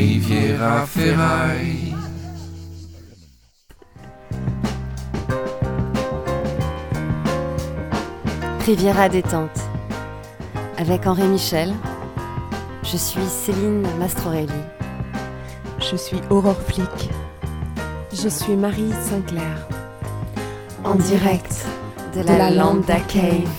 [0.00, 1.94] Riviera Ferraille.
[8.64, 9.50] Riviera détente.
[10.78, 11.74] Avec Henri Michel,
[12.82, 14.48] je suis Céline Mastrorelli.
[15.78, 17.10] Je suis Aurore Flick.
[18.10, 19.68] Je suis Marie Sinclair.
[20.82, 21.66] En direct
[22.16, 23.50] de la, Lambda Cave.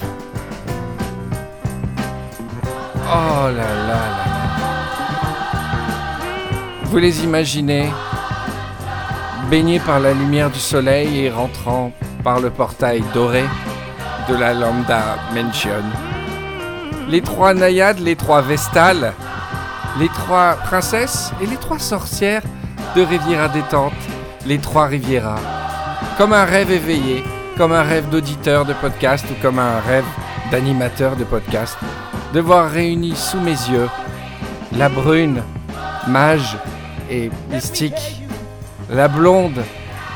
[3.06, 4.21] Oh là là là là.
[6.92, 7.90] Vous les imaginez
[9.50, 13.46] baignés par la lumière du soleil et rentrant par le portail doré
[14.28, 15.86] de la Lambda Mansion.
[17.08, 19.14] Les trois naïades, les trois vestales,
[20.00, 22.44] les trois princesses et les trois sorcières
[22.94, 23.94] de Riviera détente,
[24.46, 25.38] les trois Riviera.
[26.18, 27.24] Comme un rêve éveillé,
[27.58, 30.04] comme un rêve d'auditeur de podcast ou comme un rêve
[30.52, 31.78] d'animateur de podcast,
[32.34, 33.88] de voir réunis sous mes yeux
[34.74, 35.42] la brune,
[36.06, 36.58] mage
[37.12, 38.24] et mystique,
[38.90, 39.62] la blonde,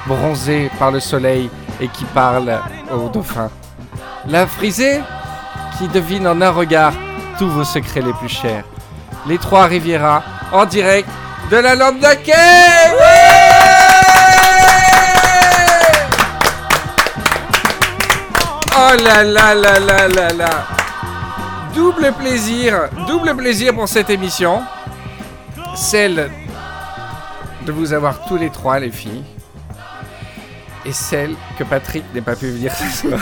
[0.08, 1.50] bronzée par le soleil
[1.81, 2.59] et qui parle
[2.92, 3.50] au dauphin,
[4.28, 5.02] la frisée,
[5.78, 6.94] qui devine en un regard
[7.38, 8.64] tous vos secrets les plus chers,
[9.28, 11.09] les trois Riviera en direct
[11.52, 12.95] de la Lambda Cave
[18.77, 20.50] Oh là là là là là là.
[21.73, 24.61] Double plaisir, double plaisir pour cette émission.
[25.75, 26.30] Celle
[27.66, 29.23] de vous avoir tous les trois, les filles.
[30.85, 33.19] Et celle que Patrick n'ait pas pu venir ce soir.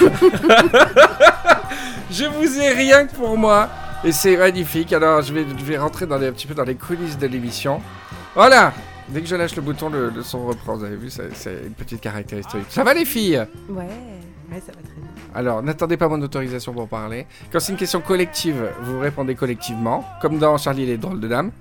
[2.12, 3.70] je vous ai rien que pour moi.
[4.04, 4.92] Et c'est magnifique.
[4.92, 7.28] Alors, je vais, je vais rentrer dans les, un petit peu dans les coulisses de
[7.28, 7.82] l'émission.
[8.36, 8.74] Voilà
[9.10, 10.76] Dès que je lâche le bouton, le, le son reprend.
[10.78, 12.66] Vous avez vu, c'est c'est une petite caractéristique.
[12.70, 13.46] Ça va les filles?
[13.70, 15.10] Ouais, ouais, ça va très bien.
[15.36, 17.28] Alors, n'attendez pas mon autorisation pour parler.
[17.52, 21.28] Quand c'est une question collective, vous répondez collectivement, comme dans Charlie et les drôles de
[21.28, 21.52] dames.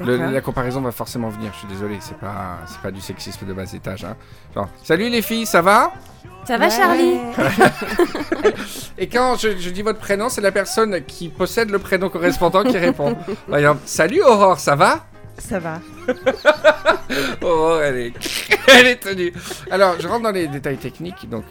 [0.00, 3.46] Le- la comparaison va forcément venir, je suis désolé, c'est pas, c'est pas du sexisme
[3.46, 4.04] de bas étage.
[4.04, 4.16] Hein.
[4.54, 5.92] Genre, salut les filles, ça va?
[6.44, 6.70] Ça va Ouais.
[6.70, 7.18] Charlie?
[8.98, 12.64] Et quand je, je dis votre prénom, c'est la personne qui possède le prénom correspondant
[12.64, 13.16] qui répond.
[13.48, 15.04] Par exemple, salut Aurore, ça va?
[15.38, 15.80] Ça va.
[17.42, 18.12] Oh, elle est,
[18.68, 19.32] elle est tenue.
[19.70, 21.28] Alors, je rentre dans les détails techniques.
[21.28, 21.44] Donc,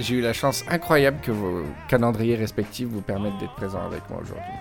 [0.00, 4.20] j'ai eu la chance incroyable que vos calendriers respectifs vous permettent d'être présents avec moi
[4.22, 4.54] aujourd'hui.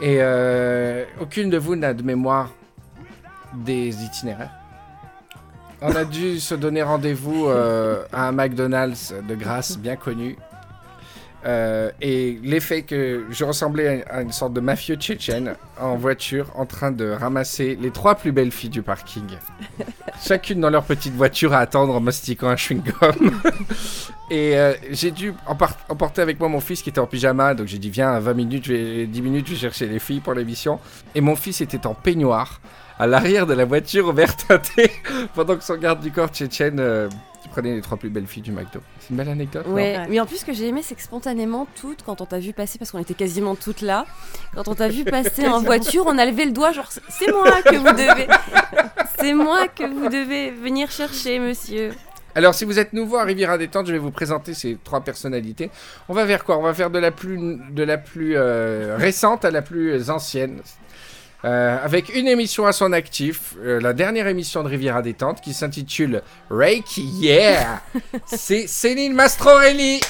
[0.00, 2.50] Et euh, aucune de vous n'a de mémoire
[3.54, 4.52] des itinéraires.
[5.80, 10.36] On a dû se donner rendez-vous euh, à un McDonald's de grâce bien connu.
[11.46, 16.66] Euh, et l'effet que je ressemblais à une sorte de mafieux tchétchène en voiture en
[16.66, 19.26] train de ramasser les trois plus belles filles du parking.
[20.20, 23.32] Chacune dans leur petite voiture à attendre en mastiquant un chewing-gum.
[24.30, 27.54] et euh, j'ai dû emporter avec moi mon fils qui était en pyjama.
[27.54, 30.00] Donc j'ai dit viens, à 20 minutes, je vais, 10 minutes, je vais chercher les
[30.00, 30.80] filles pour l'émission.
[31.14, 32.60] Et mon fils était en peignoir
[32.98, 34.90] à l'arrière de la voiture vert teintée
[35.34, 37.08] pendant que son garde du corps tchétchène euh,
[37.48, 38.80] prenait les trois plus belles filles du McDo.
[39.00, 39.66] C'est une belle anecdote.
[39.66, 40.06] Ouais.
[40.08, 42.52] mais en plus, ce que j'ai aimé, c'est que spontanément, toutes, quand on t'a vu
[42.52, 44.06] passer, parce qu'on était quasiment toutes là,
[44.54, 47.62] quand on t'a vu passer en voiture, on a levé le doigt, genre, c'est moi
[47.62, 48.28] que vous devez.
[49.18, 51.90] C'est moi que vous devez venir chercher, monsieur.
[52.34, 55.70] Alors, si vous êtes nouveau à Riviera Détente, je vais vous présenter ces trois personnalités.
[56.08, 56.56] On va vers quoi?
[56.58, 60.60] On va faire de la plus, de la plus euh, récente à la plus ancienne.
[61.44, 65.54] Euh, avec une émission à son actif, euh, la dernière émission de Riviera Détente qui
[65.54, 67.80] s'intitule Reiki Yeah
[68.26, 70.00] C'est Céline Mastrorelli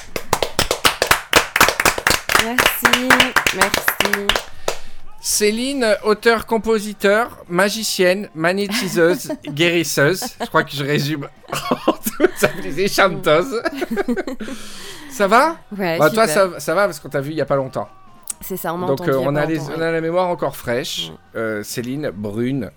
[2.44, 3.08] Merci,
[3.56, 4.26] merci.
[5.20, 10.24] Céline, auteur-compositeur, magicienne, magnétiseuse, guérisseuse.
[10.40, 11.28] Je crois que je résume
[11.86, 13.60] en toute simplicité, chanteuse.
[15.10, 15.56] ça va?
[15.76, 17.88] Ouais, Bah, Toi, ça, ça va parce qu'on t'a vu il y a pas longtemps.
[18.40, 19.10] C'est ça, on Donc entendu.
[19.10, 21.10] euh, a on, pas a les- longtemps, on a la mémoire encore fraîche.
[21.10, 21.14] Mm.
[21.36, 22.70] Euh, Céline, brune,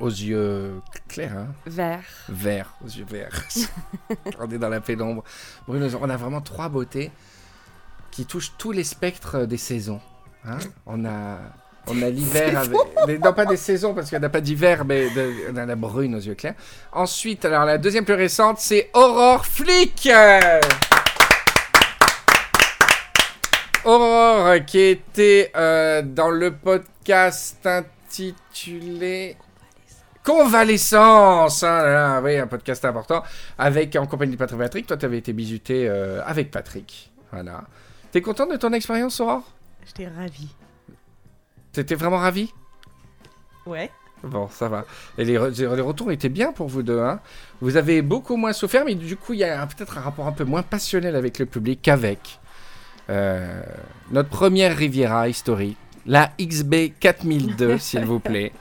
[0.00, 2.00] aux yeux clairs, hein, Vert.
[2.28, 3.42] verts, aux yeux verts.
[4.40, 5.22] on est dans la pénombre.
[5.66, 7.10] Brune, on a vraiment trois beautés
[8.10, 10.00] qui touchent tous les spectres des saisons.
[10.46, 10.58] hein.
[10.86, 11.38] on a,
[11.86, 14.40] on a l'hiver avec, mais non pas des saisons parce qu'il n'y en a pas
[14.40, 16.54] d'hiver, mais de- on a la brune aux yeux clairs.
[16.92, 20.08] Ensuite, alors la deuxième plus récente, c'est Aurore Flick.
[23.86, 29.36] Aurore qui était euh, dans le podcast intitulé
[30.24, 31.62] Convalescence.
[31.62, 33.22] hein, là, là, oui, un podcast important
[33.56, 34.86] avec en compagnie de Patrick Patrick.
[34.88, 37.12] Toi, tu avais été bisuté euh, avec Patrick.
[37.30, 37.62] Voilà.
[38.10, 39.52] T'es content de ton expérience, Aurore?
[39.86, 40.48] J'étais ravie.
[41.72, 42.52] T'étais vraiment ravi
[43.66, 43.90] Ouais.
[44.24, 44.84] Bon, ça va.
[45.16, 46.98] Et les, re- les retours étaient bien pour vous deux.
[47.00, 47.20] Hein
[47.60, 50.32] vous avez beaucoup moins souffert, mais du coup, il y a peut-être un rapport un
[50.32, 52.40] peu moins passionnel avec le public qu'avec
[53.10, 53.60] euh,
[54.10, 55.76] notre première Riviera historique.
[56.06, 58.52] la XB 4002, s'il vous plaît.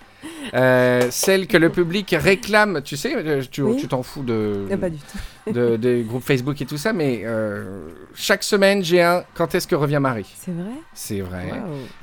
[0.56, 3.88] Euh, celle que le public réclame, tu sais, euh, tu Oui.
[3.88, 5.52] t'en fous de, Ah, pas du tout.
[5.52, 9.68] de- des groupes Facebook et tout ça, mais euh, chaque semaine j'ai un quand est-ce
[9.68, 10.32] que revient Marie?
[10.40, 10.72] C'est vrai?
[10.94, 11.52] C'est vrai.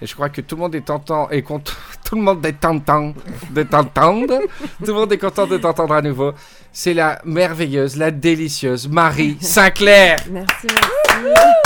[0.00, 1.72] Et je crois que tout le monde est content et content,
[2.04, 3.12] tout le monde est content
[3.50, 4.40] de t'entendre.
[4.78, 6.32] tout le monde est content de t'entendre à nouveau.
[6.72, 10.16] C'est la merveilleuse, la délicieuse Marie Sinclair.
[10.30, 11.61] Merci, merci.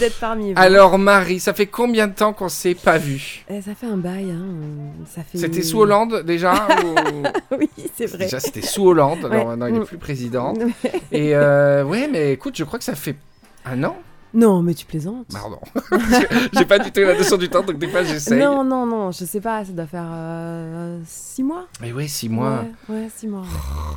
[0.00, 0.60] D'être parmi vous.
[0.60, 3.44] Alors Marie, ça fait combien de temps qu'on s'est pas vu?
[3.48, 4.44] Eh, ça fait un bail, hein.
[5.14, 5.38] Ça fait...
[5.38, 7.22] C'était sous Hollande déjà ou-
[7.58, 8.18] oui, c'est vrai.
[8.24, 9.84] Déjà c'était sous Hollande, alors maintenant il est Mm.
[9.84, 10.54] plus président.
[11.12, 13.16] Et euh, ouais, mais écoute, je crois que ça fait
[13.64, 13.96] un an.
[14.34, 15.26] Non, mais tu plaisantes.
[15.32, 15.60] Pardon.
[16.52, 18.40] J'ai pas du tout la notion du temps, donc des fois j'essaye.
[18.40, 20.08] Non, non, non, je sais pas, ça doit faire
[21.06, 21.66] 6 mois.
[21.80, 22.64] Mais ouais, six mois.
[22.88, 23.44] Ouais, ouais, six mois.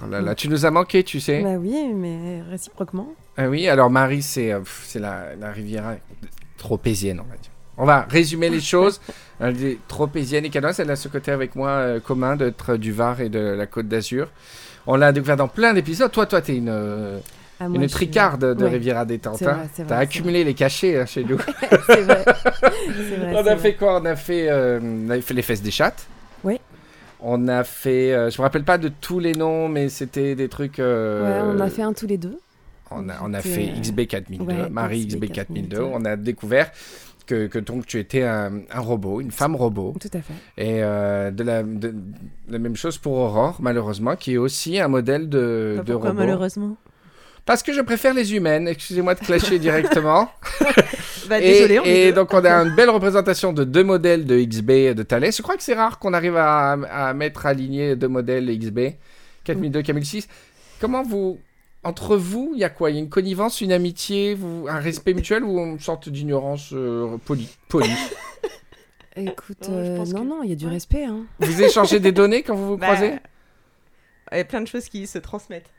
[0.04, 1.42] Oh là là, tu nous as manqué, tu sais.
[1.42, 3.10] Bah oui, mais réciproquement.
[3.36, 5.96] Ah oui, alors Marie, c'est euh, c'est la, la Riviera
[6.58, 7.52] tropézienne, on va dire.
[7.78, 9.00] On va résumer les choses.
[9.40, 12.92] Elle est tropézienne et canoise, elle a ce côté avec moi euh, commun d'être du
[12.92, 14.30] Var et de la Côte d'Azur.
[14.88, 16.12] On l'a découvert dans plein d'épisodes.
[16.12, 17.20] Toi, toi, t'es une, euh,
[17.60, 19.42] Ah, moi, une tricarde de Ouais, Riviera détente.
[19.42, 19.60] Hein.
[19.76, 21.40] vrai, T'as accumulé les cachets hein, chez nous.
[21.88, 22.24] C'est vrai.
[23.34, 23.58] On a vrai.
[23.58, 24.00] fait quoi?
[24.02, 26.06] On a fait, euh, on a fait les fesses des chattes.
[26.44, 26.60] Oui.
[27.20, 30.50] On a fait, euh, je me rappelle pas de tous les noms, mais c'était des
[30.50, 30.80] trucs.
[30.80, 32.38] euh, Ouais, on a fait un tous les deux.
[32.92, 35.78] On a, on a fait euh, XB 4002, ouais, Marie XB XB 4002.
[35.78, 35.92] 4002.
[35.94, 36.72] On a découvert
[37.26, 39.96] que, que donc tu étais un, un robot, une femme robot.
[40.00, 40.34] Tout à fait.
[40.58, 41.94] Et euh, de, la, de-
[42.48, 46.22] la même chose pour Aurore, malheureusement, qui est aussi un modèle de, de pourquoi, robot.
[46.22, 46.78] malheureusement?
[47.48, 50.30] Parce que je préfère les humaines, excusez-moi de clasher directement.
[51.28, 54.24] Bah, et désolé, on est et donc on a une belle représentation de deux modèles
[54.26, 55.34] de XB et de Thales.
[55.34, 58.80] Je crois que c'est rare qu'on arrive à, à mettre aligné deux modèles XB,
[59.44, 60.30] 4002, 4006.
[60.80, 61.38] Comment vous...
[61.84, 62.92] Entre vous, il y a quoi?
[62.92, 66.70] Il y a une connivence, une amitié, vous, un respect mutuel ou une sorte d'ignorance
[66.72, 67.92] euh, polie, polie?
[69.18, 71.04] Écoute, je euh, pense non, que- non, il y a du respect.
[71.04, 71.26] Hein.
[71.40, 73.16] Vous échangez des données quand vous vous Bah, croisez?
[74.32, 75.72] Il y a plein de choses qui se transmettent.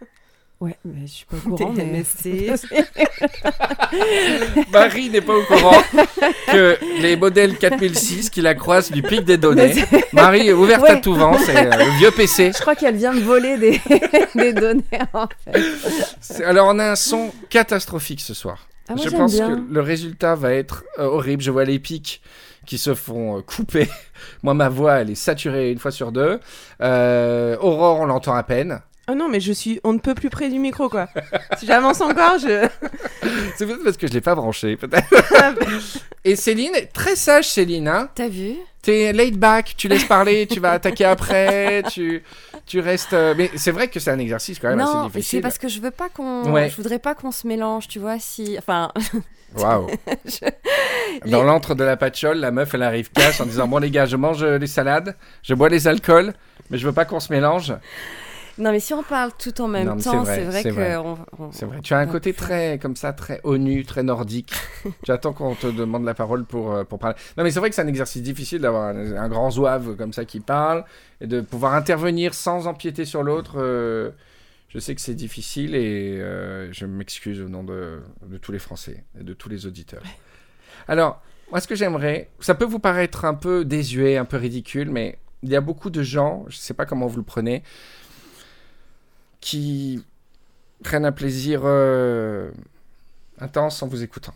[0.60, 1.72] Ouais, mais je suis pas au courant.
[1.76, 2.02] mais...
[4.72, 5.80] Marie n'est pas au courant
[6.50, 9.74] que les modèles 4006 qui la croisent lui piquent des données.
[10.12, 12.52] Marie est ouverte à tout vent, c'est euh, le vieux PC.
[12.54, 13.80] Je crois qu'elle vient me voler des,
[14.34, 14.82] des données
[15.12, 15.62] en fait.
[16.20, 18.66] C'est- Alors on a un son catastrophique ce soir.
[18.88, 19.54] Ah, moi je pense bien.
[19.56, 21.42] que le résultat va être euh, horrible.
[21.42, 22.22] Je vois les pics
[22.66, 23.88] qui se font euh, couper.
[24.42, 26.40] Moi, ma voix, elle est saturée une fois sur deux.
[26.82, 28.80] Euh, Aurore, on l'entend à peine.
[29.10, 29.80] Oh non, mais je suis.
[29.84, 31.08] On ne peut plus près du micro, quoi.
[31.58, 32.68] si j'avance encore, je.
[33.56, 35.08] C'est peut-être parce que je l'ai pas branché, peut-être.
[36.24, 38.08] Et Céline, très sage Céline, hein.
[38.14, 38.54] T'as vu?
[38.82, 42.22] T'es laid back, tu laisses parler, tu vas attaquer après, tu,
[42.66, 43.12] tu restes.
[43.12, 45.40] euh, Mais c'est vrai que c'est un exercice quand même Non, assez mais c'est difficile.
[45.42, 46.50] parce que je veux pas qu'on.
[46.52, 46.70] Ouais.
[46.70, 48.18] Je voudrais pas qu'on se mélange, tu vois.
[48.18, 48.56] Si.
[48.58, 48.92] Enfin.
[49.56, 49.86] Waouh.
[51.26, 53.90] Dans Les- l'antre de la patchole, la meuf, elle arrive cash en disant Bon, les
[53.90, 56.34] gars, je mange euh, les salades, je bois les alcools,
[56.70, 57.72] mais je veux pas qu'on se mélange.
[58.58, 60.90] Non, mais si on parle tout en même Non, temps, c'est vrai, c'est vrai.
[60.92, 60.98] que.
[60.98, 61.80] on- on- C'est vrai.
[61.80, 64.52] Tu as un côté très, comme ça, très ONU, très nordique.
[65.04, 67.16] tu attends qu'on te demande la parole pour, euh, pour parler.
[67.36, 70.12] Non, mais c'est vrai que c'est un exercice difficile d'avoir un, un grand zouave comme
[70.12, 70.84] ça qui parle
[71.20, 73.54] et de pouvoir intervenir sans empiéter sur l'autre.
[73.58, 74.10] euh,
[74.68, 78.58] je sais que c'est difficile et euh, je m'excuse au nom de, de tous les
[78.58, 80.02] Français et de tous les auditeurs.
[80.88, 84.90] Alors, moi, ce que j'aimerais, ça peut vous paraître un peu désuet, un peu ridicule,
[84.90, 87.62] mais il y a beaucoup de gens, je ne sais pas comment vous le prenez,
[89.40, 90.02] qui
[90.82, 92.50] prennent un plaisir euh,
[93.38, 94.34] intense en vous écoutant.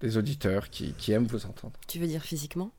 [0.00, 1.74] Des auditeurs qui, qui aiment vous entendre.
[1.88, 2.70] Tu veux dire physiquement?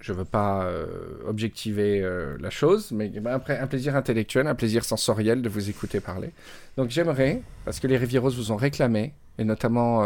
[0.00, 0.86] Je veux pas euh,
[1.26, 5.70] objectiver euh, la chose, mais ben, après, un plaisir intellectuel, un plaisir sensoriel de vous
[5.70, 6.30] écouter parler.
[6.76, 10.04] Donc j'aimerais, parce que les Rivieros vous ont réclamé, et notamment,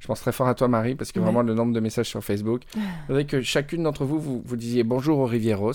[0.00, 1.24] je pense très fort à toi Marie, parce que Ouais.
[1.24, 4.56] vraiment le nombre de messages sur Facebook, je voudrais que chacune d'entre vous, vous, vous
[4.56, 5.72] disiez bonjour aux Rivieros,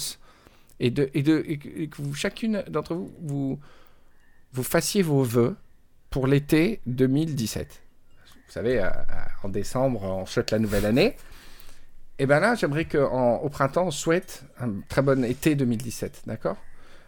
[0.79, 3.59] et, de, et, de, que et que vous, chacune d'entre vous, vous,
[4.53, 5.55] vous fassiez vos vœux
[6.09, 7.81] pour l'été 2017.
[8.47, 8.87] Vous savez,
[9.43, 11.15] en décembre, on souhaite la nouvelle année.
[12.19, 16.57] Et bien là, j'aimerais qu'au printemps, on souhaite un très bon été 2017, d'accord?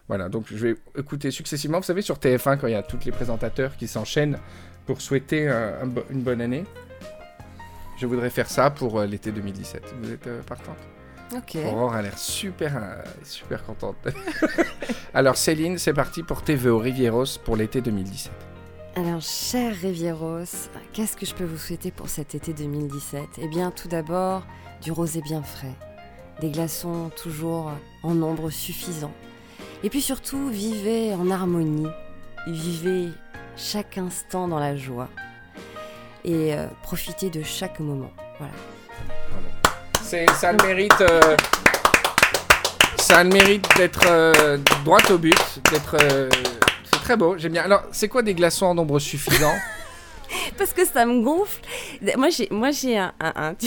[0.06, 1.78] Voilà, donc je vais écouter successivement.
[1.78, 4.38] Vous savez, sur TF1, quand il y a tous les présentateurs qui s'enchaînent
[4.86, 5.48] pour souhaiter
[6.10, 6.64] une bonne année,
[8.00, 9.94] je voudrais faire ça pour euh, l'été 2017.
[10.00, 10.78] Vous êtes euh, partante?
[11.36, 11.56] Ok.
[11.66, 13.96] Aurore a l'air super, euh, super contente.
[15.14, 18.32] Alors Céline, c'est parti pour tes vœux aux Rivieros pour l'été 2017.
[18.96, 23.70] Alors, cher Rivieros, qu'est-ce que je peux vous souhaiter pour cet été 2017 Eh bien,
[23.70, 24.44] tout d'abord,
[24.82, 25.74] du rosé bien frais,
[26.40, 27.70] des glaçons toujours
[28.02, 29.12] en nombre suffisant.
[29.84, 31.86] Et puis surtout, vivez en harmonie,
[32.48, 33.10] vivez
[33.56, 35.08] chaque instant dans la joie.
[36.24, 38.10] et euh, profiter de chaque moment.
[38.38, 38.52] Voilà.
[40.10, 41.00] Ça a le mérite.
[41.00, 41.36] euh,
[42.98, 45.36] ça a le mérite d'être euh, droit au but,
[45.70, 45.96] d'être.
[46.02, 46.28] euh,
[46.92, 47.62] c'est très beau, j'aime bien.
[47.62, 49.54] Alors, c'est quoi des glaçons en nombre suffisant?
[50.58, 51.60] Parce que ça me gonfle.
[52.16, 53.66] Moi, j'ai, moi, j'ai un, un- un- tu-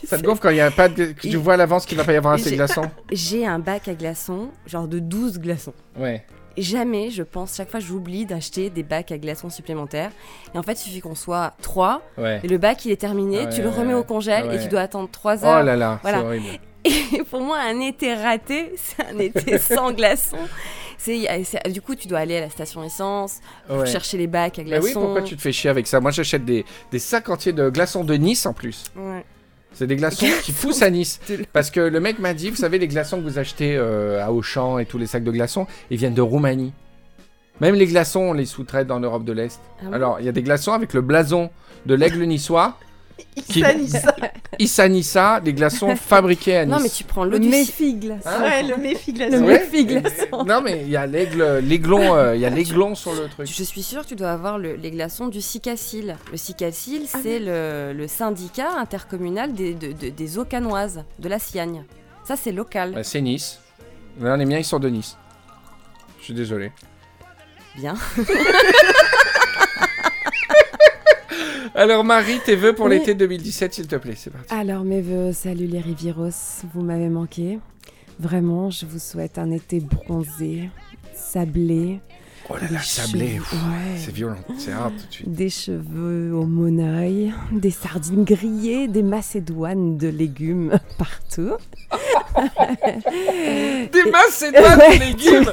[0.00, 1.84] tu Ça te gonfle quand il y a pas de, que tu vois à l'avance
[1.86, 4.98] qu'il va pas y avoir assez de glaçons j'ai un bac à glaçons, genre de
[5.00, 5.74] 12 glaçons.
[5.98, 6.24] Ouais.
[6.62, 10.10] Jamais, je pense, chaque fois j'oublie d'acheter des bacs à glaçons supplémentaires.
[10.54, 12.40] Et en fait, il suffit qu'on soit 3, Ouais.
[12.42, 14.80] et le bac il est terminé, Ouais, tu le remets au congèle et tu dois
[14.80, 15.62] attendre 3 Oh heures.
[15.62, 16.18] là là, Voilà.
[16.18, 16.46] c'est horrible.
[16.84, 20.36] Et pour moi, un été raté, c'est un été sans glaçons.
[21.70, 23.86] Du coup, tu dois aller à la station essence, Ouais.
[23.86, 24.86] chercher les bacs à Mais glaçons.
[24.86, 26.00] oui, pourquoi tu te fais chier avec ça?
[26.00, 28.84] Moi, j'achète des, des sacs entiers de glaçons de Nice en plus.
[28.96, 29.24] Ouais.
[29.78, 31.20] C'est des glaçons qui poussent à Nice.
[31.52, 34.32] Parce que le mec m'a dit, vous savez, les glaçons que vous achetez euh, à
[34.32, 36.72] Auchan et tous les sacs de glaçons, ils viennent de Roumanie.
[37.60, 39.60] Même les glaçons, on les sous-traite dans l'Europe de l'Est.
[39.80, 41.50] Ah Alors, il y a des glaçons avec le blason
[41.86, 42.76] de l'aigle niçois.
[43.48, 44.14] Qui- Sanissa.
[44.58, 46.74] Issa Nissa, des glaçons fabriqués à Nice.
[46.76, 47.98] Non, mais tu prends Le l'eau du méfi.
[48.24, 49.30] Hein ouais, le méfi glace.
[49.32, 50.44] Le méfi glaçon.
[50.44, 53.46] Non, mais il y a l'aigle, l'aiglon, euh, il y a l'aiglon sur le truc.
[53.46, 56.16] Je suis sûre que tu dois avoir le- les glaçons du Sicacil.
[56.32, 61.28] Le Sicacil, Ah c'est le, le syndicat intercommunal des, de- de- des eaux canoises, de
[61.28, 61.84] la Siagne.
[62.24, 62.92] Ça, c'est local.
[62.94, 63.60] Bah, c'est Nice.
[64.20, 65.16] Là, les miens, ils sont de Nice.
[66.18, 66.72] Je suis désolé.
[67.76, 67.94] Bien.
[71.74, 72.92] Alors, Marie, tes vœux pour Oui.
[72.98, 74.52] l'été 2017, s'il te plaît, c'est parti.
[74.54, 76.30] Alors mes voeux, salut les Rivieros,
[76.74, 77.58] vous m'avez manqué.
[78.18, 80.70] Vraiment, je vous souhaite un été bronzé,
[81.14, 82.00] sablé.
[82.50, 83.38] Oh là là, sablé.
[83.40, 83.98] ouais.
[83.98, 85.30] C'est violent, c'est hard tout de suite.
[85.30, 91.52] Des cheveux au monoeil, des sardines grillées, des macédoines de légumes partout.
[93.92, 94.98] Des macédoines Ouais.
[94.98, 95.52] de légumes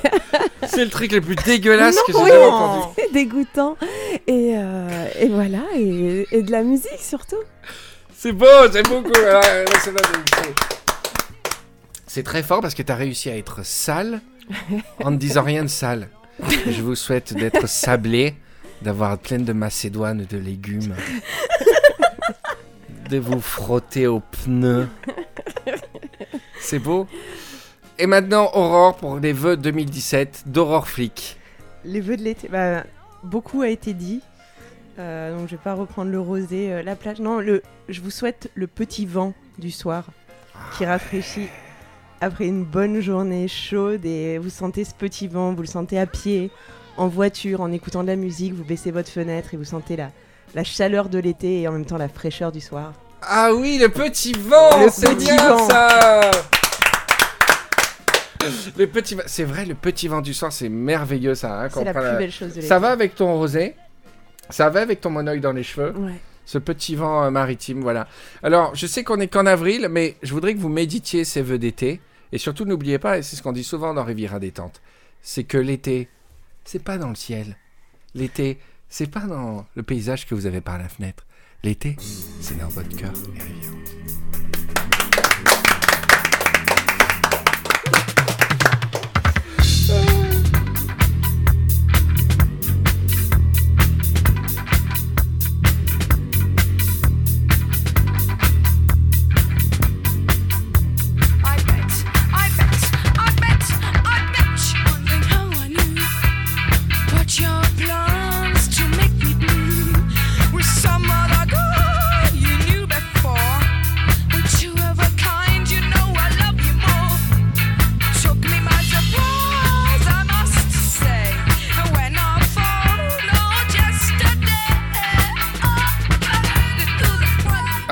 [0.67, 2.87] C'est le truc le plus dégueulasse que j'ai jamais entendu.
[3.13, 3.75] dégoûtant.
[4.27, 7.35] Et, euh, et voilà, et, et de la musique surtout.
[8.15, 9.09] C'est beau, c'est beaucoup.
[9.11, 10.53] Légumes.
[12.07, 14.21] C'est très fort parce que t'as réussi à être sale
[15.03, 16.09] en ne disant rien de sale.
[16.49, 18.35] Je vous souhaite d'être sablé,
[18.81, 20.95] d'avoir plein de macédoines de légumes,
[23.09, 24.87] de vous frotter aux pneus.
[26.59, 27.07] C'est beau.
[27.97, 31.37] Et maintenant, Aurore pour les vœux 2017 d'Aurore Flick.
[31.85, 32.83] Les vœux de l'été, bah,
[33.23, 34.21] beaucoup a été dit.
[34.97, 37.19] Euh, donc je vais pas reprendre le rosé, euh, la plage.
[37.19, 40.05] Non, le, je vous souhaite le petit vent du soir
[40.77, 41.47] qui rafraîchit
[42.25, 46.05] après une bonne journée chaude et vous sentez ce petit vent, vous le sentez à
[46.07, 46.49] pied,
[46.97, 50.09] en voiture, en écoutant de la musique, vous baissez votre fenêtre et vous sentez la,
[50.55, 52.93] la chaleur de l'été et en même temps la fraîcheur du soir.
[53.21, 55.69] Ah oui, le petit vent, Le c'est petit bien vent.
[55.69, 56.31] ça.
[58.77, 61.61] Le petit c'est vrai, le petit vent du soir, c'est merveilleux ça.
[61.63, 62.67] hein, C'est la plus la- belle chose de l'été.
[62.67, 63.75] Ça va avec ton rosé?
[64.49, 65.91] Ça va avec ton monoeil dans les cheveux?
[65.97, 66.13] Ouais.
[66.45, 68.07] Ce petit vent euh, maritime, voilà.
[68.43, 71.57] Alors, je sais qu'on est qu'en avril, mais je voudrais que vous méditiez ces vœux
[71.57, 71.99] d'été.
[72.31, 74.81] Et surtout, n'oubliez pas, et c'est ce qu'on dit souvent dans Riviera Détente,
[75.21, 76.09] c'est que l'été,
[76.63, 77.57] c'est pas dans le ciel.
[78.13, 81.25] L'été, c'est pas dans le paysage que vous avez par la fenêtre.
[81.63, 81.95] L'été,
[82.41, 84.24] c'est dans votre cœur et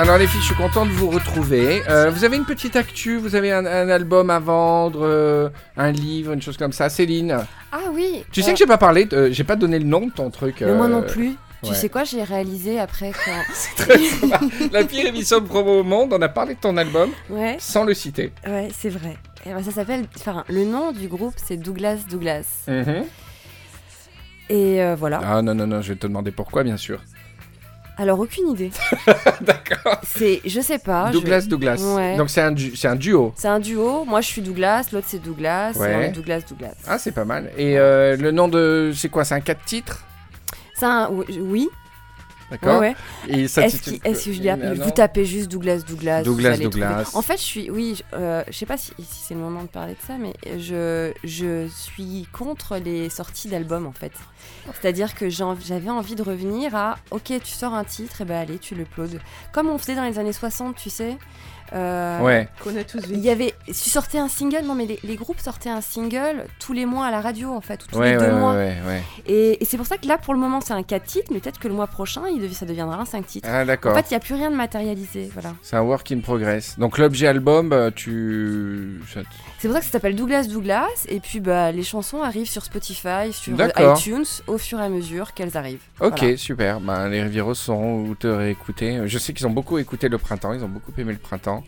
[0.03, 1.81] Alors les filles, je suis content de vous retrouver.
[1.88, 5.91] Euh, vous avez une petite actu, vous avez un, un album à vendre, euh, un
[5.93, 6.89] livre, une chose comme ça.
[6.89, 7.38] Céline,
[7.72, 8.25] Ah oui.
[8.33, 10.29] tu euh, sais que j'ai pas parlé, de- j'ai pas donné le nom de ton
[10.29, 10.57] truc.
[10.60, 11.36] mais moi euh, non plus.
[11.63, 11.75] Tu ouais.
[11.75, 13.53] sais quoi, j'ai réalisé après quand.
[13.77, 14.41] Très sympa.
[14.74, 17.86] La pire émission de promo au monde, on a parlé de ton album Ouais, sans
[17.86, 18.33] le citer.
[18.45, 19.15] ouais, c'est vrai.
[19.45, 20.03] Et ben, ça s'appelle.
[20.17, 22.65] Enfin, le nom du groupe, c'est Douglas Douglas.
[22.67, 23.05] Mhm.
[24.50, 25.22] Et euh, voilà.
[25.24, 27.00] Ah non, non, non, je vais te demander pourquoi, bien sûr.
[27.97, 28.71] Alors, aucune idée.
[29.41, 30.00] D'accord.
[30.03, 30.41] C'est.
[30.45, 31.07] Je sais pas.
[31.07, 31.79] je- Douglas, Douglas.
[31.95, 32.17] Ouais.
[32.17, 33.33] Donc c'est un, du- c'est un duo.
[33.35, 34.03] C'est un duo.
[34.05, 35.73] Moi, je suis Douglas, l'autre, c'est Douglas.
[35.75, 36.09] Ouais.
[36.12, 36.73] Douglas Douglas.
[36.88, 37.51] Ah, c'est pas mal.
[37.57, 38.91] Et euh, le nom de.
[38.95, 39.23] C'est quoi?
[39.25, 40.03] C'est un 4 titres?
[40.75, 41.09] C'est un.
[41.39, 41.69] Oui.
[42.51, 42.95] D'accord Ouais,
[43.27, 43.55] Est-ce
[44.25, 44.83] que je Euh, non.
[44.85, 46.57] vous tapez juste Douglas Douglas Douglas.
[46.57, 47.12] Douglas.
[47.15, 49.63] En fait, je suis, oui, je- euh, je sais pas si, si c'est le moment
[49.63, 54.12] de parler de ça, mais je, je suis contre les sorties d'albums en fait.
[54.79, 58.59] C'est-à-dire que j'avais envie de revenir à, ok, tu sors un titre, et ben allez,
[58.59, 59.19] tu le uploades.
[59.51, 61.17] Comme on faisait dans les années 60, tu sais.
[61.74, 62.48] Euh, Ouais.
[62.63, 63.20] Qu'on a tous Il vécu.
[63.22, 66.74] y avait, tu sortais un single, non mais les, les groupes sortaient un single tous
[66.74, 68.53] les mois à la radio en fait, ou tous Ouais, les deux ouais, mois.
[68.53, 69.01] ouais, ouais.
[69.27, 71.39] Et, et c'est pour ça que là pour le moment c'est un 4 titres, mais
[71.39, 73.50] peut-être que le mois prochain il ça deviendra un 5 titres.
[73.51, 73.96] Ah, En d'accord.
[73.96, 75.53] fait il n'y a plus rien de matérialisé, voilà.
[75.62, 76.77] C'est un work in progress.
[76.77, 79.00] Donc l'objet album, euh, tu.
[79.13, 79.22] ça
[79.63, 82.65] C'est pour ça que ça s'appelle Douglas Douglas, et puis bah, les chansons arrivent sur
[82.65, 85.86] Spotify, sur iTunes, au fur et à mesure qu'elles arrivent.
[86.01, 86.36] Ok, Voilà.
[86.36, 86.82] super.
[86.82, 89.00] Ben, les Rivieros sauront où te réécouter.
[89.05, 91.63] Je sais qu'ils ont beaucoup écouté le printemps, ils ont beaucoup aimé le printemps.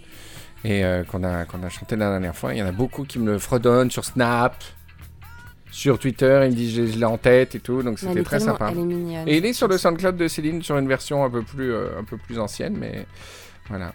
[0.65, 2.53] Et euh, qu'on a, qu'on a chanté la dernière fois.
[2.53, 4.61] Il y en a beaucoup qui me le fredonnent sur Snap,
[5.71, 6.41] sur Twitter.
[6.43, 7.81] Ils me disent je je l'ai en tête et tout.
[7.81, 8.71] Donc c'était très sympa.
[8.73, 9.25] Elle est mignonne.
[9.25, 11.97] Et il est sur le SoundCloud de Céline, sur une version un peu plus, euh,
[11.97, 13.05] un peu plus ancienne, mais
[13.69, 13.93] voilà.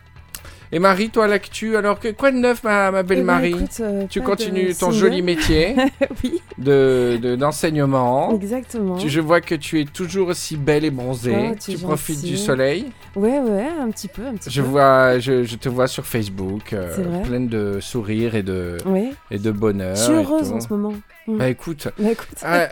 [0.72, 3.48] Et Marie, toi, l'actu, alors que, quoi de neuf, ma, ma belle Eh ben, Marie
[3.50, 5.74] écoute, euh, Tu continues ton joli métier
[6.22, 8.32] oui, de de- d'enseignement.
[8.40, 8.96] exactement.
[8.96, 11.34] Tu- je vois que tu es toujours aussi belle et bronzée.
[11.50, 12.86] Oh, tu tu es profites du soleil.
[13.16, 14.68] Ouais, ouais, un petit peu, un petit Je peu.
[14.68, 18.76] vois, je, je te vois sur Facebook, euh, pleine de sourires et de
[19.32, 19.96] et de bonheur.
[19.96, 20.94] Je suis heureuse en ce moment.
[21.26, 21.36] Mm.
[21.38, 22.28] Bah écoute, Bah, écoute.
[22.42, 22.68] ah, euh,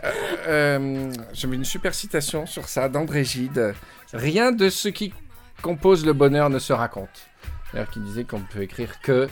[0.47, 3.73] euh, j'avais une super citation sur ça d'André Gide.
[4.13, 5.13] Rien de ce qui
[5.61, 7.28] compose le bonheur ne se raconte.
[7.73, 9.27] D'ailleurs, qui disait qu'on ne peut écrire que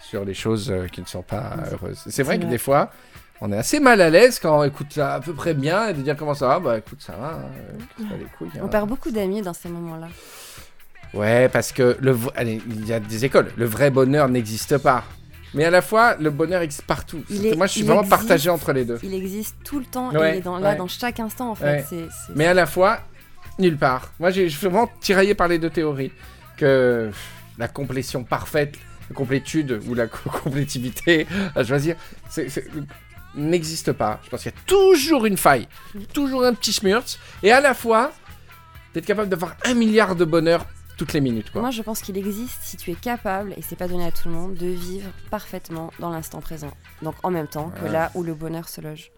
[0.00, 2.02] sur les choses euh, qui ne sont pas heureuses.
[2.08, 2.90] C'est vrai que des fois,
[3.40, 5.92] on est assez mal à l'aise quand on écoute ça à peu près bien et
[5.94, 6.58] de dire comment ça va.
[6.60, 7.34] Bah écoute, ça va.
[7.34, 7.42] hein,
[8.00, 8.68] euh, pas les couilles, On hein.
[8.68, 10.08] perd beaucoup d'amis dans ces moments-là.
[11.14, 13.50] Ouais, parce que le v- allez, il y a des écoles.
[13.56, 15.04] Le vrai bonheur n'existe pas.
[15.54, 17.22] Mais à la fois, le bonheur existe partout.
[17.30, 18.18] Est- Moi, je suis il vraiment existe.
[18.18, 18.98] partagé entre les deux.
[19.02, 21.84] Il existe tout le temps, Ouais, il est dans, là dans chaque instant en fait.
[22.34, 22.98] Mais à la fois,
[23.58, 24.12] nulle part.
[24.20, 26.12] Moi, je suis vraiment tiraillé par les deux théories.
[26.58, 27.10] Que
[27.58, 28.76] la complétion parfaite,
[29.10, 31.96] la complétude ou la co- complétivité à choisir,
[33.34, 34.20] n'existe pas.
[34.24, 35.68] Je pense qu'il y a toujours une faille,
[36.12, 37.18] toujours un petit schmurz.
[37.42, 38.12] Et à la fois,
[38.94, 40.64] d'être capable d'avoir un milliard de bonheur
[40.96, 41.50] toutes les minutes.
[41.50, 41.60] Quoi.
[41.60, 44.28] Moi, je pense qu'il existe si tu es capable, et c'est pas donné à tout
[44.28, 46.70] le monde, de vivre parfaitement dans l'instant présent.
[47.02, 47.90] Donc en même temps que Ouais.
[47.92, 49.10] là où le bonheur se loge.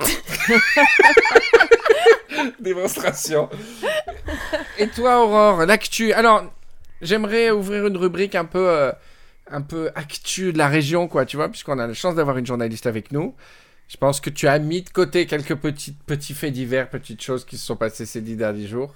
[2.60, 3.48] démonstration.
[4.78, 6.12] Et toi, Aurore, l'actu.
[6.12, 6.44] Alors,
[7.02, 8.92] j'aimerais ouvrir une rubrique un peu, euh,
[9.50, 12.46] un peu actu de la région, quoi, tu vois, puisqu'on a la chance d'avoir une
[12.46, 13.34] journaliste avec nous.
[13.88, 17.44] Je pense que tu as mis de côté quelques petits, petits faits divers, petites choses
[17.44, 18.94] qui se sont passées ces dix derniers jours.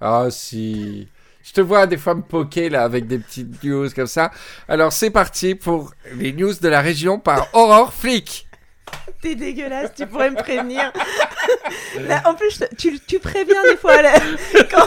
[0.00, 1.08] Ah, si.
[1.42, 4.30] Je te vois des fois me poker là avec des petites news comme ça.
[4.68, 8.47] Alors c'est parti pour les news de la région par Aurore Flick.
[9.20, 10.92] T'es dégueulasse, tu pourrais me prévenir.
[12.08, 14.00] Là, en plus, tu, tu préviens des fois.
[14.00, 14.12] là,
[14.70, 14.86] quand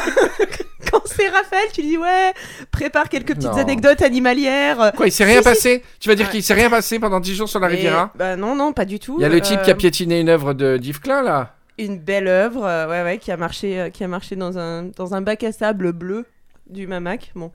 [0.90, 2.34] quand c'est Raphaël, tu dis ouais,
[2.72, 3.58] prépare quelques petites Non.
[3.58, 4.92] anecdotes animalières.
[4.96, 5.44] Quoi, il s'est rien Si, si.
[5.44, 6.32] passé Tu vas dire Ouais.
[6.32, 9.00] qu'il s'est rien passé pendant 10 jours sur la Riviera Bah non, non, pas du
[9.00, 9.16] tout.
[9.20, 11.56] Il y a le type qui a Euh, piétiné une œuvre de d'Yves Klein là.
[11.78, 14.84] Une belle œuvre, euh, ouais, ouais, qui a marché, euh, qui a marché dans un,
[14.84, 16.26] dans un bac à sable bleu
[16.70, 17.32] du Mamac.
[17.36, 17.52] Bon,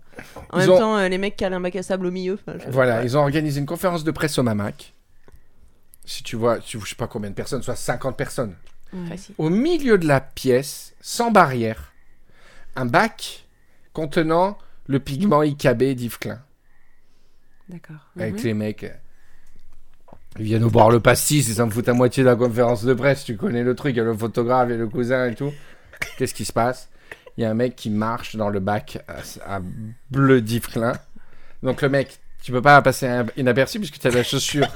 [0.50, 2.38] en Ils même ont- temps, les mecs calent un bac à sable au milieu.
[2.46, 3.04] enfin, je- Voilà, ouais.
[3.04, 4.94] ils ont organisé une conférence de presse au Mamac.
[6.06, 8.54] Si tu vois, tu, je sais pas combien de personnes, soit 50 personnes.
[9.08, 9.34] Facile.
[9.38, 11.92] Au milieu de la pièce, sans barrière,
[12.76, 13.46] un bac
[13.92, 16.40] contenant le pigment IKB d'Yves Klein.
[17.68, 17.96] D'accord.
[18.18, 18.42] Avec Mhm.
[18.44, 18.84] les mecs.
[18.84, 18.90] euh,
[20.38, 22.84] Ils viennent nous boire le pastis et ça me fout à moitié de la conférence
[22.84, 23.24] de presse.
[23.24, 25.52] Tu connais le truc, il y a le photographe et le cousin et tout.
[26.18, 26.88] Qu'est-ce qui se passe?
[27.36, 29.60] Il y a un mec qui marche dans le bac à, à
[30.10, 30.92] bleu d'Yves Klein.
[31.62, 34.68] Donc le mec, tu peux pas passer un- inaperçu puisque tu as la chaussure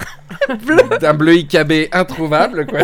[0.99, 2.65] d'un bleu IKB introuvable.
[2.67, 2.79] Quoi.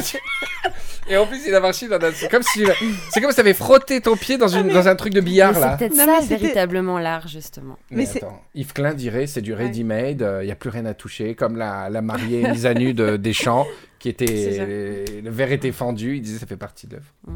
[1.10, 2.12] Et en plus, il a marché dans un...
[2.14, 2.64] C'est comme si,
[3.12, 5.26] c'est comme si tu avais frotté ton pied dans, une, dans un truc de Mais
[5.26, 5.76] billard c'est là.
[5.78, 7.78] peut-être Non, ça véritablement l'art, justement.
[7.92, 10.86] Mais, Mais c'est- attends, Yves Klein dirait c'est du ready-made, il n'y a plus rien
[10.86, 13.66] à toucher, comme la, la mariée mise à nu de Deschamps,
[14.00, 14.54] qui C'est était.
[14.58, 14.66] ça.
[14.66, 17.08] Le verre était fendu, il disait ça fait partie de l'œuvre.
[17.26, 17.36] Mm.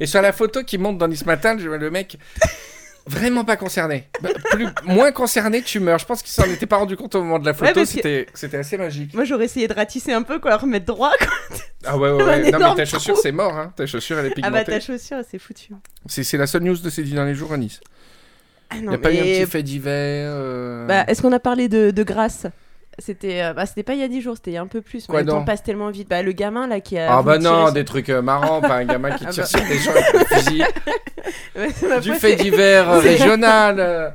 [0.00, 2.16] Et sur la photo qui monte dans Nice Matin, je vois le mec
[3.06, 4.08] vraiment pas concerné.
[4.20, 5.98] Bah, plus, moins concerné, tu meurs.
[5.98, 8.26] Je pense qu'il s'en était pas rendu compte au moment de la Ouais, photo, que-
[8.34, 9.14] c'était assez magique.
[9.14, 11.12] Moi, j'aurais essayé de ratisser un peu, quoi, remettre droit.
[11.18, 11.56] quoi.
[11.84, 12.50] Ah ouais, ouais, ouais.
[12.50, 13.72] Non, mais ta chaussure, c'est mort, hein.
[13.76, 14.72] Ta chaussure, elle est Ah bah, pigmentée.
[14.72, 15.72] ta chaussure, c'est foutu.
[16.06, 17.80] c'est c'est la seule news de ces dix derniers jours à Nice.
[18.70, 19.92] Ah Il n'y a pas eu un petit fait divers.
[20.32, 22.46] euh, Bah, est-ce qu'on a parlé de, de grâce?
[22.98, 24.66] C'était euh, bah, c'était pas il y a 10 jours, c'était il y a un
[24.66, 25.06] peu plus.
[25.06, 26.08] Quoi mais le temps passe tellement vite.
[26.08, 27.18] Bah, le gamin là qui a.
[27.18, 29.48] Ah bah non, sur- des trucs euh, marrants, pas un gamin qui Ah tire bah.
[29.48, 30.64] sur des gens avec un fusil.
[32.02, 34.14] Du fait divers euh, régional.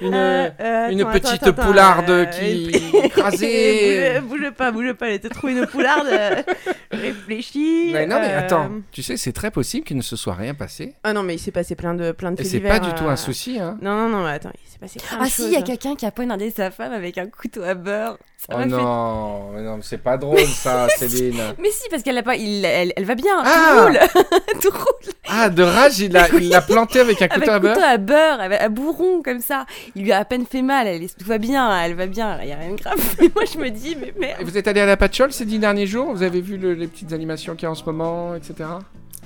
[0.00, 2.70] Une, Euh, euh, une attends, petite attends, attends, poularde euh, qui
[3.04, 4.20] écrasée.
[4.20, 6.06] bouge, bouge pas, bouge pas, elle était trop une poularde.
[6.10, 6.42] euh,
[6.92, 7.90] Réfléchis.
[7.92, 10.54] Mais non, mais euh, attends, tu sais, c'est très possible qu'il ne se soit rien
[10.54, 10.94] passé.
[11.04, 13.04] Ah non, mais il s'est passé plein de, plein de Et c'est pas du tout
[13.04, 13.78] un souci, hein.
[13.82, 15.62] Non, non, non, mais attends, il s'est passé plein Ah de si, il y a
[15.62, 18.18] quelqu'un qui a poignardé sa femme avec un couteau à beurre.
[18.52, 21.40] Oh non, mais non, c'est pas drôle ça, Céline.
[21.58, 23.98] Mais si, parce qu'elle a pas, il, elle, elle va bien, Ah tout roule,
[24.62, 25.12] tout roule.
[25.28, 27.84] Ah, de rage, il l'a il l'a planté avec un Avec couteau à couteau beurre
[27.88, 29.66] à beurre, avec- à bourron comme ça.
[29.96, 32.48] Il lui a à peine fait mal, elle tout va bien, elle va bien, il
[32.48, 32.96] y a rien de grave.
[33.20, 34.42] Mais moi je me dis, mais Et merde.
[34.44, 36.12] vous êtes allé à la Patchole ces dix derniers jours?
[36.12, 38.68] Vous avez vu le- les petites animations qu'il y a en ce moment, etc.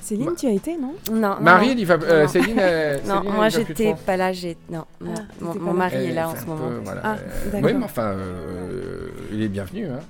[0.00, 0.32] Céline, Bah.
[0.38, 0.94] tu as été, non?
[1.12, 1.72] Non, non, Marie, non.
[1.72, 1.94] elle y va.
[2.02, 2.28] euh, Non.
[2.28, 4.84] Céline, elle- Non, Céline, moi j'étais pas là, j'ai non.
[5.04, 6.68] Ah, mon, mari Elle est là en ce moment.
[6.68, 7.70] peu, voilà, Ah, euh, d'accord.
[7.70, 9.86] oui, mais enfin, euh, il est bienvenu.
[9.86, 10.00] Hein.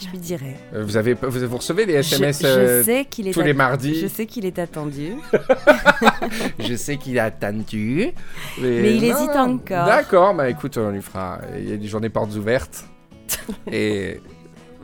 [0.00, 0.54] Je lui dirai.
[0.74, 3.52] Euh, Vous, avez, vous, vous recevez des SMS je euh, sais qu'il est tous les
[3.52, 3.98] mardis.
[4.00, 5.14] Je sais qu'il est attendu.
[6.60, 8.12] Je sais qu'il a attendu.
[8.60, 9.86] Mais, Mais il hésite encore.
[9.86, 11.38] D'accord, bah écoute, on lui fera.
[11.58, 12.84] Il y a des journées portes ouvertes.
[13.72, 14.20] et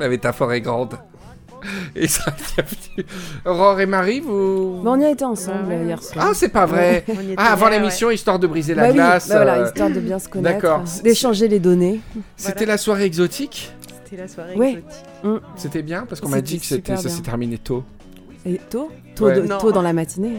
[0.00, 0.98] la métaphore est grande.
[1.96, 2.34] Et ça.
[3.44, 4.80] Aurore et Marie, vous.
[4.84, 5.76] Bah, On y a été ensemble Ouais.
[5.76, 6.26] euh, hier soir.
[6.30, 7.04] Ah, c'est pas vrai.
[7.36, 9.28] Ah, avant l'émission, histoire de briser la Bah oui, glace.
[9.28, 10.80] bah voilà, euh, histoire de bien se connaître, d'accord.
[10.80, 12.00] euh, d'échanger les données.
[12.36, 13.72] C'était la soirée exotique.
[13.80, 13.90] ouais.
[14.04, 14.70] C'était la soirée Ouais.
[14.72, 15.42] exotique.
[15.56, 17.82] C'était bien parce qu'on m'a dit que ça s'est terminé tôt.
[18.46, 18.90] Et tôt?
[19.16, 19.36] Tôt, Ouais.
[19.40, 19.58] de- Non.
[19.58, 20.36] tôt dans la matinée.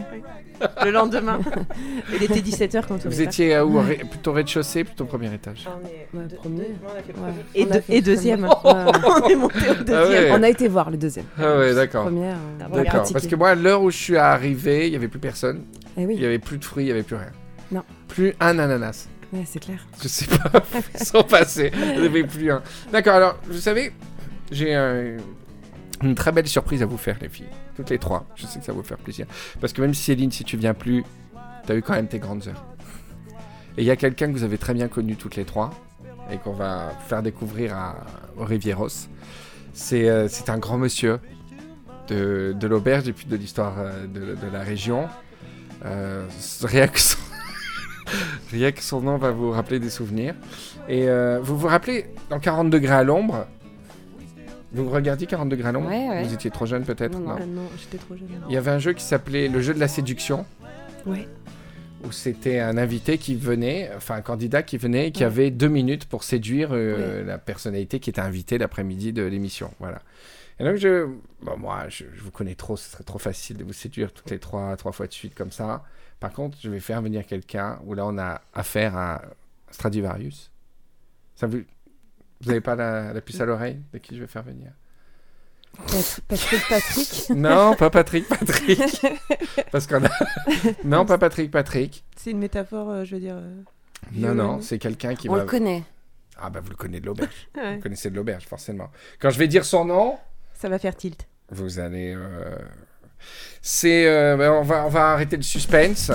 [0.84, 1.38] Le lendemain.
[2.14, 5.32] Il était 17h quand on Vous est étiez à où Ré- Plutôt rez-de-chaussée, plutôt premier
[5.34, 5.68] étage parti.
[5.82, 6.56] On est Ouais, deux- premier.
[6.58, 7.12] deux- on a fait Ouais.
[7.14, 7.32] premier.
[7.54, 8.44] Et, On a deux- fait et deuxième.
[8.44, 8.92] Ouais, ouais.
[9.24, 9.96] on est monté au deuxième.
[9.96, 10.30] Ah ouais.
[10.32, 11.26] On a été voir le deuxième.
[11.38, 12.04] Ah ouais, d'accord.
[12.04, 12.84] Première, euh, on a D'accord.
[12.92, 13.12] pratiqué.
[13.14, 15.64] Parce que moi, à l'heure où je suis arrivé, il n'y avait plus personne.
[15.96, 17.32] Eh Il oui, n'y avait plus de fruits, il n'y avait plus rien.
[17.72, 17.82] Non.
[18.08, 19.08] Plus un ananas.
[19.32, 19.78] ouais, c'est clair.
[20.02, 20.50] Je sais pas
[21.00, 21.72] ils sont passés.
[21.94, 22.62] Il n'y avait plus un.
[22.92, 23.92] D'accord, alors, vous savez,
[24.52, 25.18] j'ai euh,
[26.02, 27.46] une très belle surprise à vous faire, les filles.
[27.76, 28.26] Toutes les trois.
[28.34, 29.26] Je sais que ça va vous faire plaisir.
[29.60, 31.04] Parce que même si Céline, si tu viens plus,
[31.66, 32.64] tu as eu quand même tes grandes heures.
[33.76, 35.70] Et il y a quelqu'un que vous avez très bien connu toutes les trois
[36.30, 37.96] et qu'on va faire découvrir à,
[38.38, 39.08] Rivieros.
[39.72, 41.20] C'est euh, c'est un grand monsieur
[42.08, 45.08] de, l'auberge et puis de l'histoire euh, de, la région.
[45.84, 46.26] Euh,
[46.62, 47.18] rien que son...
[48.52, 50.34] Rien que son nom va vous rappeler des souvenirs.
[50.88, 53.46] Et euh, vous vous rappelez, dans 40 degrés à l'ombre,
[54.72, 56.22] vous regardiez 40 degrés à l'ombre Ouais, ouais.
[56.24, 57.46] Vous étiez trop jeune peut-être Non, non.
[57.46, 58.28] Non, j'étais trop jeune.
[58.48, 60.44] Il y avait un jeu qui s'appelait le jeu de la séduction.
[61.06, 61.28] Ouais.
[62.04, 65.26] Où c'était un invité qui venait, enfin un candidat qui venait et qui Ouais.
[65.26, 69.72] avait deux minutes pour séduire euh, la personnalité qui était invitée l'après-midi de l'émission.
[69.80, 70.02] Voilà.
[70.60, 71.06] Et donc je,
[71.42, 74.30] bon, moi, je, je vous connais trop, ce serait trop facile de vous séduire toutes
[74.30, 75.84] les trois, trois fois de suite comme ça.
[76.20, 79.22] Par contre, je vais faire venir quelqu'un où là on a affaire à
[79.70, 80.50] Stradivarius.
[81.34, 81.60] Ça vous,
[82.40, 84.72] vous n'avez pas la, la puce à l'oreille de qui je vais faire venir
[85.76, 87.30] Pat- Patrick, Patrick.
[87.36, 88.80] Non, pas Patrick, Patrick.
[89.70, 90.08] Parce qu'on a.
[90.84, 92.02] Non, pas Patrick, Patrick.
[92.16, 93.36] C'est une métaphore, euh, je veux dire.
[93.36, 93.62] euh,
[94.12, 95.40] Non, non, c'est quelqu'un qui On va.
[95.40, 95.82] le connaît.
[96.38, 97.48] Ah, bah vous le connaissez de l'auberge.
[97.56, 97.76] Ouais.
[97.76, 98.90] Vous connaissez de l'auberge, forcément.
[99.20, 100.18] Quand je vais dire son nom,
[100.54, 101.26] Ça va faire tilt.
[101.50, 102.14] vous allez.
[102.16, 102.56] euh,
[103.60, 104.06] C'est.
[104.06, 106.10] euh, bah, on, va, on va arrêter le suspense.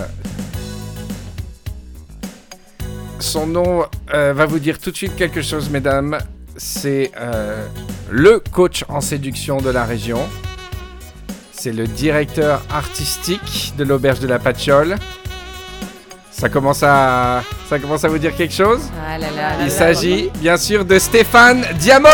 [3.22, 6.18] Son nom euh, va vous dire tout de suite quelque chose, mesdames.
[6.58, 7.68] C'est euh,
[8.10, 10.20] le coach en séduction de la région.
[11.52, 14.96] C'est le directeur artistique de l'auberge de la Patchole.
[16.32, 18.82] Ça commence à, ça commence à vous dire quelque chose?
[19.08, 19.58] Ah là là.
[19.58, 22.10] là Il s'agit bien sûr de Stéphane Diamond.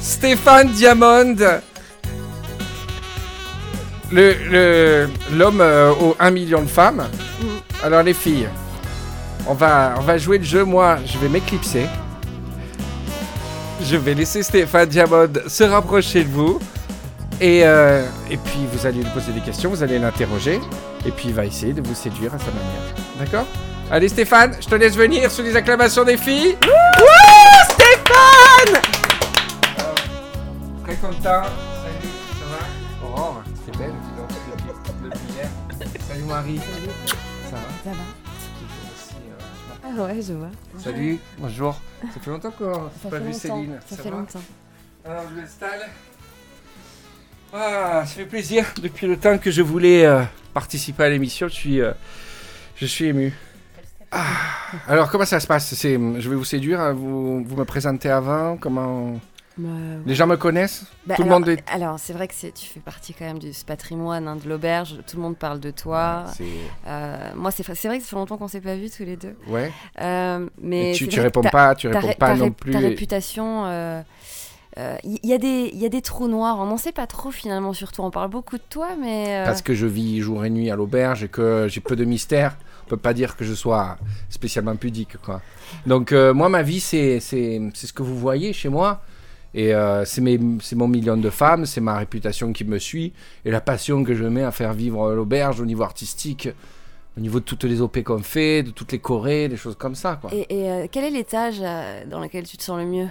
[0.00, 1.36] Stéphane Diamond,
[4.12, 7.06] le le- l'homme euh, aux 1 million de femmes.
[7.84, 8.48] Alors les filles,
[9.46, 10.64] on va on va jouer le jeu.
[10.64, 11.86] Moi, je vais m'éclipser.
[13.82, 16.58] Je vais laisser Stéphane Diamond se rapprocher de vous.
[17.40, 20.60] Et, euh, et puis vous allez lui poser des questions, vous allez l'interroger.
[21.06, 22.82] Et puis il va essayer de vous séduire à sa manière.
[23.20, 23.46] D'accord?
[23.92, 26.56] Allez Stéphane, je te laisse venir sous les acclamations des filles.
[27.70, 28.82] Stéphane
[30.84, 31.42] Très content.
[36.28, 36.58] Salut Marie.
[36.58, 37.96] Ça va Ça va.
[39.16, 40.50] Euh, Ah ouais, je vois.
[40.78, 41.80] Salut, bonjour.
[42.14, 43.38] Ça fait longtemps qu'on n'a pas vu longtemps.
[43.38, 43.78] Céline.
[43.88, 44.40] Ça, Ça fait va longtemps.
[45.06, 45.88] Alors je m'installe.
[47.52, 48.66] Ah, ça fait plaisir.
[48.82, 51.92] Depuis le temps que je voulais euh, participer à l'émission, je suis, euh,
[52.76, 53.32] je suis ému.
[54.10, 54.26] Ah,
[54.86, 55.72] alors comment ça se passe?
[55.74, 56.80] C'est, Je vais vous séduire.
[56.80, 58.58] hein, Vous, vous me présentez avant?
[58.58, 59.18] Comment
[60.06, 60.84] Les gens me connaissent?
[61.06, 63.38] Bah, Tout le alors, monde est- alors, c'est vrai que tu fais partie quand même
[63.38, 64.96] de ce patrimoine hein, de l'auberge.
[65.06, 66.24] Tout le monde parle de toi.
[66.86, 69.34] Euh, moi, c'est vrai que ça fait longtemps qu'on s'est pas vus tous les deux.
[69.48, 69.72] Ouais.
[70.00, 72.72] Euh, mais tu, tu réponds pas, tu réponds ré- pas non plus.
[72.72, 74.02] Ta réputation euh,
[75.02, 77.32] Il y, a des- il y a des trous noirs, on n'en sait pas trop
[77.32, 78.04] finalement sur toi.
[78.04, 79.40] On parle beaucoup de toi, mais.
[79.40, 82.04] euh, Parce que je vis jour et nuit à l'auberge et que j'ai peu de
[82.04, 83.98] mystère, on peut pas dire que je sois
[84.30, 85.40] spécialement pudique, quoi.
[85.86, 89.02] Donc euh, moi, ma vie, c'est ce que vous voyez chez moi.
[89.54, 90.20] Et euh, c'est
[90.74, 93.12] mon million de femmes, c'est ma réputation qui me suit
[93.44, 96.48] et la passion que je mets à faire vivre l'auberge au niveau artistique,
[97.16, 99.94] au niveau de toutes les OP qu'on fait, de toutes les chorés, des choses comme
[99.94, 100.30] ça, quoi.
[100.32, 103.08] Et, et, euh, quel est l'étage euh, dans lequel tu te sens le mieux?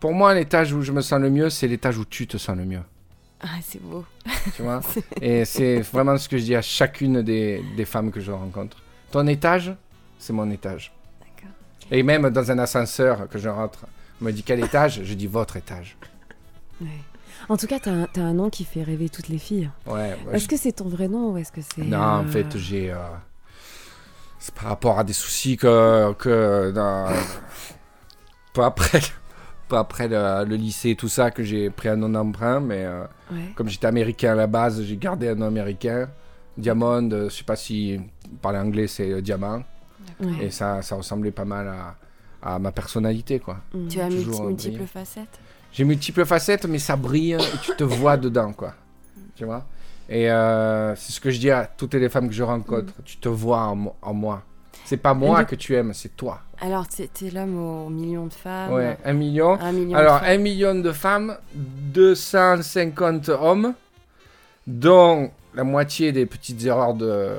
[0.00, 2.56] Pour moi, l'étage où je me sens le mieux, c'est l'étage où tu te sens
[2.56, 2.82] le mieux.
[3.40, 4.04] Ah, c'est beau.
[4.54, 4.80] tu vois?
[5.20, 8.78] Et c'est vraiment ce que je dis à chacune des, des femmes que je rencontre.
[9.10, 9.74] Ton étage,
[10.18, 10.92] c'est mon étage.
[11.20, 11.54] D'accord.
[11.90, 13.86] Et même dans un ascenseur que je rentre,
[14.20, 15.96] on me dit quel étage, je dis votre étage.
[16.80, 16.88] Ouais.
[17.48, 19.70] En tout cas, t'as un, t'as un nom qui fait rêver toutes les filles.
[19.86, 20.16] Ouais.
[20.26, 21.82] ouais, Est-ce je- que c'est ton vrai nom ou est-ce que c'est...
[21.82, 22.90] Non, en euh, fait, j'ai.
[22.92, 22.96] euh,
[24.38, 26.12] C'est par rapport à des soucis que.
[26.14, 27.08] que dans-
[28.52, 29.00] Pas après.
[29.68, 32.84] Pas après le, le lycée et tout ça que j'ai pris un nom d'emprunt, mais
[32.84, 33.50] euh, Ouais.
[33.56, 36.08] comme j'étais américain à la base, j'ai gardé un nom américain.
[36.56, 38.00] Diamond, je sais pas si
[38.40, 39.62] parler anglais c'est diamant.
[40.40, 41.96] Et ça, ça ressemblait pas mal à,
[42.54, 43.58] à ma personnalité, quoi.
[43.74, 43.88] Mm.
[43.88, 44.40] Tu as briller.
[44.40, 45.38] multiples facettes.
[45.72, 48.74] J'ai multiples facettes, mais ça brille et tu te vois dedans, quoi.
[49.34, 49.64] Tu vois?
[50.08, 52.92] Et euh, c'est ce que je dis à toutes les femmes que je rencontre.
[53.04, 54.42] Tu te vois en, en moi.
[54.84, 55.46] C'est pas moi Mm.
[55.46, 56.40] Que tu aimes, c'est toi.
[56.60, 58.72] Alors, t'es l'homme aux millions de femmes.
[58.72, 59.58] Ouais, un million.
[59.60, 60.30] Un million Alors, de femmes.
[60.34, 63.74] un million de femmes, 250 hommes,
[64.66, 67.30] dont la moitié des petites erreurs de.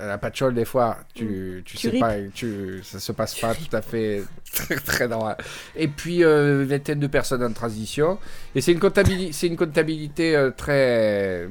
[0.00, 3.54] À la patchole, des fois, tu, tu, Tu sais pas, tu, ça se passe pas
[3.54, 5.36] tout à fait très, très normal.
[5.74, 8.18] Et puis, euh, une vingtaine de personnes en transition.
[8.54, 11.48] Et c'est une, comptabili- une comptabilité euh, très,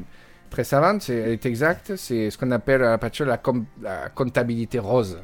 [0.49, 1.95] très savante, c'est- elle est exacte.
[1.95, 5.17] C'est ce qu'on appelle à la patchole la, com- la comptabilité rose.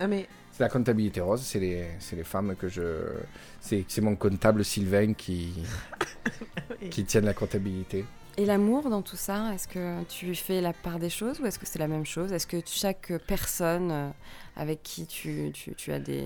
[0.00, 1.84] Ah, mais C'est la comptabilité rose, c'est les,
[2.16, 2.82] les femmes que je...
[3.60, 5.54] C'est, c'est mon comptable Sylvain qui,
[6.90, 8.04] qui tient la comptabilité.
[8.36, 11.58] Et l'amour dans tout ça, est-ce que tu fais la part des choses ou est-ce
[11.58, 12.32] que c'est la même chose?
[12.32, 14.08] Est-ce que chaque personne euh,
[14.56, 16.24] avec qui tu, tu, tu as des,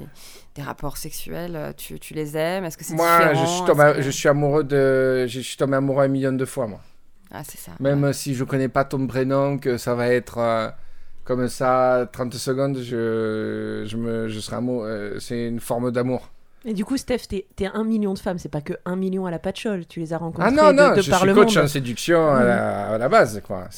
[0.55, 2.65] des rapports sexuels, euh, tu, tu les aimes?
[2.65, 5.27] Est-ce que c'est Moi, je suis, tombé, que- je suis amoureux de...
[5.27, 6.81] Je suis tombé amoureux un million de fois, moi.
[7.31, 7.73] Ah, c'est ça.
[7.81, 8.13] Même ouais.
[8.15, 10.71] si je connais pas ton prénom, que ça va être euh,
[11.25, 15.19] comme ça, 30 secondes, je, je, me, je serai amoureux.
[15.21, 16.31] c'est une forme d'amour.
[16.65, 19.27] Et du coup, Steph, t'es t'es un million de femmes, c'est pas que un million
[19.27, 21.35] à la patchole, tu les as rencontrées Ah non, de, non, de je suis le
[21.35, 21.65] coach monde.
[21.65, 23.69] en séduction à, la, à la base, quoi.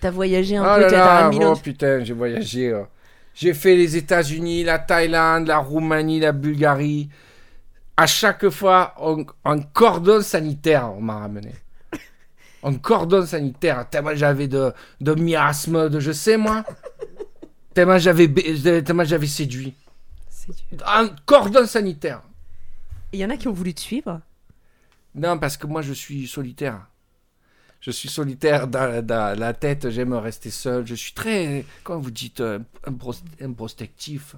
[0.00, 1.60] T'as voyagé un Oh peu, t'as un million oh de...
[1.60, 2.74] putain, j'ai voyagé.
[2.74, 2.86] oh.
[3.34, 7.08] J'ai fait les États-Unis, la Thaïlande, la Roumanie, la Bulgarie.
[7.96, 11.52] À chaque fois, en, en cordon sanitaire, on m'a ramené.
[12.62, 16.64] En cordon sanitaire, tellement j'avais de, de miasmes, de je sais moi.
[17.74, 19.74] Tellement j'avais séduit.
[20.46, 20.86] Dur.
[20.86, 22.22] En cordon sanitaire.
[23.12, 24.20] Il y en a qui ont voulu te suivre.
[25.14, 26.86] Non, parce que moi, je suis solitaire.
[27.80, 30.86] Je suis solitaire dans, dans la tête, j'aime rester seul.
[30.86, 34.34] Je suis très, comment vous dites, euh, impros- improspectif.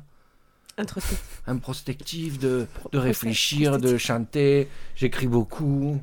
[0.77, 1.43] Introspectif.
[1.47, 4.69] Improspectif de, de réfléchir, de chanter.
[4.95, 6.01] J'écris beaucoup.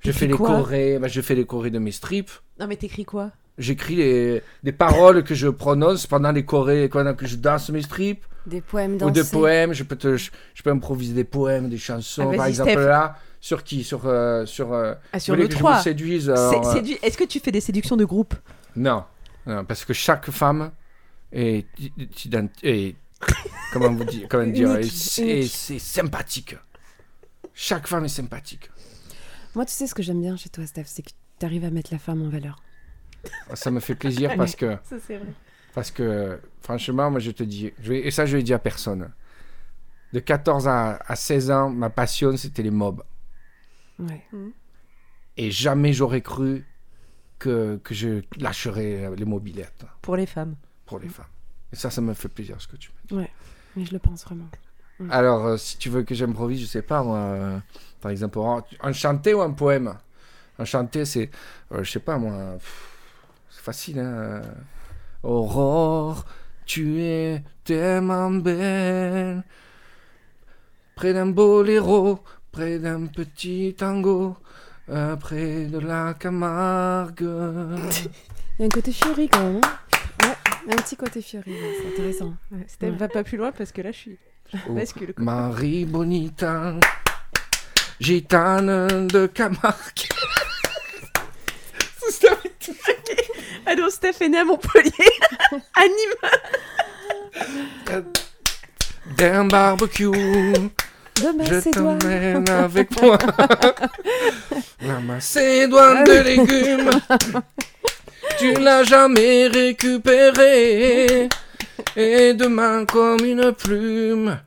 [0.00, 2.30] Je fais les chorés, bah, je fais les chorés de mes strips.
[2.60, 3.32] Non, mais t'écris quoi?
[3.58, 7.82] J'écris les, des paroles que je prononce pendant les chorés, pendant que je danse mes
[7.82, 8.24] strips.
[8.46, 9.12] Des poèmes Ou dansés.
[9.22, 12.30] des poèmes, je peux, te, je, je peux improviser des poèmes, des chansons.
[12.32, 12.86] Ah, par exemple, Steph.
[12.86, 13.82] là, sur qui?
[13.84, 15.72] Sur, euh, sur, euh, Ah, sur le que 3.
[15.72, 18.34] Je vous séduise C'est- alors, euh, Est-ce que tu fais des séductions de groupe?
[18.76, 19.04] Non,
[19.46, 20.70] non, parce que chaque femme
[21.32, 21.66] est,
[23.72, 25.42] comment vous dire, comment dire, c'est
[25.78, 26.56] sympathique.
[27.54, 28.70] Chaque femme est sympathique.
[29.54, 31.70] Moi, tu sais ce que j'aime bien chez toi, Steph, c'est que tu arrives à
[31.70, 32.62] mettre la femme en valeur.
[33.54, 35.32] Ça me fait plaisir parce que, Ça, c'est vrai.
[35.74, 38.58] parce que, franchement, moi je te dis, je vais- et ça je le dis à
[38.58, 39.10] personne.
[40.12, 43.02] De 14 à, à 16 ans, ma passion c'était les mobs.
[43.98, 44.22] Ouais.
[45.36, 46.64] Et jamais j'aurais cru
[47.38, 50.56] que, que je lâcherais les mobilettes Pour les femmes.
[50.86, 51.26] pour les femmes.
[51.72, 53.28] Et ça, ça me fait plaisir ce que tu me dis.
[53.76, 54.48] Mais je le pense vraiment.
[55.10, 57.58] Alors, euh, si tu veux que j'improvise, je sais pas, moi, euh,
[58.00, 59.94] par exemple, en chanté ou un poème?
[60.58, 61.30] En chanté, c'est,
[61.70, 62.87] euh, je sais pas, moi, pff,
[63.68, 64.40] facile, hein.
[65.22, 66.24] Aurore,
[66.64, 69.42] tu es tellement belle,
[70.96, 74.38] près d'un boléro, près d'un petit tango,
[74.88, 77.20] euh, près de la Camargue.
[78.58, 79.60] Il y a un côté Fiori quand même.
[79.62, 80.26] hein
[80.66, 82.32] ouais, un petit côté Fiori, ouais, c'est intéressant.
[82.50, 82.90] Ouais, Ouais.
[82.96, 84.18] va pas plus loin parce que là, je suis.
[84.70, 85.22] Bascule, quoi.
[85.24, 86.72] Marie Bonita,
[88.00, 90.08] gitane de Camargue.
[93.76, 94.92] Non, Steph est né à Montpellier.
[95.76, 96.14] Anime.
[99.16, 100.70] d'un barbecue De
[101.16, 101.98] Je Macédoine.
[101.98, 103.18] t'emmène avec moi.
[104.82, 106.90] La Macédoine de légumes.
[108.38, 111.28] Tu l'as jamais récupérée.
[111.96, 114.38] Et demain, comme une plume,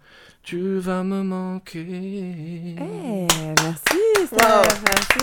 [0.44, 2.76] tu vas me manquer.
[2.78, 4.64] Eh, merci, Steph, Wow.
[4.88, 5.20] merci.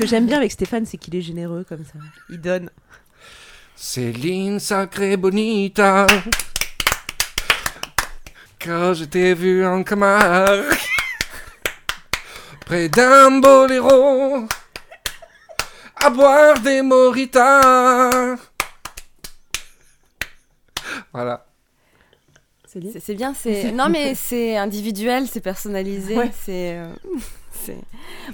[0.00, 1.98] Ce que j'aime bien avec Stéphane, c'est qu'il est généreux comme ça.
[2.30, 2.70] Il donne.
[3.76, 6.06] Céline sacrée bonita.
[8.64, 10.64] Quand je t'ai vu en Camargue,
[12.64, 14.46] près d'un boléro,
[15.96, 18.36] à boire des moritas.
[21.12, 21.44] Voilà.
[22.66, 23.70] Céline C'est- C'est bien, c'est.
[23.74, 26.16] Non, mais c'est individuel, c'est personnalisé.
[26.16, 26.30] Ouais.
[26.42, 26.78] C'est.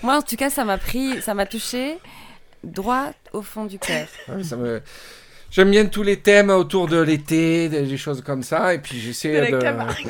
[0.02, 1.98] Moi, en tout cas, ça m'a pris, ça m'a touché
[2.64, 4.06] droit au fond du cœur.
[4.28, 4.82] Ouais, ça me-
[5.50, 9.32] J'aime bien tous les thèmes autour de l'été, des choses comme ça, et puis j'essaie
[9.52, 9.58] de.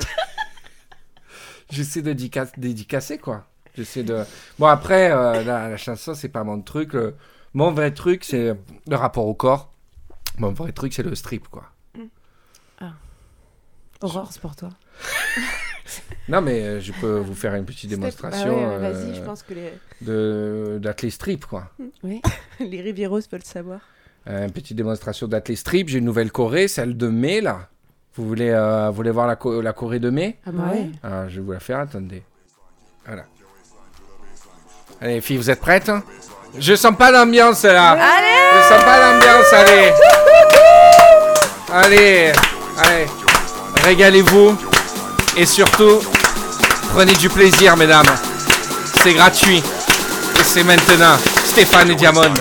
[1.70, 3.44] J'essaie de dica- dédicacer, quoi.
[3.76, 4.24] J'essaie de.
[4.58, 6.92] Bon, après, euh, la, la chanson, c'est pas mon truc.
[6.94, 7.14] Le-
[7.54, 8.54] Mon vrai truc, c'est
[8.88, 9.72] le rapport au corps.
[10.38, 11.64] Mon vrai truc, c'est le strip, quoi.
[14.02, 14.68] Aurore, c'est pour toi.
[16.28, 19.42] Non, mais euh, je peux vous faire une petite démonstration ouais, Vas-y, euh, je pense
[19.44, 21.70] que les, de d'athlé strip, quoi.
[22.60, 23.80] les Rivieros veulent savoir.
[24.28, 25.88] Euh, une petite démonstration d'athlé strip.
[25.88, 27.68] J'ai une nouvelle Corée, celle de mai, là.
[28.16, 30.38] Vous voulez, euh, vous voulez voir la, co- la Corée de mai?
[30.46, 30.90] Ah bah Ouais.
[31.04, 32.22] Ah, je vais vous la faire, attendez.
[33.04, 33.24] Voilà.
[35.00, 36.02] Allez, les filles, vous êtes prêtes hein?
[36.58, 37.90] Je sens pas l'ambiance là.
[37.92, 39.92] Allez Je sens pas l'ambiance, allez.
[41.70, 42.32] Allez,
[42.78, 43.06] allez.
[43.84, 44.56] Régalez-vous.
[45.38, 46.00] Et surtout,
[46.94, 48.06] prenez du plaisir, mesdames.
[49.02, 49.58] C'est gratuit.
[49.58, 51.18] Et c'est maintenant.
[51.44, 52.32] Stéphane et Diamond.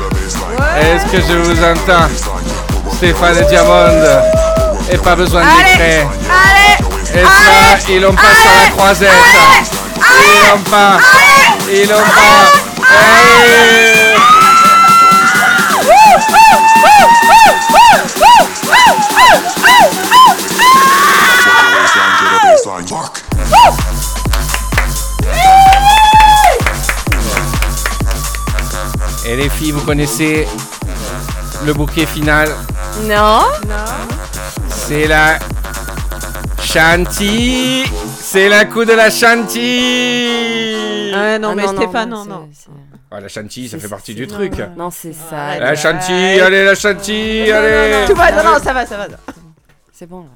[0.78, 2.08] Est-ce que je vous entends?
[2.96, 4.49] Stéphane Diamond.
[4.92, 6.10] Et pas besoin d'écran.
[7.14, 9.10] Et ça, ils l'ont pas sur la croisette.
[9.96, 10.98] Ils l'ont pas.
[11.70, 12.46] Ils l'ont pas.
[12.90, 14.16] Allez
[21.72, 22.86] Waistline to the baseline.
[22.88, 23.14] Fuck.
[29.24, 30.48] Et les filles, vous connaissez
[31.64, 32.56] le bouquet final?
[33.02, 33.44] Non
[34.92, 35.38] C'est la
[36.60, 37.84] Chanty
[38.18, 42.48] C'est la coup de la Chanty Ah non, Ah mais Stéphane, non, c'est- non.
[43.12, 44.54] Ah, La Chanty, ça fait partie du truc.
[44.76, 45.46] Non, c'est ça.
[45.46, 45.60] Arrête.
[45.60, 46.40] La Chanty, Ouais.
[46.40, 49.06] allez la Chanty, allez Tout va, non, non, ça va, ça va.
[49.92, 50.26] C'est bon.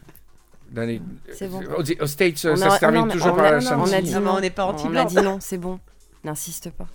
[0.72, 1.02] les-
[1.36, 1.60] C'est bon.
[1.76, 3.74] Aux, States, On ça a- se termine non, toujours on par a- la Chanty.
[3.76, 5.80] On a dit Non, on n'est pas On a dit non, c'est bon.
[6.22, 6.86] N'insiste pas.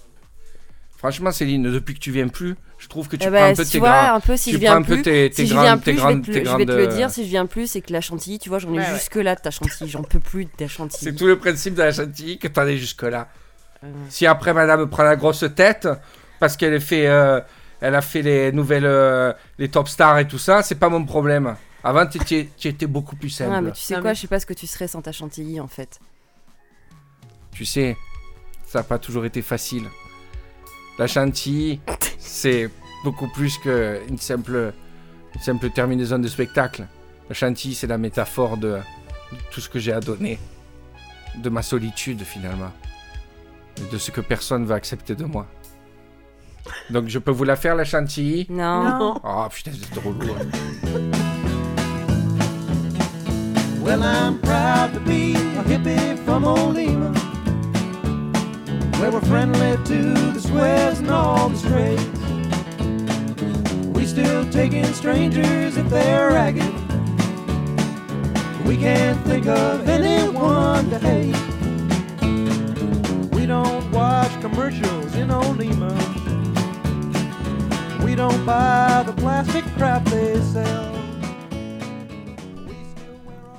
[0.99, 3.55] Franchement, Céline, depuis que tu viens plus, je trouve que tu Eh prends ben, un
[3.55, 4.13] peu si tes tu vois, grands.
[4.15, 5.01] un peu si tu je prends viens un peu plus.
[5.03, 6.83] tes, tes Si je viens plus, je vais grandes, te le- je vais te le
[6.85, 7.07] grandes, dire.
[7.07, 8.93] euh, Si je viens plus, c'est que la chantilly, tu vois, j'en ai Ouais, ouais.
[8.95, 9.89] jusque là de ta chantilly.
[9.89, 11.01] J'en peux plus de ta chantilly.
[11.01, 13.29] C'est tout le principe de la chantilly que t'en es jusque-là.
[13.85, 13.87] Euh.
[14.09, 15.87] Si après madame prend la grosse tête,
[16.37, 17.39] parce qu'elle a fait, euh,
[17.79, 21.05] elle a fait les nouvelles, euh, les top stars et tout ça, c'est pas mon
[21.05, 21.55] problème.
[21.81, 23.53] Avant, tu étais, tu étais beaucoup plus simple.
[23.55, 25.01] Ah, mais tu sais Non, quoi, mais- je sais pas ce que tu serais sans
[25.01, 25.97] ta chantilly en fait.
[27.53, 27.95] Tu sais,
[28.67, 29.85] ça n'a pas toujours été facile.
[30.99, 31.79] La chantilly,
[32.19, 32.69] c'est
[33.05, 34.73] beaucoup plus qu'une simple,
[35.33, 36.85] une simple terminaison de spectacle.
[37.29, 38.71] La chantilly, c'est la métaphore de,
[39.31, 40.37] de tout ce que j'ai à donner.
[41.37, 42.73] De ma solitude, finalement.
[43.93, 45.47] De ce que personne va accepter de moi.
[46.89, 48.45] Donc, je peux vous la faire, la chantilly?
[48.49, 48.83] Non.
[48.83, 49.21] Non.
[49.23, 50.35] Oh putain, c'est trop lourd.
[53.81, 57.13] Well, I'm proud to be a hippie from Olema,
[58.99, 62.05] where we're friendly to the swells and all the strays.
[63.95, 66.73] We still take in strangers if they're ragged.
[68.67, 71.35] We can't think of anyone to hate.
[73.31, 75.95] We don't watch commercials in Olema.
[78.03, 80.89] We don't buy the plastic crap they sell.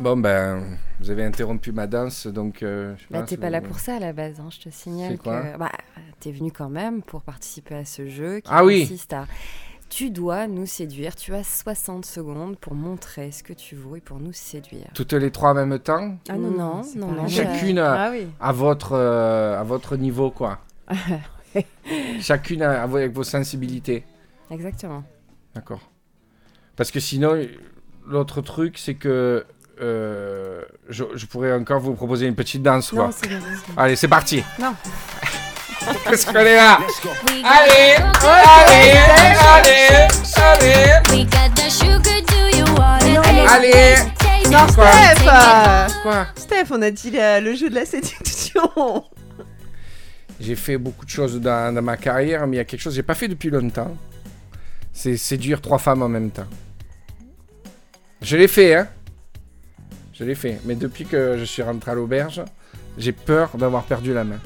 [0.00, 2.62] Bon, ben, vous avez interrompu ma danse, donc.
[2.62, 4.48] euh, je Bah, t'es pas là vous- pour ça à la base, hein.
[4.50, 5.72] je te signale C'est quoi que bah,
[6.20, 8.80] t'es venu quand même pour participer à ce jeu qui Ah oui.
[8.82, 9.26] consiste à
[9.88, 14.00] tu dois nous séduire, tu as 60 secondes pour montrer ce que tu vaux et
[14.00, 14.86] pour nous séduire.
[14.94, 17.26] Toutes les trois en même temps Ah non, non, c'est non, non.
[17.26, 18.28] Chacune à, Ah oui.
[18.38, 20.60] à votre, euh, à votre niveau, quoi.
[22.20, 24.04] Chacune à- avec vos sensibilités.
[24.50, 25.02] Exactement.
[25.54, 25.80] D'accord.
[26.76, 27.36] Parce que sinon,
[28.06, 29.44] l'autre truc, c'est que
[29.80, 33.06] euh, je, je pourrais encore vous proposer une petite danse, quoi.
[33.06, 33.10] Non.
[33.76, 34.42] Allez, c'est parti.
[34.58, 34.74] Non.
[36.08, 36.78] Qu'est-ce qu'on est là?
[36.80, 38.92] We got Allez, the allez,
[39.56, 40.06] allez,
[40.36, 41.10] allez.
[41.10, 43.48] We got the sugar, do you want it?
[43.48, 43.94] Allez.
[44.50, 44.90] Non, quoi?
[44.92, 46.26] Steph, Quoi?
[46.34, 49.04] Steph, on a dit la- le jeu de la séduction.
[50.40, 52.92] J'ai fait beaucoup de choses dans, dans ma carrière, mais il y a quelque chose
[52.92, 53.96] que j'ai pas fait depuis longtemps.
[54.92, 56.46] C'est séduire trois femmes en même temps.
[58.22, 58.88] Je l'ai fait, hein.
[60.20, 60.60] Je l'ai fait.
[60.66, 62.42] Mais depuis que je suis rentré à l'auberge,
[62.98, 64.38] j'ai peur d'avoir perdu la main.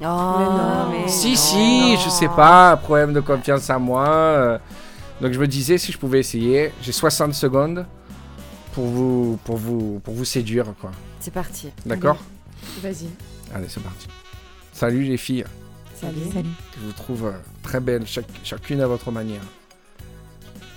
[0.00, 0.90] Oh, non.
[0.90, 1.36] mais Si, non.
[1.36, 4.08] si, je sais pas, problème de confiance en moi.
[4.08, 4.58] euh,
[5.20, 6.72] donc je me disais si je pouvais essayer.
[6.80, 7.84] J'ai 60 secondes
[8.72, 10.90] pour vous, pour vous, pour vous séduire, quoi.
[11.20, 11.70] C'est parti.
[11.84, 12.16] D'accord
[12.82, 13.08] Vas-y.
[13.54, 14.06] Allez, c'est parti.
[14.72, 15.44] Salut les filles.
[15.94, 16.16] Salut.
[16.32, 16.48] Salut.
[16.80, 19.42] Je vous trouve euh, très belles, chaque- chacune à votre manière.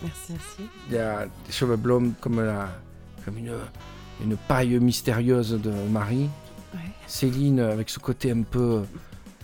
[0.01, 0.69] Merci, merci.
[0.89, 2.67] Il y a des cheveux blonds comme, la,
[3.23, 3.51] comme une,
[4.23, 6.29] une paille mystérieuse de Marie.
[6.73, 6.79] Ouais.
[7.07, 8.83] Céline avec ce côté un peu,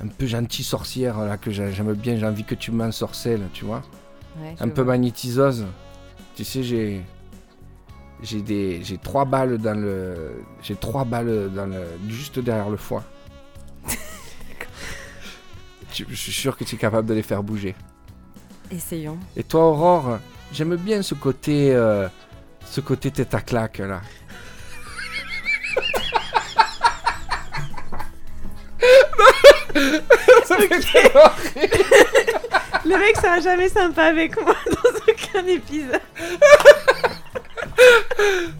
[0.03, 2.17] un peu gentil sorcière là que j'ai- j'aime bien.
[2.17, 3.81] J'ai envie que tu m'ensorcelles, tu vois.
[4.41, 4.93] Ouais, un peu vois.
[4.93, 5.65] magnétiseuse.
[6.35, 7.01] Tu sais, j'ai
[8.21, 12.77] j'ai des j'ai trois balles dans le j'ai trois balles dans le juste derrière le
[12.77, 13.03] foie.
[15.93, 17.75] je, je suis sûr que tu es capable de les faire bouger.
[18.71, 19.17] Essayons.
[19.35, 20.19] Et toi, Aurore,
[20.53, 22.07] j'aime bien ce côté euh,
[22.65, 24.01] ce côté tête à claque là.
[32.85, 35.99] Le mec sera jamais sympa avec moi dans aucun épisode.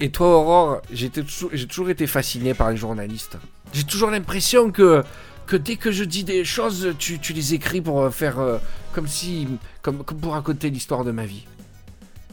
[0.00, 3.38] Et toi, Aurore, toujours- j'ai toujours été fasciné par les journalistes.
[3.72, 5.02] J'ai toujours l'impression que,
[5.46, 8.58] que dès que je dis des choses, tu, tu les écris pour euh, faire euh,
[8.92, 9.48] comme si.
[9.82, 11.46] Comme, comme pour raconter l'histoire de ma vie.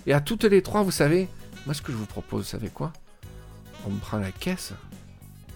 [0.06, 1.30] Et à toutes les trois, vous savez,
[1.66, 2.92] moi ce que je vous propose, vous savez quoi?
[3.88, 4.74] On prend la caisse,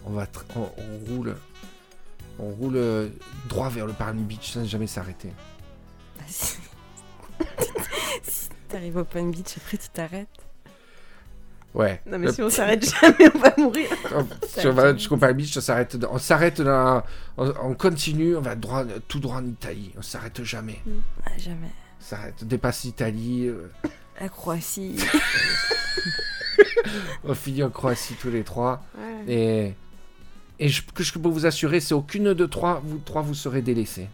[0.08, 1.36] on, va on, on roule.
[2.39, 3.10] On roule euh,
[3.49, 5.32] droit vers le Palm Beach sans jamais s'arrêter.
[6.32, 6.58] si
[8.70, 10.28] t'arrives au Palm Beach, après tu t'arrêtes.
[11.74, 12.01] Ouais.
[12.05, 13.89] Non mais Le si on s'arrête jamais, on va mourir.
[14.47, 15.95] Sur va jusqu'au Palm Beach, on s'arrête.
[15.95, 17.03] dans- On s'arrête dans.
[17.38, 19.91] On, on continue, on va droit, tout droit en Italie.
[19.97, 20.82] On s'arrête jamais.
[21.26, 21.70] Ah, jamais.
[21.99, 23.47] On s'arrête, on dépasse l'Italie.
[23.47, 23.70] euh,
[24.20, 24.97] La Croatie.
[27.24, 28.84] on finit en Croatie tous les trois.
[28.97, 29.34] Ouais.
[29.34, 29.76] Et,
[30.60, 34.08] et que je peux vous assurer, c'est aucune de trois, vous trois, vous serez délaissés.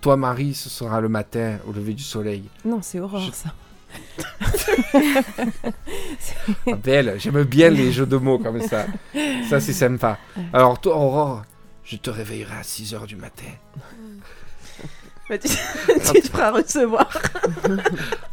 [0.00, 2.44] Toi, Marie, ce sera le matin au lever du soleil.
[2.64, 3.54] Non, c'est Aurore, Je- ça.
[6.66, 8.86] Ah, Belle, j'aime bien les jeux de mots comme ça.
[9.48, 10.18] Ça, c'est sympa.
[10.52, 11.42] Alors, toi, Aurore,
[11.84, 13.44] je te réveillerai à 6h du matin.
[15.28, 15.38] Tu,
[16.14, 17.08] tu te feras recevoir.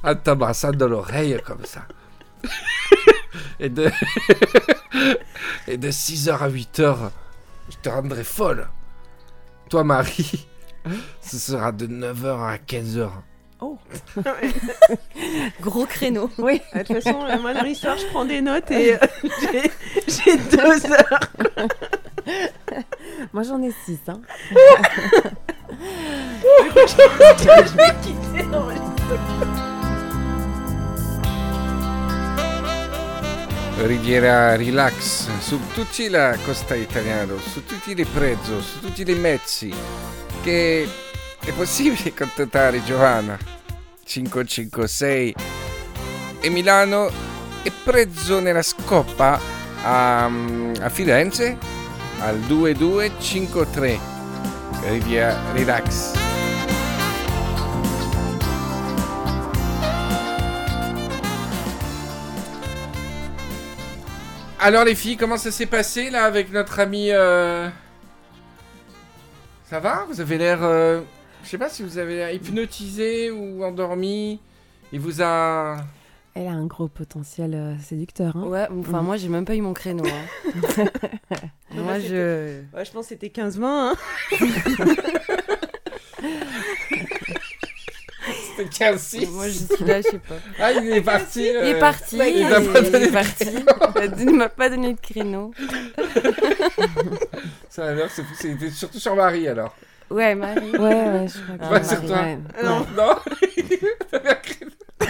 [0.04, 1.82] en t'embrassant dans l'oreille comme ça.
[3.60, 3.89] Et de
[5.68, 6.95] et de 6h à 8h,
[7.70, 8.68] je te rendrai folle.
[9.70, 10.47] Toi, Marie,
[11.22, 13.10] ce sera de 9h à 15h.
[13.60, 13.78] Oh.
[15.62, 16.30] Gros créneau.
[16.38, 16.62] Oui.
[16.76, 18.97] De toute façon, euh, moi dans l'histoire, je prends des notes et euh,
[19.41, 19.72] j'ai-
[20.08, 21.20] j'ai deux heures.
[23.34, 24.22] Moi, j'en ai six, hein.
[26.88, 29.47] je vais quitter
[33.86, 39.74] Riviera Relax su tutti la costa italiana, su tutti i prezzi, su tutti i mezzi.
[40.42, 40.90] Che
[41.40, 43.38] è possibile contattare Giovanna
[44.04, 45.36] 556
[46.40, 47.10] e Milano
[47.62, 49.40] e prezzo nella scoppa
[49.84, 51.58] a, a Firenze
[52.20, 54.00] al 2253
[54.90, 56.27] Riviera Relax.
[64.60, 67.70] Alors les filles, comment ça s'est passé là avec notre ami euh,
[69.66, 70.05] Ça va?
[70.10, 70.60] Vous avez l'air...
[70.64, 71.01] euh,
[71.43, 74.39] Je sais pas si vous avez l'air hypnotisé ou endormi.
[74.91, 75.78] Il vous a...
[76.34, 78.43] Elle a un gros potentiel euh, séducteur, hein.
[78.43, 79.05] Ouais, enfin, Mhm.
[79.05, 80.03] moi, j'ai même pas eu mon créneau.
[80.05, 80.86] hein.
[81.74, 82.62] moi, je.
[82.76, 83.64] Ouais, je pense que c'était 15-20.
[83.64, 83.95] Hein.
[88.58, 89.30] C'était 15-6.
[89.30, 90.36] Moi, je suis là, je sais pas.
[90.60, 91.41] Ah, il est parti.
[91.41, 92.18] Il est euh, parti.
[92.18, 93.47] il il m'a pas donné est de parti.
[94.20, 95.53] Il m'a pas donné de créneau.
[97.70, 99.76] Ça a l'air, c'est- c'était surtout sur Marie alors.
[100.10, 100.72] Ouais, Marie.
[100.72, 102.22] Ouais, ouais, je crois que Pas sur toi.
[102.22, 102.38] ouais.
[102.64, 102.86] Non.
[102.95, 103.16] Non
[104.12, 104.72] T'avais un créneau.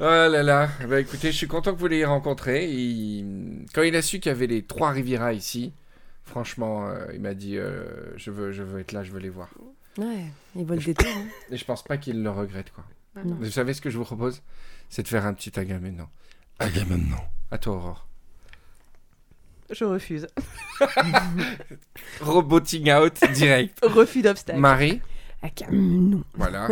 [0.00, 2.68] Oh là là, bah écoutez, je suis content que vous l'ayez rencontré.
[2.70, 5.72] Il- Quand il a su qu'il y avait les trois Riviera ici,
[6.24, 7.84] franchement, euh, il m'a dit euh,
[8.16, 9.48] je, veux, je veux être là, je veux les voir.
[9.98, 10.24] Ouais,
[10.56, 11.06] il vole des tours.
[11.08, 11.26] hein.
[11.50, 12.84] Et je pense pas qu'il le regrette quoi.
[13.24, 13.34] Non.
[13.40, 14.40] Vous savez ce que je vous propose?
[14.88, 16.08] C'est de faire un petit Agamemnon.
[16.58, 17.16] Agamemnon.
[17.50, 18.06] À toi, Aurore.
[19.70, 20.26] Je refuse.
[22.20, 23.78] Roboting out direct.
[23.82, 24.58] Refus d'obstacle.
[24.58, 25.00] Marie,
[25.42, 26.22] Ah, car- non.
[26.34, 26.68] voilà.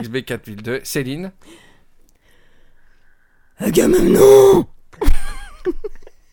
[0.00, 0.80] XB 4002.
[0.84, 1.32] Céline.
[3.58, 4.66] Agamemnon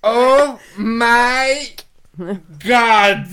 [0.03, 1.75] Oh my
[2.65, 3.27] god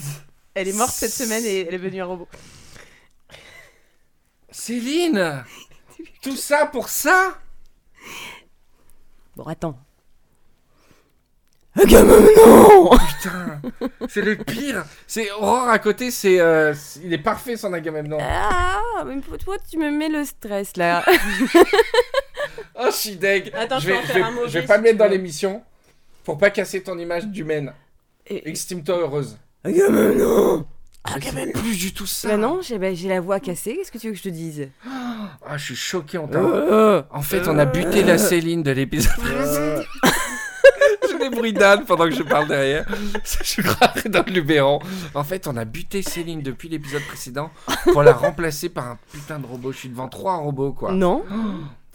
[0.55, 2.29] Elle est morte cette semaine et elle est devenue un robot.
[4.57, 5.45] Céline
[6.23, 7.39] Tout ça pour ça?
[9.37, 9.79] Bon, attends.
[11.79, 13.61] Agamemnon Putain
[14.09, 16.41] C'est le pire C'est Aurore à côté, c'est...
[16.41, 18.17] euh, c'est- il est parfait son Agamemnon.
[18.19, 21.05] Ah, mais pour toi, tu me mets le stress là.
[22.79, 24.79] Oh, je suis deg Attends, je vais, en faire un mauvais je vais pas si
[24.79, 25.11] le mettre tu dans veux.
[25.11, 25.63] l'émission
[26.25, 27.73] pour pas casser ton image d'humaine.
[28.27, 29.39] Et- Estime-toi heureuse.
[29.65, 30.67] Agamemnon
[31.21, 33.77] C'est plus du tout ça Bah non, j'ai bah, j'ai la voix cassée.
[33.77, 34.69] Qu'est-ce que tu veux que je te dise?
[35.49, 39.15] Ah, je suis choqué en t'en- En fait, on a buté la Céline de l'épisode
[39.17, 39.83] précédent.
[41.09, 42.85] J'ai des bruits d'âne pendant que je parle derrière.
[43.43, 44.81] Je croirais dans le Luberon.
[45.15, 47.51] En fait, on a buté Céline depuis l'épisode précédent
[47.93, 49.73] pour la remplacer par un putain de robot.
[49.73, 50.93] Je suis devant trois robots, quoi.
[50.93, 51.25] Non.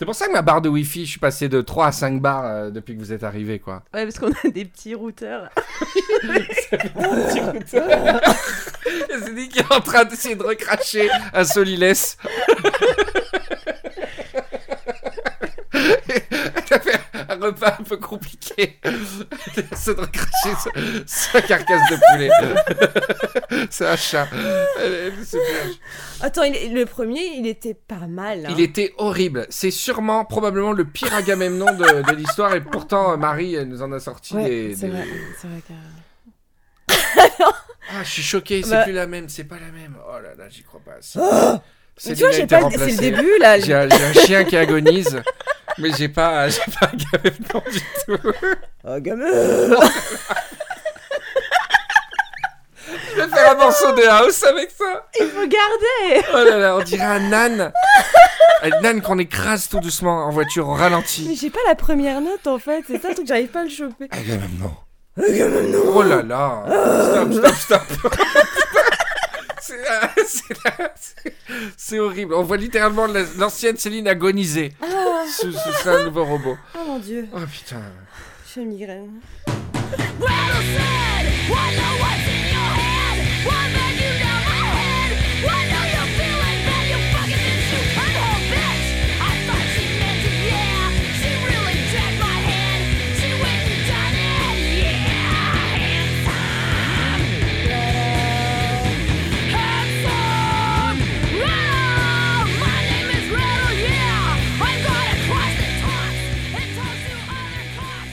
[0.02, 2.20] C'est pour ça que ma barre de Wi-Fi, je suis passé de 3 à 5
[2.20, 3.84] barres euh, depuis que vous êtes arrivés, quoi.
[3.94, 5.52] Ouais, parce qu'on a des petits routeurs.
[7.68, 12.18] C'est dit qu'il est en train d'essayer de recracher un solilès.
[15.72, 15.84] Elle
[16.72, 17.00] a fait
[17.30, 18.80] un repas un peu compliqué.
[19.72, 20.72] Essaie de recracher
[21.06, 23.66] sa, carcasse de poulet.
[23.70, 24.28] C'est un chat.
[25.24, 25.38] C'est.
[26.22, 28.46] Attends, il- le premier, il était pas mal.
[28.46, 28.50] hein.
[28.52, 29.46] Il était horrible.
[29.50, 32.54] C'est sûrement, probablement le pire Agamemnon de, de l'histoire.
[32.56, 34.76] Et pourtant, Marie, elle nous en a sorti Ouais, des.
[34.76, 35.08] c'est des- vrai,
[35.42, 35.74] c'est vrai que...
[37.90, 38.62] Ah, je suis choqué.
[38.64, 39.30] C'est Bah- plus la même.
[39.30, 39.96] C'est pas la même.
[40.08, 40.94] Oh là là, j'y crois pas.
[41.02, 41.62] C'est- pas.
[41.98, 43.60] C'est le début là.
[43.60, 45.22] J'ai un, j'ai un chien qui agonise,
[45.78, 48.34] mais j'ai pas, j'ai pas Agamemnon du tout.
[53.16, 55.08] Je vais faire un morceau de house avec ça.
[55.20, 57.72] Il faut garder Oh là là, on dirait un âne.
[58.64, 61.36] Un âne qu'on écrase tout doucement en voiture, Mais ralenti.
[61.40, 62.84] j'ai pas la première note en fait.
[62.88, 64.08] C'est ça le truc, j'arrive pas à le choper.
[64.12, 64.76] Agamemnon.
[65.94, 66.64] Oh là là.
[67.32, 68.16] Stop, stop, stop.
[69.72, 71.34] C'est c'est la- c'est-
[71.78, 72.34] c'est horrible.
[72.34, 76.58] On voit littéralement la- l'ancienne Céline agoniser Ah, sous, sous un nouveau robot.
[76.76, 77.82] oh mon dieu, Oh putain.
[78.54, 79.20] j'ai une migraine.
[80.22, 81.28] Said,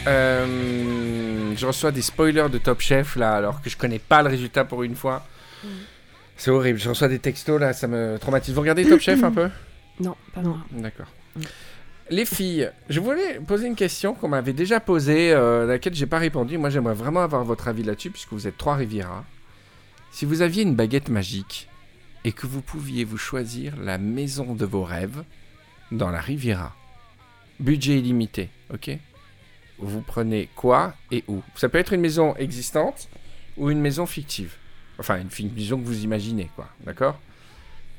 [0.09, 4.31] Euh, je reçois des spoilers de Top Chef là, alors que je connais pas le
[4.31, 5.27] résultat pour une fois.
[6.37, 6.79] C'est horrible.
[6.79, 8.55] Je reçois des textos là, ça me traumatise.
[8.55, 9.49] Vous regardez Top Chef un peu?
[10.01, 10.59] Non, pas moi.
[10.71, 11.09] D'accord.
[12.09, 16.07] Les filles, je voulais poser une question qu'on m'avait déjà posée, euh, à laquelle j'ai
[16.07, 16.57] pas répondu.
[16.57, 19.25] Moi, j'aimerais vraiment avoir votre avis là-dessus, puisque vous êtes trois Riviera.
[20.13, 21.69] Si vous aviez une baguette magique
[22.25, 25.25] et que vous pouviez vous choisir la maison de vos rêves
[25.91, 26.77] dans la Riviera,
[27.59, 28.97] budget illimité, ok?
[29.79, 33.09] Vous prenez quoi et où Ça peut être une maison existante
[33.57, 34.55] ou une maison fictive.
[34.99, 36.69] Enfin, une, une maison que vous imaginez, quoi.
[36.85, 37.19] D'accord?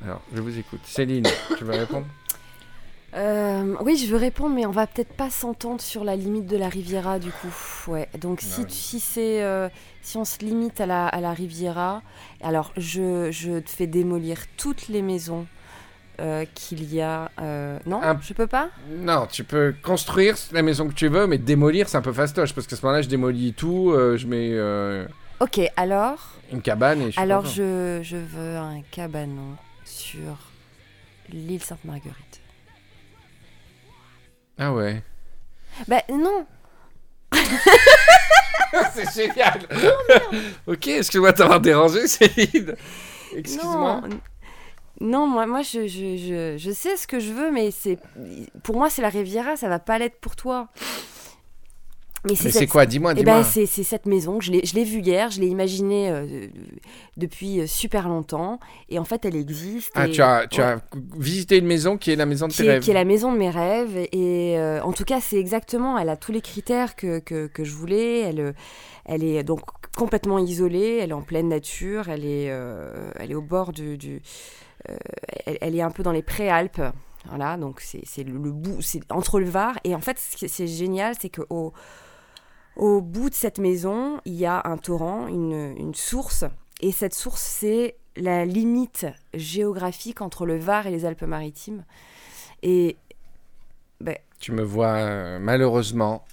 [0.04, 0.82] Alors, je vous écoute.
[0.84, 1.26] Céline,
[1.58, 2.06] tu veux répondre?
[3.16, 6.56] Euh, oui, je veux répondre, mais on va peut-être pas s'entendre sur la limite de
[6.58, 7.52] la Riviera du coup.
[7.92, 8.08] Ouais.
[8.20, 9.68] Donc si, tu- si c'est euh,
[10.04, 12.04] si on se limite à la, à la Riviera,
[12.42, 15.48] alors je, je te fais démolir toutes les maisons
[16.20, 17.32] euh, qu'il y a.
[17.42, 18.70] euh, Non, Un- je peux pas?
[18.98, 22.54] Non, tu peux construire la maison que tu veux, mais démolir, c'est un peu fastoche,
[22.54, 24.60] parce qu'à ce moment-là, je démolis tout, euh, je mets
[25.40, 26.34] Ok, alors?
[26.52, 29.56] une cabane et je alors je, je veux un cabanon
[29.86, 30.38] sur
[31.32, 32.42] l'île Sainte-Marguerite.
[34.58, 35.02] Ah ouais.
[35.88, 36.46] Bah non.
[38.94, 39.60] c'est génial
[40.68, 42.76] Ok, excuse-moi de t'avoir dérangé, Céline.
[43.36, 44.02] Excuse-moi.
[44.08, 44.20] Non.
[45.02, 47.98] Non, moi, moi je, je, je, je sais ce que je veux, mais c'est
[48.64, 50.68] pour moi, c'est la Riviera, ça va pas l'être pour toi.
[52.28, 52.86] Mais c'est cette- quoi?
[52.86, 53.36] Dis-moi, Eh dis-moi.
[53.38, 56.48] ben, c'est c'est cette maison, je l'ai vue hier, je l'ai imaginée euh,
[57.16, 59.94] depuis euh, super longtemps, et en fait, elle existe.
[59.96, 60.68] ah, et- tu as, tu Ouais.
[60.68, 60.82] as
[61.18, 62.84] visité une maison qui est la maison de tes qui est, rêves.
[62.84, 63.96] qui est la maison de mes rêves.
[64.12, 67.64] Et euh, en tout cas, c'est exactement, elle a tous les critères que, que, que
[67.64, 68.20] je voulais.
[68.20, 68.54] Elle,
[69.06, 69.62] elle est donc
[69.96, 73.98] complètement isolée, elle est en pleine nature, elle est, euh, elle est au bord du.
[73.98, 74.22] du-
[75.46, 76.82] elle, elle est un peu dans les préalpes.
[77.28, 79.78] Voilà, donc c'est le, le bout, c'est entre le Var.
[79.84, 81.74] Et en fait, ce qui c'est génial, c'est qu'au
[82.76, 86.46] au bout de cette maison, il y a un torrent, une, une source.
[86.82, 91.84] Et cette source, c'est la limite géographique entre le Var et les Alpes-Maritimes.
[92.64, 92.96] Et
[94.40, 96.24] Tu me vois euh, malheureusement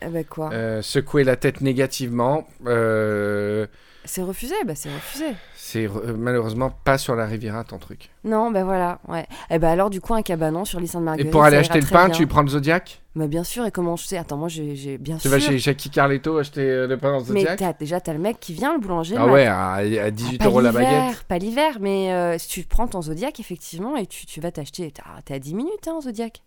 [0.00, 0.50] eh ben quoi?
[0.52, 2.46] euh, secouer la tête négativement.
[2.66, 3.66] Euh,
[4.04, 5.26] C'est refusé, bah c'est refusé.
[5.54, 8.10] c'est euh, malheureusement pas sur la Riviera ton truc.
[8.24, 9.26] Non, ben voilà, ouais.
[9.48, 11.30] Et ben alors du coup un cabanon sur l'île Et Sainte-Marguerite.
[11.30, 12.14] pour aller acheter le pain, bien.
[12.16, 13.00] tu prends le Zodiac?
[13.14, 14.16] Bah bien sûr, et comment je sais?
[14.18, 15.30] Attends, moi j'ai bien Tu sûr.
[15.30, 17.58] vas chez Jackie Carletto acheter euh, le pain dans le Mais Zodiac?
[17.60, 19.14] t'as, déjà t'as le mec qui vient, le boulanger.
[19.16, 21.22] Ah le ouais, à, à 18 Pas euros la baguette.
[21.28, 24.90] Pas l'hiver, mais euh, si tu prends ton Zodiac effectivement et tu, tu vas t'acheter.
[24.90, 26.42] T'as- T'es à 10 minutes hein, en Zodiac.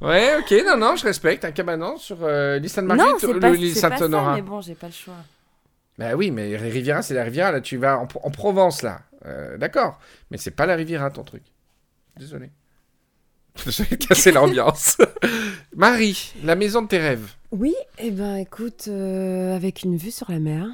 [0.00, 1.44] Ouais, ok, non, non, je respecte.
[1.44, 4.34] Un cabanon sur euh, l'île Non, Sainte-Marguerite, l'île Saint-Honorat.
[4.36, 5.14] mais bon, j'ai pas le choix.
[5.98, 7.52] Bah oui, mais Riviera, c'est la Riviera.
[7.52, 9.00] Là, tu vas en, en Provence, là.
[9.26, 9.98] Euh, D'accord.
[10.30, 11.42] Mais c'est pas la Riviera, ton truc.
[12.16, 12.50] Désolé.
[13.66, 14.96] Je vais casser l'ambiance.
[15.76, 17.28] Marie, la maison de tes rêves.
[17.50, 20.66] Oui, et ben écoute, euh, avec une vue sur la mer,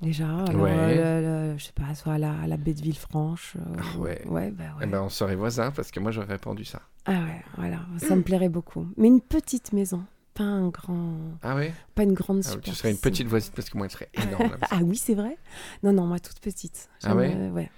[0.00, 0.28] déjà.
[0.48, 0.70] Alors, Ouais.
[0.74, 3.54] euh, le- le- je sais pas, soit à la, à la baie de Villefranche.
[3.56, 4.22] euh, Ah ouais.
[4.26, 4.84] Ouais, bah ouais.
[4.84, 6.80] Eh ben, on serait voisins parce que moi, j'aurais répondu ça.
[7.06, 8.86] Ah ouais, voilà, ça me plairait beaucoup.
[8.96, 11.72] Mais une petite maison, pas un grand, Ah ouais?
[11.94, 14.56] pas une grande Ah, Tu serais une petite voisine parce que moi, elle serait énorme.
[14.70, 15.36] Ah oui, c'est vrai?
[15.82, 16.88] Non, non, moi toute petite.
[17.04, 17.34] Ah ouais?
[17.34, 17.70] Euh, ouais.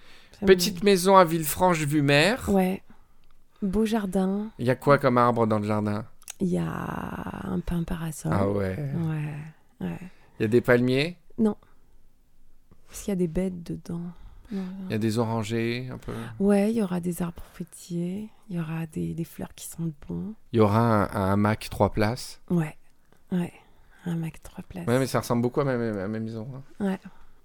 [0.46, 2.48] Petite maison à Villefranche, vue mer.
[2.48, 2.82] Ouais.
[3.62, 4.48] Beau jardin.
[4.58, 6.04] Il y a quoi comme arbre dans le jardin?
[6.40, 6.64] Il y a
[7.44, 8.32] un pain parasol.
[8.34, 8.74] Ah ouais.
[9.80, 9.98] Ouais.
[10.38, 11.18] Il y a des palmiers,
[12.90, 14.02] Parce qu'il y a des bêtes dedans.
[14.52, 14.58] Il
[14.90, 16.12] y a des orangers, un peu.
[16.40, 18.28] Ouais, il y aura des arbres fruitiers.
[18.48, 20.34] Il y aura des, des fleurs qui sentent bon.
[20.52, 22.40] Il y aura un, un hamac trois places.
[22.50, 22.76] Ouais.
[23.30, 23.52] Ouais.
[24.06, 24.86] Un Mac trois places.
[24.88, 26.48] Ouais, mais ça ressemble beaucoup à ma, à ma maison.
[26.80, 26.84] hein.
[26.84, 26.98] Ouais.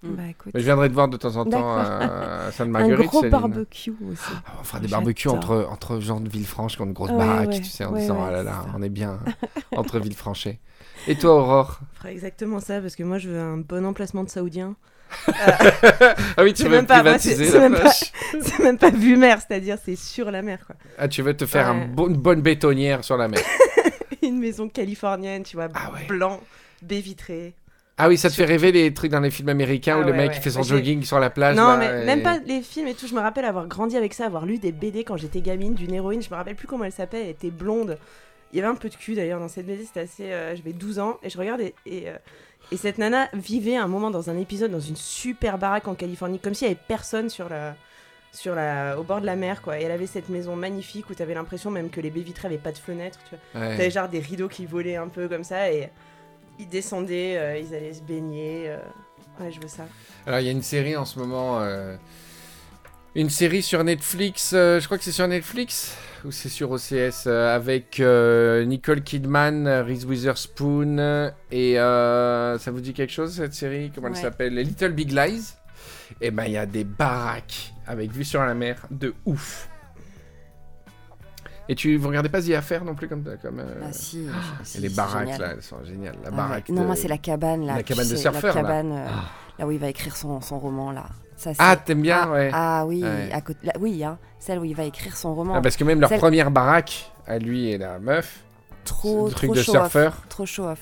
[0.09, 0.15] Mm.
[0.15, 0.51] Bah écoute.
[0.53, 3.07] Mais je viendrai te voir de temps en temps à, à un Sainte-Marguerite.
[3.07, 3.31] gros Céline.
[3.31, 4.23] barbecue aussi.
[4.47, 7.17] Ah, on fera des barbecues entre, entre gens de Villefranche qui ont une grosse Ouais,
[7.17, 7.57] baraque, ouais.
[7.59, 8.71] tu sais, en Ouais, disant ouais, ah là là, ça.
[8.75, 9.31] on est bien hein,
[9.75, 10.59] entre Villefranchais.
[11.07, 11.79] Et toi, Aurore?
[11.81, 14.75] On fera exactement ça parce que moi je veux un bon emplacement de saoudien.
[16.37, 17.81] Ah oui, tu veux même pas- moi, privatiser c'est la même
[18.41, 20.75] c'est même pas vue mer, c'est-à-dire c'est sur la mer quoi.
[20.97, 21.85] Ah, tu veux te faire un Ouais.
[21.87, 23.39] bon- une bonne bétonnière sur la mer.
[24.21, 26.05] Une maison californienne, tu vois, Ah ouais.
[26.07, 26.41] blanc,
[26.81, 27.53] baie vitrée.
[27.97, 30.13] Ah oui, ça te fait rêver les trucs dans les films américains Ah où le
[30.13, 30.35] mec ouais.
[30.37, 31.55] il fait son Moi, jogging sur la plage.
[31.55, 33.07] non, là, mais et- même pas les films et tout.
[33.07, 35.93] Je me rappelle avoir grandi avec ça, avoir lu des BD quand j'étais gamine d'une
[35.93, 36.21] héroïne.
[36.23, 37.21] Je me rappelle plus comment elle s'appelle.
[37.23, 37.97] Elle était blonde.
[38.51, 39.83] Il y avait un peu de cul d'ailleurs dans cette BD.
[39.85, 40.31] C'était assez.
[40.31, 41.75] euh, J'avais 12 ans et je regarde et.
[41.85, 42.13] et, euh,
[42.71, 46.39] et cette nana vivait un moment dans un épisode dans une super baraque en Californie,
[46.39, 47.75] comme s'il y avait personne sur la,
[48.31, 49.79] sur la, au bord de la mer, quoi.
[49.79, 52.57] Et elle avait cette maison magnifique où t'avais l'impression même que les baies vitrées avaient
[52.57, 53.61] pas de fenêtres, tu vois.
[53.61, 53.77] Ouais.
[53.77, 55.89] T'avais genre des rideaux qui volaient un peu comme ça et
[56.59, 58.65] ils descendaient, euh, ils allaient se baigner.
[58.67, 58.77] euh.
[59.39, 59.83] Ouais, je veux ça.
[60.25, 61.97] Alors il y a une série en ce moment, euh,
[63.15, 65.95] une série sur Netflix, euh, je crois que c'est sur Netflix
[66.25, 72.93] ou c'est sur OCS euh, avec euh, Nicole Kidman, Reese Witherspoon et ça vous dit
[72.93, 73.91] quelque chose cette série?
[73.93, 74.55] Comment elle s'appelle?
[74.55, 75.53] Little Big Lies?
[76.21, 79.69] Et ben il y a des baraques avec vue sur la mer de ouf.
[81.67, 84.27] Et tu vous regardez pas The Affair non plus comme comme euh, Ah si.
[84.63, 85.41] si, et les baraques génial.
[85.41, 86.15] là, elles sont géniales.
[86.23, 86.37] La Ah ouais.
[86.37, 86.69] baraque.
[86.69, 87.77] Non, de- moi c'est la cabane là.
[87.77, 88.53] la cabane de surfeur.
[88.55, 89.23] La cabane euh, Ah.
[89.57, 91.05] là où il va écrire son, son roman là.
[91.37, 92.49] Ça, Ah t'aimes bien ah, ouais.
[92.53, 93.29] Ah oui, Ouais.
[93.33, 95.53] à côté, là, oui, hein, celle où il va écrire son roman.
[95.55, 98.43] Ah, parce que même leur Celle- première baraque à lui et la meuf,
[98.85, 100.13] trop, truc trop de surfeur.
[100.13, 100.29] off.
[100.29, 100.79] Trop show off.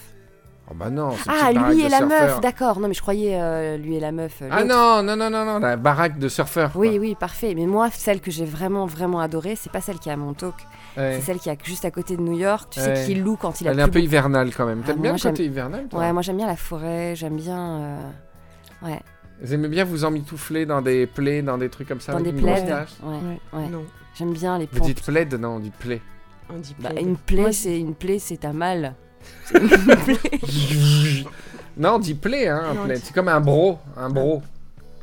[0.72, 2.08] Oh bah non, Ah, lui et la surfeur.
[2.08, 2.80] meuf, d'accord.
[2.80, 4.42] Non, mais je croyais euh, lui et la meuf.
[4.42, 6.72] euh, Ah non, non, non, non, non, la baraque de surfeur.
[6.72, 6.80] quoi.
[6.82, 7.54] Oui, oui, parfait.
[7.54, 10.54] Mais moi, celle que j'ai vraiment, vraiment adorée, c'est pas celle qui est à Montauk.
[10.96, 11.16] Ouais.
[11.16, 12.70] C'est celle qui est juste à côté de New York.
[12.70, 12.96] Tu Ouais.
[12.96, 14.82] sais, qui loue quand il a Elle est un peu hivernale quand même.
[14.84, 16.00] Ah, T'aimes bien le côté hivernal toi?
[16.00, 17.60] Ouais, moi j'aime bien la forêt, j'aime bien.
[17.82, 17.98] euh,
[18.84, 19.02] Ouais,
[19.42, 22.34] Vous aimez bien vous emmitoufler dans des plaies, dans des trucs comme ça dans avec
[22.36, 23.60] des une tache Ouais, Ouais.
[23.60, 23.70] ouais.
[23.70, 23.84] Non,
[24.16, 26.02] J'aime bien les Vous dites plaid Non, on dit plaie.
[26.50, 27.06] on dit Bah, plaid.
[27.06, 28.94] une plaie, Moi, c'est une plaie, c'est un mal.
[29.46, 30.20] C'est une plaie.
[31.78, 33.00] non, on dit plaie, hein, un Non, on plaid.
[33.00, 34.42] dit- C'est comme un bro, un bro.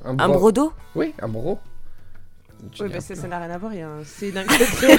[0.05, 1.59] Un brodo Oui, un bro.
[2.81, 3.73] Oui, bah ça n'a rien à voir.
[3.75, 4.97] Il y a un C d'un côté,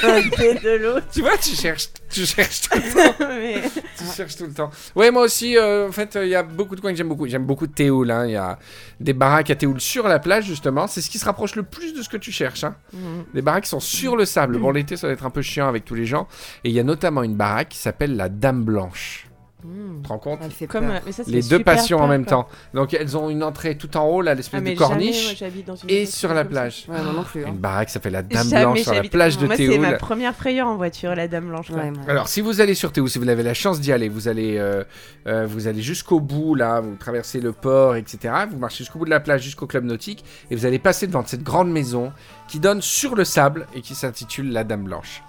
[0.57, 1.07] B de l'autre.
[1.11, 3.25] Tu vois, tu cherches, tu cherches tout le temps.
[3.29, 3.61] Mais-
[3.97, 4.69] Tu cherches tout le temps.
[4.95, 7.27] Ouais, moi aussi, euh, en fait, il y a beaucoup de coins que j'aime beaucoup.
[7.27, 8.09] J'aime beaucoup Théoul.
[8.11, 8.25] hein.
[8.25, 8.57] Il y a
[8.99, 10.87] des baraques à Théoul sur la plage, justement.
[10.87, 12.63] C'est ce qui se rapproche le plus de ce que tu cherches.
[12.63, 12.75] Hein.
[12.93, 13.25] Mhm.
[13.33, 14.57] Des baraques qui sont sur le sable.
[14.57, 16.27] Bon, l'été, ça va être un peu chiant avec tous les gens.
[16.63, 19.27] Et il y a notamment une baraque qui s'appelle la Dame Blanche.
[19.63, 19.97] Mhm.
[19.97, 22.25] Tu te rends compte fait Comme, euh, mais ça, c'est Les deux passions en même
[22.25, 22.31] quoi.
[22.43, 22.47] temps.
[22.73, 25.41] Donc, elles ont une entrée tout en haut, là, l'espèce Ah, de jamais, corniche.
[25.67, 26.45] moi, et sur la ça.
[26.45, 26.85] plage.
[26.87, 27.43] Ouais, moi non plus.
[27.45, 27.49] hein.
[27.49, 29.79] Une baraque qui s'appelle la Dame Jamais Blanche sur la plage de Moi, c'est Théoul.
[29.79, 31.69] ma première frayeur en voiture, la Dame Blanche.
[31.69, 31.91] Ouais.
[32.07, 34.57] Alors, si vous allez sur Théoul, si vous avez la chance d'y aller, vous allez,
[34.57, 34.83] euh,
[35.27, 38.33] euh, vous allez jusqu'au bout, là, vous traversez le port, etc.
[38.49, 41.25] Vous marchez jusqu'au bout de la plage, jusqu'au club nautique, et vous allez passer devant
[41.25, 42.11] cette grande maison
[42.47, 45.21] qui donne sur le sable et qui s'intitule La Dame Blanche.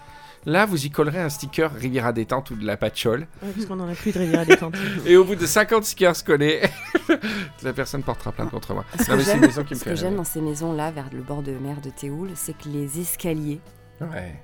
[0.44, 3.26] Là, vous y collerez un sticker Riviera détente ou de la patchole.
[3.42, 4.74] Ouais, parce qu'on en a plus de rivière à détente.
[5.06, 6.62] Et au bout de 50 stickers collés,
[7.62, 8.84] la personne portera plainte contre moi.
[8.98, 10.16] Ce Non, que mais c'est une j'aime- maison qui me ce fait que j'aime rêver.
[10.16, 13.60] dans ces maisons-là, vers le bord de mer de Théoul, c'est que les escaliers,
[14.00, 14.34] Ouais.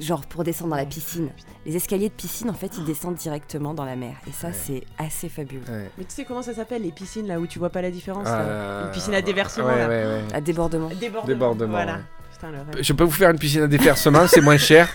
[0.00, 1.28] genre pour descendre dans la piscine,
[1.64, 4.16] les escaliers de piscine, en fait, ils descendent directement dans la mer.
[4.26, 4.52] Et ça, Ouais.
[4.52, 5.60] c'est assez fabuleux.
[5.68, 5.90] ouais.
[5.96, 8.24] Mais tu sais comment ça s'appelle, les piscines là où tu vois pas la différence
[8.24, 8.40] là?
[8.40, 9.88] Euh, Une piscine à déversement ouais, là.
[9.88, 10.22] ouais, ouais.
[10.34, 10.88] À débordement.
[10.88, 11.24] Débordement.
[11.28, 12.00] Débordement, Voilà.
[12.42, 12.50] Ouais.
[12.50, 12.82] Putain, le rêve.
[12.84, 14.88] Je peux vous faire une piscine à déversement, c'est moins cher.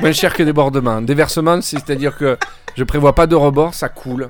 [0.00, 1.00] moins cher que débordement.
[1.02, 2.36] Déversement, c'est-à-dire que
[2.76, 4.28] je prévois pas de rebord, ça coule.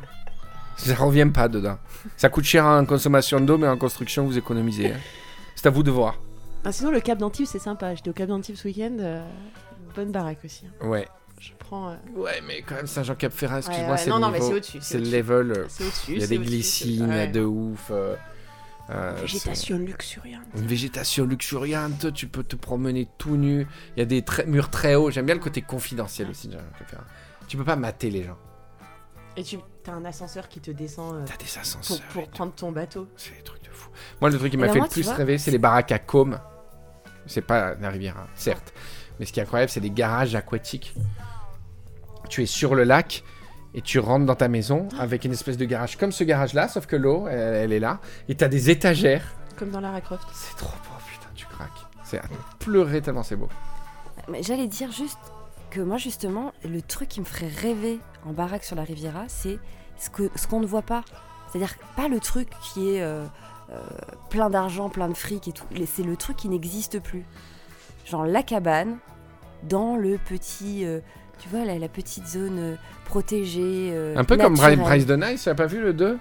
[0.76, 1.78] Ça revient pas dedans.
[2.16, 4.92] Ça coûte cher en consommation d'eau, mais en construction, vous économisez.
[4.92, 4.96] hein.
[5.54, 6.18] C'est à vous de voir.
[6.64, 7.94] Ah, sinon, le Cap d'Antibes, c'est sympa.
[7.94, 8.96] J'étais au Cap d'Antibes ce week-end.
[9.00, 9.22] euh,
[9.94, 10.64] bonne baraque aussi.
[10.66, 10.86] hein.
[10.88, 11.06] Ouais.
[11.40, 11.90] Je prends.
[11.90, 14.56] euh, Ouais, mais quand même, Saint-Jean-Cap-Ferrat, excuse-moi, ouais, c'est non, le non, mais niveau- c'est
[14.56, 15.52] au-dessus, c'est le level.
[15.52, 16.12] euh, C'est au-dessus.
[16.12, 16.38] Il y a des
[17.04, 17.26] ouais.
[17.28, 17.90] de ouf.
[18.90, 20.42] Euh, Végétation luxuriante.
[20.56, 23.66] Une végétation luxuriante, tu peux te promener tout nu.
[23.96, 25.10] Il y a des murs très hauts.
[25.10, 26.50] J'aime bien le côté confidentiel aussi.
[27.48, 28.38] Tu peux pas mater les gens.
[29.36, 32.00] Et tu as un ascenseur qui te descend euh, T'as des ascenseurs.
[32.12, 33.08] pour prendre ton bateau.
[33.16, 33.88] C'est des trucs de fou.
[34.20, 35.98] Moi, le truc qui m'a fait moi, le plus vois, rêver, c'est les baraques à
[35.98, 36.38] Côme.
[37.26, 38.74] C'est pas la rivière, hein, certes.
[39.18, 40.94] Mais ce qui est incroyable, c'est des garages aquatiques.
[42.28, 43.24] Tu es sur le lac
[43.74, 46.86] et tu rentres dans ta maison avec une espèce de garage comme ce garage-là, sauf
[46.86, 48.00] que l'eau, elle, elle est là.
[48.28, 49.24] Et t'as des étagères.
[49.56, 50.26] Comme dans Lara Croft.
[50.32, 51.86] C'est trop beau, putain, tu craques.
[52.04, 52.24] C'est à
[52.58, 53.48] pleurer tellement c'est beau.
[54.28, 55.18] Mais j'allais dire juste
[55.70, 59.58] que moi, justement, le truc qui me ferait rêver en baraque sur la Riviera, c'est
[59.98, 61.02] ce qu'on ce qu'on ne voit pas.
[61.50, 63.24] C'est-à-dire pas le truc qui est euh,
[63.70, 63.80] euh,
[64.30, 65.64] plein d'argent, plein de fric et tout.
[65.86, 67.24] C'est le truc qui n'existe plus.
[68.04, 68.98] Genre la cabane
[69.62, 70.84] dans le petit.
[70.84, 71.00] euh,
[71.40, 72.74] tu vois, la, la petite zone euh,
[73.04, 73.90] protégée.
[73.92, 74.86] euh, Un peu comme Bryce, naturelle.
[74.86, 76.18] Bryce de Nice, tu as pas vu le 2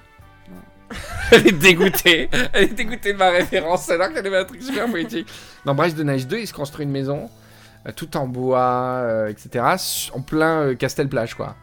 [1.31, 2.29] Elle est dégoûtée.
[2.53, 5.27] Elle est dégoûtée de ma référence alors qu'elle avait un truc super poétique.
[5.65, 7.29] Dans Bryce de Nice 2, il se construit une maison,
[7.87, 11.55] euh, tout en bois, euh, etc., su- en plein euh, Castel-Plage, quoi.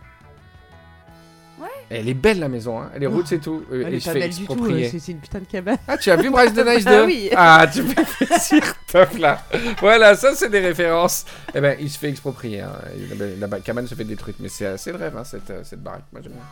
[1.91, 2.91] Et elle est belle la maison, hein.
[2.95, 3.19] elle est Oh.
[3.19, 3.65] eux, c'est tout.
[3.73, 4.67] Euh, Elle il est se pas fait belle du tout.
[4.71, 5.79] euh, C'est une putain de cabane.
[5.89, 7.31] Ah, tu as vu Bryce de Nice 2 Ah oui.
[7.35, 8.63] Ah, tu me fais plaisir,
[8.93, 9.43] top là.
[9.81, 11.25] Voilà, ça c'est des références.
[11.55, 12.61] Eh ben, il se fait exproprier.
[12.61, 12.73] hein.
[13.41, 16.05] La, cabane se fait détruite, mais c'est c'est le rêve, hein, cette, euh, cette baraque.
[16.13, 16.43] Moi j'aime bien.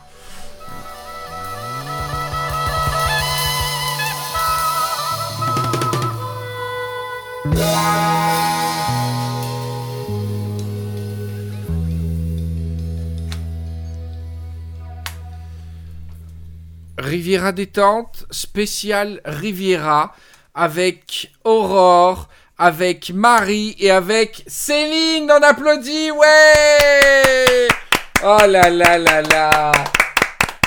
[16.97, 20.15] Riviera détente, spécial Riviera,
[20.55, 22.27] avec Aurore,
[22.57, 25.29] avec Marie et avec Céline.
[25.31, 27.67] On applaudit, ouais
[28.23, 29.71] Oh là là là là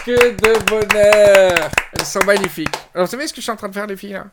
[0.07, 2.69] Que de bonheur Elles sont magnifiques.
[2.95, 4.27] Alors, vous savez ce que je suis en train de faire, les filles, là?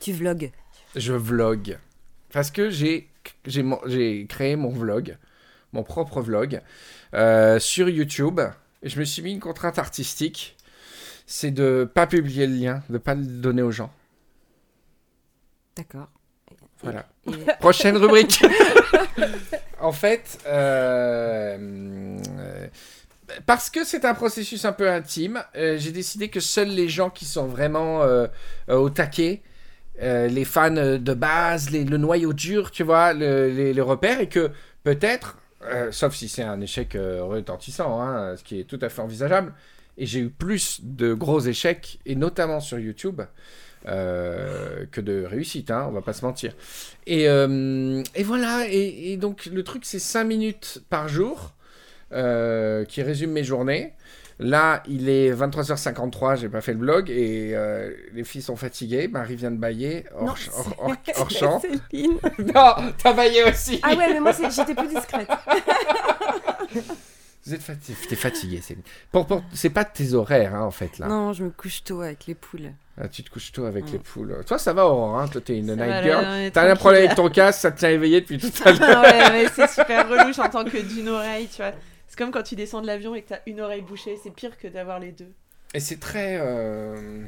[0.00, 0.50] Tu vlogs.
[0.96, 1.78] je vlog.
[2.32, 3.08] Parce que j'ai
[3.46, 5.16] j'ai mon- j'ai créé mon vlog,
[5.72, 6.60] mon propre vlog,
[7.14, 8.40] euh, sur YouTube.
[8.82, 10.56] Et je me suis mis une contrainte artistique.
[11.26, 13.90] C'est de pas publier le lien, de pas le donner aux gens.
[15.76, 16.08] D'accord.
[16.82, 17.06] Voilà.
[17.26, 18.42] Et- Prochaine rubrique.
[19.80, 21.56] en fait, euh,
[22.38, 22.66] euh,
[23.46, 27.08] parce que c'est un processus un peu intime, euh, j'ai décidé que seuls les gens
[27.10, 28.26] qui sont vraiment euh,
[28.68, 29.42] au taquet,
[30.00, 34.28] les fans de base, les- le noyau dur, tu vois, le, les, les repères, et
[34.28, 34.50] que
[34.82, 35.38] peut-être,
[35.92, 39.52] sauf si c'est un échec retentissant, hein, ce qui est tout à fait envisageable,
[39.98, 43.20] et j'ai eu plus de gros échecs, et notamment sur YouTube,
[43.88, 46.54] euh, que de réussite, hein, on va pas se mentir.
[47.06, 51.52] Et, euh, et voilà, et, et donc le truc c'est 5 minutes par jour
[52.12, 53.94] euh, qui résume mes journées.
[54.38, 59.06] Là, il est 23h53, j'ai pas fait le blog et euh, les filles sont fatiguées.
[59.06, 61.62] Marie vient de bailler hors, Non, hors- hors- hors champ.
[61.92, 63.78] Non, t'as baillé aussi.
[63.82, 65.28] Ah ouais, mais moi j'étais plus discrète.
[67.44, 68.82] Vous êtes fatigué, t'es fatigué, Céline.
[69.10, 71.08] Pour, pour- c'est pas tes horaires hein, en fait là.
[71.08, 72.72] Non, je me couche tôt avec les poules.
[72.96, 74.42] Ah, tu te couches tôt avec les poules.
[74.46, 76.52] Toi, ça va, Aurore, hein Toi, t'es une Ça night va, girl.
[76.52, 79.02] T'as un problème avec ton casque, ça te tient éveillé depuis tout à l'heure.
[79.02, 81.72] Ouais, mais c'est super relou, j'entends que d'une oreille, tu vois.
[82.06, 84.56] C'est comme quand tu descends de l'avion et que t'as une oreille bouchée, c'est pire
[84.58, 85.32] que d'avoir les deux.
[85.74, 86.36] Et c'est très.
[86.40, 87.24] euh,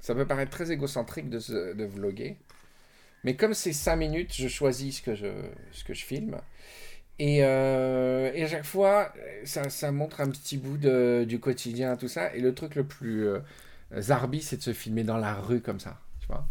[0.00, 2.36] Ça peut paraître très égocentrique de, se- de vloguer.
[3.24, 5.26] Mais comme c'est 5 minutes, je choisis ce que je,
[5.72, 6.38] ce que je filme.
[7.18, 9.12] Et, euh, et à chaque fois,
[9.44, 12.34] ça, ça montre un petit bout de, du quotidien, tout ça.
[12.34, 13.40] Et le truc le plus euh,
[13.98, 15.98] zarbi, c'est de se filmer dans la rue comme ça.
[16.20, 16.46] Tu vois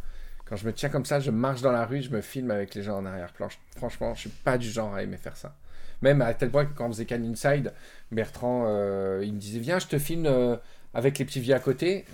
[0.45, 2.75] Quand je me tiens comme ça, je marche dans la rue, je me filme avec
[2.75, 3.47] les gens en arrière-plan.
[3.77, 5.55] Franchement, je suis pas du genre à aimer faire ça.
[6.01, 7.73] Même à tel point que quand on faisait Can Inside,
[8.11, 10.57] Bertrand, euh, il me disait Viens, je te filme euh,
[10.93, 12.05] avec les petits vieux à côté.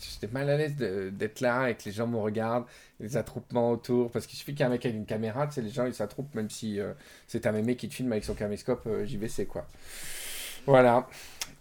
[0.00, 2.64] J'étais mal à l'aise d'être là et que les gens me regardent,
[3.00, 4.10] les attroupements autour.
[4.10, 5.86] Parce qu'il suffit qu'il y ait un mec avec une caméra, tu sais, les gens
[5.86, 6.92] ils s'attroupent, même si euh,
[7.26, 9.66] c'est un mémé qui te filme avec son caméscope euh, JVC, quoi.
[10.66, 11.08] Voilà.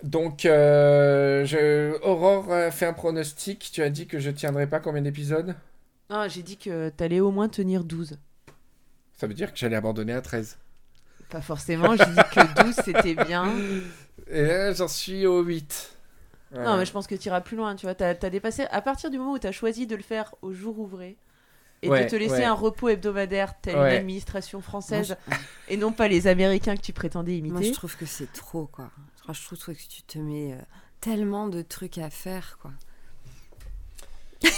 [0.03, 1.99] Donc, euh, je...
[2.03, 3.69] Aurore a fait un pronostic.
[3.71, 5.55] Tu as dit que je tiendrai pas combien d'épisodes?
[6.09, 8.17] Non, j'ai dit que t'allais au moins tenir 12.
[9.13, 10.57] Ça veut dire que j'allais abandonner à 13.
[11.29, 13.51] Pas forcément, j'ai dit que 12 c'était bien.
[14.29, 15.97] Et là, j'en suis au 8.
[16.55, 17.95] Non, mais je pense que tu iras plus loin, tu vois.
[17.95, 18.65] T'as as dépassé.
[18.71, 21.17] À partir du moment où t'as choisi de le faire au jour ouvré
[21.83, 22.43] et Ouais, de te laisser ouais.
[22.43, 23.91] un repos hebdomadaire telle Ouais.
[23.91, 25.15] une administration française
[25.69, 27.67] et non pas les Américains que tu prétendais Moi, imiter.
[27.67, 28.89] je trouve que c'est trop, quoi.
[29.27, 30.57] Moi, je trouve que tu te mets euh,
[31.01, 32.71] tellement de trucs à faire, quoi.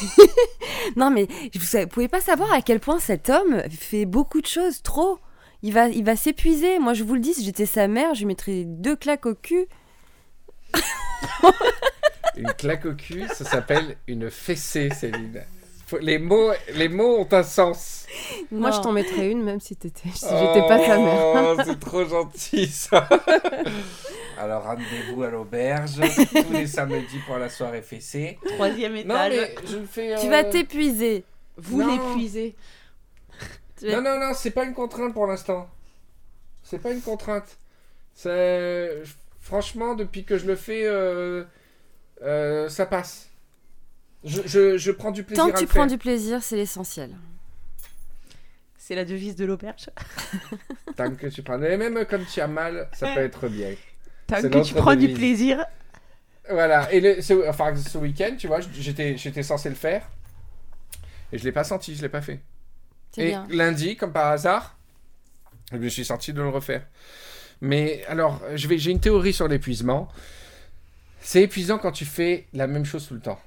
[0.95, 4.45] non, mais vous vous pouvez pas savoir à quel point cet homme fait beaucoup de
[4.47, 5.19] choses, trop.
[5.61, 6.79] Il va, il va s'épuiser.
[6.79, 9.35] Moi, je vous le dis, si j'étais sa mère, je lui mettrais deux claques au
[9.35, 9.67] cul.
[12.37, 15.43] Une claque au cul, ça s'appelle une fessée, Céline.
[15.89, 18.05] Faut- Les mots, les mots ont un sens.
[18.51, 18.81] Moi, je Non.
[18.83, 21.55] t'en mettrais une, même si t'étais, si j'étais pas ta mère.
[21.57, 23.09] Oh, c'est trop gentil ça.
[24.37, 28.37] Alors rendez-vous à l'auberge tous les samedis pour la soirée fessée.
[28.55, 29.31] Troisième Non étage.
[29.33, 30.15] mais je le fais.
[30.19, 31.23] Tu euh, vas t'épuiser.
[31.57, 31.91] Vous Non.
[32.13, 32.55] l'épuisez.
[33.81, 35.67] Vas- Non non non, c'est pas une contrainte pour l'instant.
[36.63, 37.57] C'est pas une contrainte.
[38.13, 39.01] C'est
[39.39, 41.43] franchement depuis que je le fais, euh,
[42.21, 43.28] euh, ça passe.
[44.23, 45.87] Je, je, je prends du plaisir Tant à que tu le prends faire.
[45.87, 47.15] du plaisir, c'est l'essentiel.
[48.77, 49.89] C'est la devise de l'auberge.
[50.95, 51.57] Tant que tu prends.
[51.57, 53.75] Mais même quand tu as mal, ça peut être bien.
[54.27, 55.65] Tant que tu prends du plaisir.
[56.49, 60.09] Voilà, et le, ce, enfin, ce week-end, tu vois, j'étais, j'étais censé le faire.
[61.31, 62.39] Et je l'ai pas senti, je l'ai pas fait.
[63.17, 63.45] Et bien.
[63.51, 64.75] lundi, comme par hasard,
[65.71, 66.87] je me suis senti de le refaire.
[67.61, 70.09] Mais alors, je vais, j'ai une théorie sur l'épuisement.
[71.21, 73.39] C'est épuisant quand tu fais la même chose tout le temps.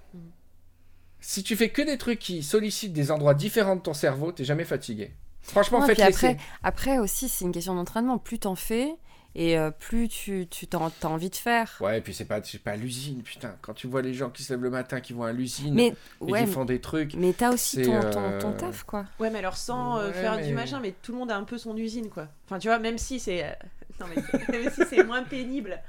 [1.25, 4.45] Si tu fais que des trucs qui sollicitent des endroits différents de ton cerveau, t'es
[4.45, 5.13] jamais fatigué.
[5.41, 8.19] Franchement, Non, faites puis après, après aussi, c'est une question d'entraînement.
[8.19, 8.95] Plus t'en fais,
[9.35, 11.79] et euh, plus tu, tu t'as envie de faire.
[11.81, 13.55] Ouais, et puis c'est pas, c'est pas à l'usine, putain.
[13.63, 15.87] Quand tu vois les gens qui se lèvent le matin, qui vont à l'usine Mais,
[15.89, 15.95] et
[16.33, 17.15] ouais, qui font des trucs.
[17.15, 19.07] mais t'as aussi c'est, ton, ton, ton euh, taf, quoi.
[19.19, 21.45] Ouais, mais alors sans euh, faire mais- du machin, mais tout le monde a un
[21.45, 22.29] peu son usine, quoi.
[22.47, 23.45] Enfin, tu vois, même si c'est.
[23.45, 23.53] euh,
[24.01, 24.23] Non, mais
[24.61, 25.81] même si c'est moins pénible.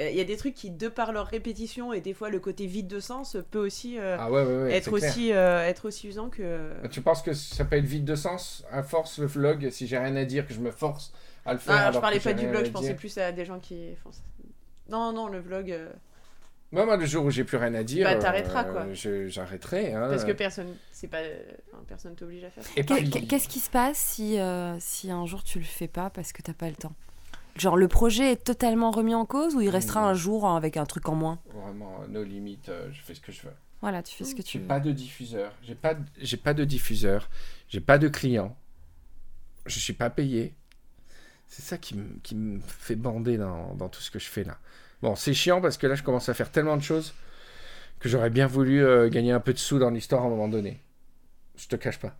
[0.00, 2.40] Euh, Il y a des trucs qui, de par leur répétition et des fois le
[2.40, 4.72] côté vide de sens, peut aussi euh, Ah ouais, ouais, ouais.
[4.74, 6.70] être, aussi, euh, être aussi usant que.
[6.90, 9.98] Tu penses que ça peut être vide de sens à force le vlog si j'ai
[9.98, 11.12] rien à dire que je me force
[11.46, 12.96] à le Non, faire alors, je parlais pas du vlog, je pensais dire?
[12.96, 14.22] plus à des gens qui font ça.
[14.88, 15.70] Non, non, le vlog.
[15.70, 15.88] euh,
[16.72, 19.28] Moi, moi, le jour où j'ai plus rien à dire, Bah, t'arrêteras, euh, quoi.
[19.28, 19.94] j'arrêterai.
[19.94, 20.08] hein.
[20.10, 20.74] Parce que personne.
[20.92, 21.20] C'est pas.
[21.72, 25.58] enfin, personne t'oblige à faire Qu'est-ce qui se passe si, euh, si un jour tu
[25.58, 26.92] le fais pas parce que t'as pas le temps?
[27.56, 30.86] Genre le projet est totalement remis en cause ou il restera un jour avec un
[30.86, 31.38] truc en moins?
[31.54, 33.52] Vraiment, no limit, euh, je fais ce que je veux.
[33.80, 34.66] Voilà, tu fais ce que tu J'ai veux.
[34.68, 35.52] pas de diffuseur.
[35.62, 37.28] J'ai pas, de- j'ai pas de diffuseur.
[37.68, 38.56] J'ai pas de client.
[39.66, 40.54] Je suis pas payé.
[41.48, 44.42] C'est ça qui, me- qui me fait bander dans, dans tout ce que je fais
[44.44, 44.58] là.
[45.02, 47.14] Bon, c'est chiant parce que là, je commence à faire tellement de choses
[48.00, 50.48] que j'aurais bien voulu euh, gagner un peu de sous dans l'histoire à un moment
[50.48, 50.80] donné.
[51.56, 52.16] Je te cache pas.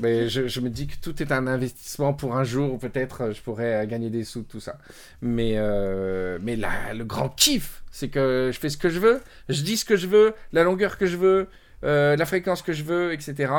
[0.00, 3.20] Mais je, je me dis que tout est un investissement pour un jour où peut-être
[3.24, 4.78] euh, je pourrais euh, gagner des sous, tout ça.
[5.20, 9.20] Mais, euh, mais là, le grand kiff, c'est que je fais ce que je veux,
[9.50, 11.48] je dis ce que je veux, la longueur que je veux,
[11.84, 13.52] euh, la fréquence que je veux, etc.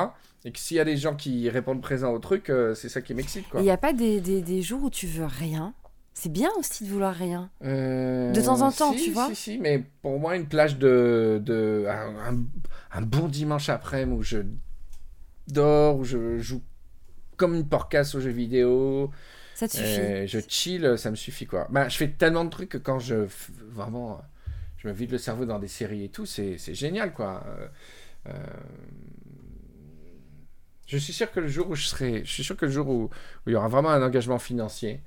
[0.43, 3.01] Et que s'il y a des gens qui répondent présent au truc, euh, c'est ça
[3.01, 3.45] qui m'excite.
[3.53, 5.75] Il n'y a pas des, des, des jours où tu veux rien?
[6.15, 7.49] C'est bien aussi de vouloir rien.
[7.63, 10.77] Euh, De temps en temps, si, tu vois Si, si, mais pour moi, une plage
[10.79, 11.39] de.
[11.45, 12.45] de un, un-
[12.93, 14.39] un bon dimanche après-midi où je
[15.51, 16.61] dors, où je joue
[17.37, 19.11] comme une porcasse aux jeux vidéo,
[19.55, 19.99] Ça te suffit.
[19.99, 21.67] euh, je chill, ça me suffit quoi.
[21.71, 23.27] Bah, je fais tellement de trucs que quand je.
[23.69, 24.21] Vraiment.
[24.77, 27.43] Je me vide le cerveau dans des séries et tout, c'est génial quoi.
[27.47, 27.67] Euh,
[28.29, 28.33] euh,
[30.87, 32.23] je suis sûr que le jour où je serai.
[32.25, 33.09] Je suis sûr que le jour où, où
[33.49, 35.01] il y aura vraiment un engagement financier,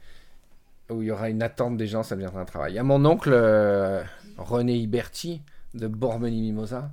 [0.91, 2.73] où il y aura une attente des gens, ça deviendra un travail.
[2.73, 4.03] Il y a mon oncle euh,
[4.39, 5.43] René Iberti
[5.75, 6.93] de Bormeni Mimosa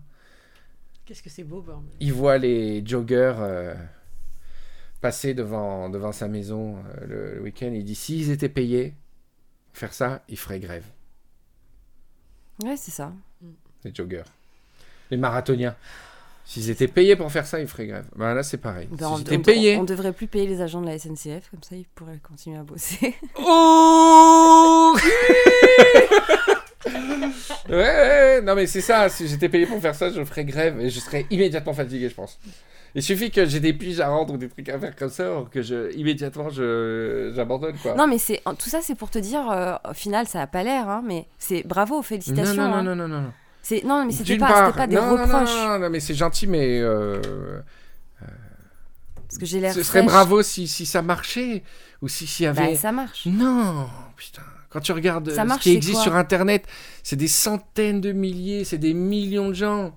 [1.12, 3.76] Qu'est-ce que c'est beau, Born il voit les joggers euh,
[5.01, 7.70] passer devant, devant sa maison euh, le, le week-end.
[7.74, 8.93] Il dit s'ils étaient payés
[9.74, 10.86] pour faire ça, ils feraient grève.
[12.64, 13.12] Ouais, c'est ça.
[13.84, 14.24] Les joggers.
[15.09, 15.76] Les marathoniens.
[16.45, 18.05] S'ils étaient payés pour faire ça, ils feraient grève.
[18.16, 18.88] Ben là, c'est pareil.
[18.89, 19.76] Ben, on, S'ils étaient on- payés.
[19.76, 22.64] on devrait plus payer les agents de la SNCF, comme ça ils pourraient continuer à
[22.64, 23.16] bosser.
[23.38, 24.95] Oh
[26.86, 30.80] ouais, ouais, non mais c'est ça, si j'étais payé pour faire ça, je ferais grève
[30.80, 32.40] et je serais immédiatement fatigué, je pense.
[32.94, 35.40] Il suffit que j'ai des piges à rendre ou des trucs à faire comme ça,
[35.40, 37.96] ou que je, immédiatement je, j'abandonne quoi.
[37.96, 40.64] non, mais c'est tout ça, c'est pour te dire, euh, au final, ça a pas
[40.64, 42.56] l'air, hein, mais c'est bravo, félicitations.
[42.56, 42.84] non, non, hein.
[42.84, 43.34] non, non, non, non.
[43.64, 45.80] C'est non, mais c'était pas, part, c'était pas des non, non, non, reproches, Non, non,
[45.80, 47.22] non, mais c'est gentil, mais euh,
[49.32, 49.74] parce que j'ai l'air.
[49.74, 50.12] ce serait fraîche.
[50.12, 51.64] bravo si, si ça marchait
[52.02, 52.72] ou si s'il y avait.
[52.72, 53.28] Bah, ça marche.
[53.28, 54.42] Non, putain.
[54.72, 56.66] Quand tu regardes Ça euh, marche, ce qui c'est existe sur Internet,
[57.04, 59.96] c'est des centaines de milliers, c'est des millions de gens.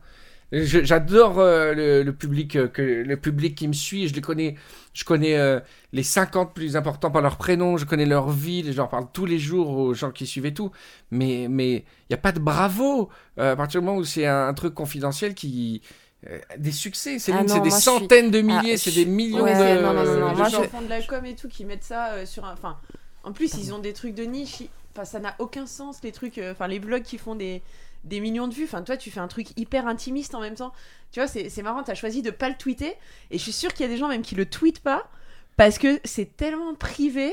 [0.53, 4.07] J'adore euh, le, le public euh, que le public qui me suit.
[4.09, 4.55] Je les connais.
[4.93, 5.59] Je connais euh,
[5.93, 7.77] les 50 plus importants par leur prénom.
[7.77, 8.63] Je connais leur vie.
[8.71, 10.71] Je leur parle tous les jours aux gens qui suivent et tout.
[11.11, 13.09] Mais mais il y a pas de bravo
[13.41, 15.83] euh, à partir du moment où c'est un, un truc confidentiel qui
[16.31, 17.19] euh, des succès.
[17.19, 18.75] C'est Ah c'est des suis- centaines de milliers.
[18.75, 19.83] Ah, c'est je- des millions Ouais, de.
[19.83, 20.63] non, non, non, non, de moi, gens.
[20.63, 22.53] je- font de la com et tout qui mettent ça euh, sur un.
[22.53, 22.77] Enfin,
[23.25, 24.63] en plus, ils ont des trucs de niche.
[24.93, 26.39] Enfin, ça n'a aucun sens les trucs.
[26.39, 27.63] euh, Enfin, les blogs qui font des
[28.05, 28.65] des millions de vues.
[28.65, 30.73] Enfin, toi, tu fais un truc hyper intimiste en même temps.
[31.11, 31.83] Tu vois, c'est marrant.
[31.83, 32.95] T'as choisi de pas le tweeter.
[33.31, 35.09] Et je suis sûre qu'il y a des gens même qui le tweetent pas
[35.57, 37.33] parce que c'est tellement privé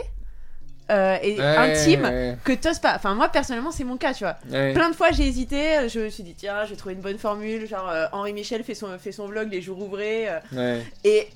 [0.89, 2.96] euh, et Ouais, intime ouais, que t'oses pas.
[2.96, 4.38] Enfin, moi personnellement, c'est mon cas, tu vois.
[4.50, 4.74] ouais.
[4.74, 7.18] Plein de fois j'ai hésité, je me suis dit tiens, je vais trouver une bonne
[7.18, 10.86] formule, genre euh, Henri Michel fait son, fait son vlog les jours ouvrés, euh, Ouais.
[11.04, 11.28] et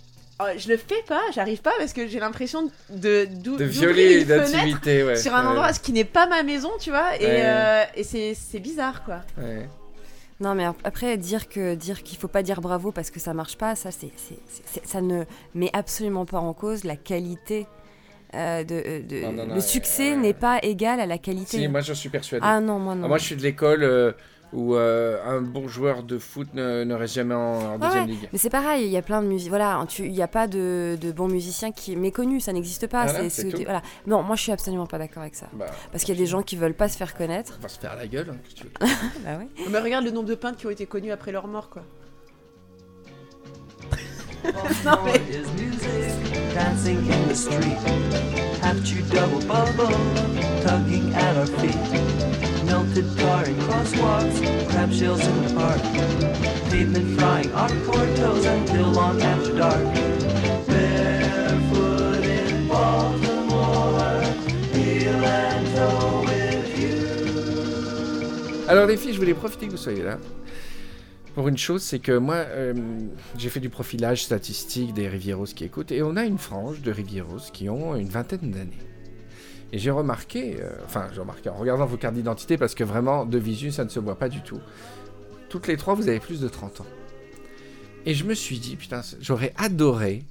[0.57, 4.25] je le fais pas, j'arrive pas parce que j'ai l'impression de, de d'ouvrir violer une
[4.27, 5.15] fenêtre d'intimité, ouais.
[5.15, 7.41] sur un Ouais, endroit ce qui n'est pas ma maison, tu vois, et, Ouais.
[7.45, 9.21] euh, et c'est, c'est bizarre quoi.
[9.37, 9.67] ouais.
[10.41, 13.33] Non, mais ap- après, dire que dire qu'il faut pas dire bravo parce que ça
[13.33, 14.11] marche pas, ça, c'est,
[14.83, 15.23] ça ne
[15.53, 17.65] met absolument pas en cause la qualité.
[18.33, 21.57] euh, de, euh, de- Non, non, non, le succès n'est pas égal à la qualité.
[21.59, 22.43] Si, moi je suis persuadé.
[22.45, 23.05] Ah non, moi non.
[23.05, 24.11] Ah, moi je suis de l'école euh,
[24.53, 28.09] où euh, un bon joueur de foot ne, ne reste jamais en, en deuxième ouais,
[28.11, 28.29] ligue.
[28.31, 29.49] Mais c'est pareil, il y a plein de musiques.
[29.49, 33.05] Voilà, il n'y a pas de, de bons musiciens qui est méconnu, ça n'existe pas.
[33.05, 33.27] Voilà,
[33.65, 33.81] voilà.
[34.07, 35.47] Non, moi je suis absolument pas d'accord avec ça.
[35.53, 37.57] Bah, Parce qu'il y a des gens qui veulent pas se faire connaître.
[37.59, 38.29] on va se faire la gueule.
[38.31, 38.71] hein, que tu veux.
[39.25, 39.47] Bah ouais.
[39.69, 41.83] Mais regarde le nombre de peintres qui ont été connus après leur mort quoi.
[44.85, 45.19] non mais
[46.53, 47.77] dancing in the street.
[49.11, 49.95] Double bubble,
[50.63, 52.44] tugging at our feet.
[68.69, 70.17] Alors les filles, je voulais profiter que vous soyez là.
[71.33, 72.73] Pour une chose, c'est que moi, euh,
[73.37, 76.91] j'ai fait du profilage statistique des Rivieros qui écoutent, et on a une frange de
[76.91, 78.94] Rivieros qui ont une vingtaine d'années.
[79.71, 83.25] Et j'ai remarqué, euh, enfin j'ai remarqué en regardant vos cartes d'identité, parce que vraiment,
[83.25, 84.59] de visu, ça ne se voit pas du tout.
[85.49, 86.85] Toutes les trois, vous avez plus de 30 ans.
[88.05, 90.23] Et je me suis dit, putain, j'aurais adoré,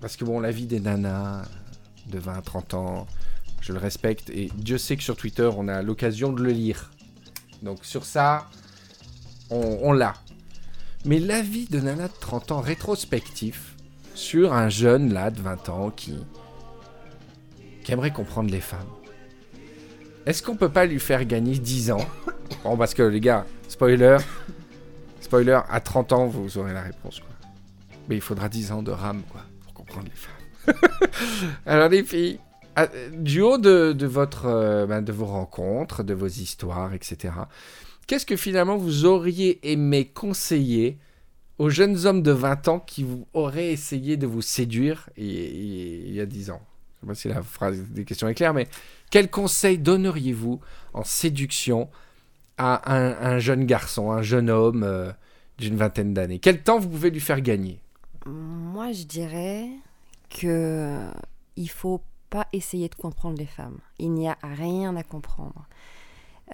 [0.00, 1.42] parce que bon, la vie des nanas
[2.08, 3.06] de 20, 30 ans,
[3.60, 6.90] je le respecte, et Dieu sait que sur Twitter, on a l'occasion de le lire.
[7.62, 8.48] Donc sur ça,
[9.50, 10.14] on, l'a.
[11.04, 13.76] Mais l'avis de Nana de 30 ans rétrospectif
[14.14, 16.14] sur un jeune là de 20 ans qui,
[17.86, 18.90] qui aimerait comprendre les femmes.
[20.26, 22.04] Est-ce qu'on peut pas lui faire gagner 10 ans?
[22.64, 24.16] Bon, parce que les gars, spoiler,
[25.20, 27.20] spoiler, à 30 ans, vous aurez la réponse.
[27.20, 27.28] Quoi.
[28.08, 30.90] Mais il faudra 10 ans de rame quoi, pour comprendre les femmes.
[31.66, 32.40] Alors les filles,
[33.12, 37.34] du haut de, votre, euh, ben, de vos rencontres, de vos histoires, etc.
[38.08, 40.98] Qu'est-ce que finalement vous auriez aimé conseiller
[41.58, 46.20] aux jeunes hommes de 20 ans qui vous auraient essayé de vous séduire il y
[46.20, 46.62] a 10 ans?
[46.96, 48.66] Je sais pas si la phrase des questions est claire, mais
[49.10, 50.60] quel conseil donneriez-vous
[50.94, 51.88] en séduction
[52.58, 55.12] à un, un jeune garçon, un jeune homme euh,
[55.58, 56.38] d'une vingtaine d'années?
[56.38, 57.80] Quel temps vous pouvez lui faire gagner?
[58.26, 59.68] Moi, je dirais
[60.30, 60.98] que
[61.56, 63.78] il faut pas essayer de comprendre les femmes.
[63.98, 65.66] Il n'y a rien à comprendre.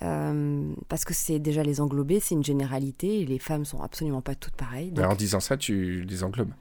[0.03, 4.22] Euh, parce que c'est déjà les englober, c'est une généralité, et les femmes sont absolument
[4.22, 4.90] pas toutes pareilles.
[4.90, 6.53] donc- En disant ça, tu les englobes.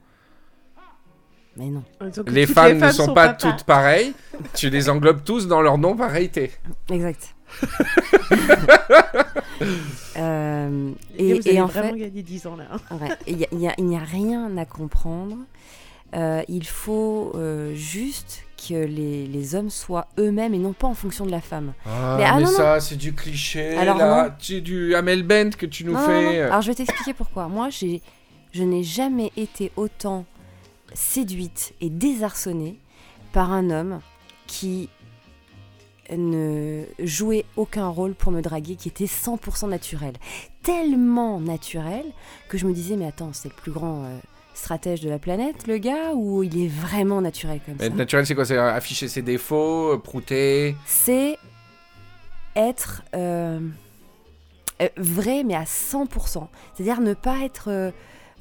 [1.56, 1.82] Mais non.
[2.00, 4.14] Donc, Les femmes, ne sont, pas, pas toutes pareilles.
[4.54, 6.50] tu les englobes tous dans leur non-pareilité.
[6.90, 7.34] Exact.
[10.16, 12.64] Euh, Et, et, vous avez et en vraiment fait, gagné 10 ans là.
[12.72, 12.96] hein.
[13.00, 15.36] Ouais, il a- a- n'y a, rien à comprendre.
[16.14, 20.94] Euh, il faut euh, juste que les, les hommes soient eux-mêmes et non pas en
[20.94, 21.72] fonction de la femme.
[21.86, 22.46] Ah, Mais- ah, non.
[22.46, 23.76] ça, c'est du cliché.
[23.76, 24.24] Alors, là.
[24.28, 24.34] non.
[24.38, 26.40] C'est du Amel Bent que tu nous non, fais.
[26.42, 26.46] non.
[26.50, 27.48] Alors je vais t'expliquer pourquoi.
[27.48, 28.02] Moi, j'ai,
[28.52, 30.24] je n'ai jamais été autant
[30.94, 32.78] séduite et désarçonnée
[33.32, 34.00] par un homme
[34.46, 34.88] qui
[36.10, 40.12] ne jouait aucun rôle pour me draguer, qui était 100% naturel.
[40.62, 42.04] Tellement naturel
[42.48, 44.18] que je me disais, mais attends, c'est le plus grand euh,
[44.54, 48.34] stratège de la planète, le gars, ou il est vraiment naturel comme ça naturel, c'est
[48.34, 48.44] quoi?
[48.44, 50.76] C'est afficher ses défauts, euh, prouter?
[50.86, 51.38] c'est
[52.54, 53.60] être euh,
[54.82, 56.46] euh, vrai, mais à 100%.
[56.74, 57.90] C'est-à-dire ne pas être, euh,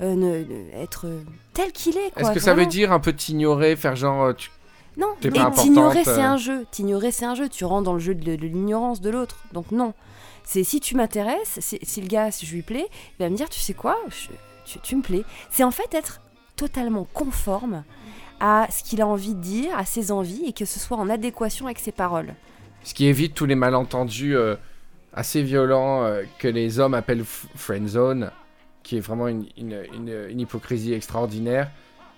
[0.02, 1.22] euh, ne- ne- être euh,
[1.64, 2.12] tel qu'il est.
[2.18, 4.24] Est-ce que ça veut dire un peu t'ignorer, faire genre.
[4.24, 4.50] euh, tu-
[4.98, 5.08] Non,
[5.40, 6.66] importante, t'ignorer, c'est un jeu.
[6.72, 7.48] T'ignorer, c'est un jeu.
[7.50, 9.38] Tu rentres dans le jeu de, de l'ignorance de l'autre.
[9.54, 9.94] Donc non.
[10.44, 12.88] C'est si tu m'intéresses, si, si le gars, si je lui plais,
[13.20, 14.28] il va me dire, tu sais quoi, je-
[14.66, 15.24] tu, tu me plais.
[15.50, 16.20] C'est en fait être
[16.56, 17.84] totalement conforme
[18.40, 21.10] à ce qu'il a envie de dire, à ses envies, et que ce soit en
[21.10, 22.34] adéquation avec ses paroles.
[22.84, 24.56] Ce qui évite tous les malentendus euh,
[25.14, 28.32] assez violents euh, que les hommes appellent f- friend zone,
[28.84, 31.70] qui est vraiment une, une- une- une hypocrisie extraordinaire.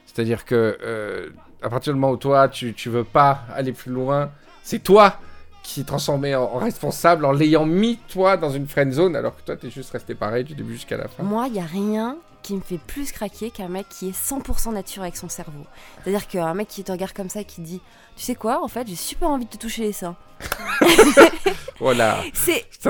[0.05, 1.29] C'est-à-dire que euh,
[1.61, 4.31] à partir du moment où toi tu, tu veux pas aller plus loin,
[4.63, 5.17] c'est toi
[5.63, 9.35] qui est transformé en, en responsable en l'ayant mis toi dans une friend zone alors
[9.35, 11.23] que toi t'es juste resté pareil du début jusqu'à la fin.
[11.23, 14.73] Moi, il y a rien qui me fait plus craquer qu'un mec qui est 100%
[14.73, 15.65] nature avec son cerveau.
[16.03, 17.79] C'est-à-dire qu'un mec qui te regarde comme ça et qui dit
[18.17, 20.17] Tu sais quoi, en fait, j'ai super envie de te toucher les seins.
[21.83, 22.17] Voilà.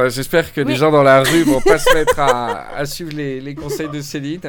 [0.10, 0.68] J'espère que Oui.
[0.68, 3.90] les gens dans la rue vont pas se mettre à, à suivre les, les conseils
[3.90, 4.40] de Céline.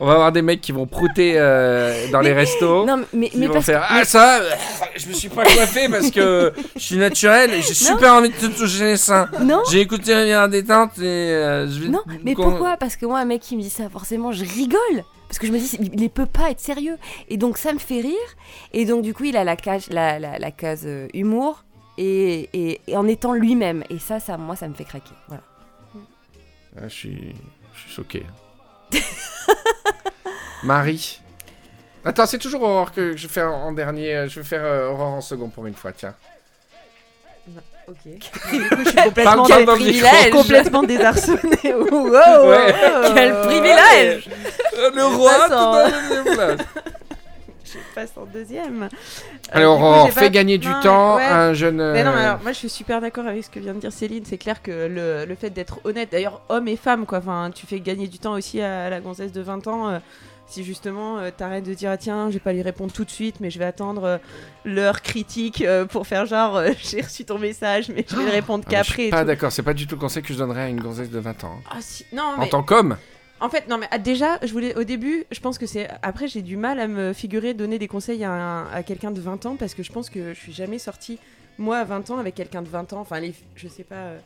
[0.00, 2.84] On va avoir des mecs qui vont prouter euh, dans les restos.
[2.84, 3.86] Non, mais, Ils mais vont parce faire que.
[3.88, 4.50] Ah, ça, euh,
[4.96, 8.34] je me suis pas coiffé parce que je suis naturel et j'ai super envie de
[8.34, 9.28] te toucher les seins.
[9.40, 11.88] Non, J'ai écouté Rivière détente et euh, je vais.
[11.88, 12.76] non, mais pourquoi?
[12.76, 15.04] Parce que moi, un mec qui me dit ça, forcément, je rigole.
[15.28, 16.98] Parce que je me dis, il ne peut pas être sérieux.
[17.28, 18.14] Et donc, ça me fait rire.
[18.72, 21.64] Et donc, du coup, il a la cage, la, la, la case euh, humour.
[21.98, 23.82] Et, et, et en étant lui-même.
[23.90, 25.14] Et ça, ça, moi, ça me fait craquer.
[25.28, 25.42] Voilà.
[26.78, 27.34] Ah, je, suis...
[27.74, 28.26] je suis choqué.
[30.62, 31.20] Marie.
[32.04, 34.26] Attends, c'est toujours Aurore que je fais en en dernier.
[34.28, 36.14] Je vais faire euh, Aurore en second pour une fois, tiens.
[37.88, 37.98] Ok.
[38.04, 38.18] Du
[38.68, 40.30] coup, je suis complètement, dans le privilège.
[40.32, 41.72] complètement désarçonnée.
[41.72, 42.10] Wow, wow,
[42.50, 42.74] Ouais.
[42.74, 43.14] wow.
[43.14, 44.28] Quel privilège
[44.76, 46.58] Euh, le roi, tout en- dans la deuxième place.
[47.90, 48.84] Je passe en deuxième.
[48.84, 48.88] Euh,
[49.52, 51.24] Alors, coup, fais pas- gagner du Non, temps ouais.
[51.24, 51.76] à un jeune.
[51.76, 53.80] Mais non, mais euh, alors, moi je suis super d'accord avec ce que vient de
[53.80, 54.24] dire Céline.
[54.24, 57.18] C'est clair que le, le fait d'être honnête, d'ailleurs, homme et femme, quoi.
[57.18, 59.88] Enfin, tu fais gagner du temps aussi à la gonzesse de 20 ans.
[59.88, 59.98] euh,
[60.48, 63.10] si justement euh, t'arrêtes de dire, ah, tiens, je vais pas lui répondre tout de
[63.10, 64.18] suite, mais je vais attendre euh,
[64.64, 68.62] l'heure critique euh, pour faire genre, j'ai reçu ton message, mais je vais lui répondre
[68.68, 69.02] ah, mais je qu'après.
[69.02, 71.10] suis pas d'accord, c'est pas du tout le conseil que je donnerais à une gonzesse
[71.10, 71.58] de 20 ans.
[71.68, 72.96] Ah, si- Non, En mais tant qu'homme
[73.40, 75.88] en fait, non, mais ah, déjà, je voulais au début, je pense que c'est.
[76.02, 79.20] Après, j'ai du mal à me figurer donner des conseils à, un- à quelqu'un de
[79.20, 81.18] 20 ans parce que je pense que je suis jamais sortie,
[81.58, 83.00] moi, à 20 ans, avec quelqu'un de 20 ans.
[83.00, 83.94] Enfin, les, je sais pas.
[83.96, 84.18] euh,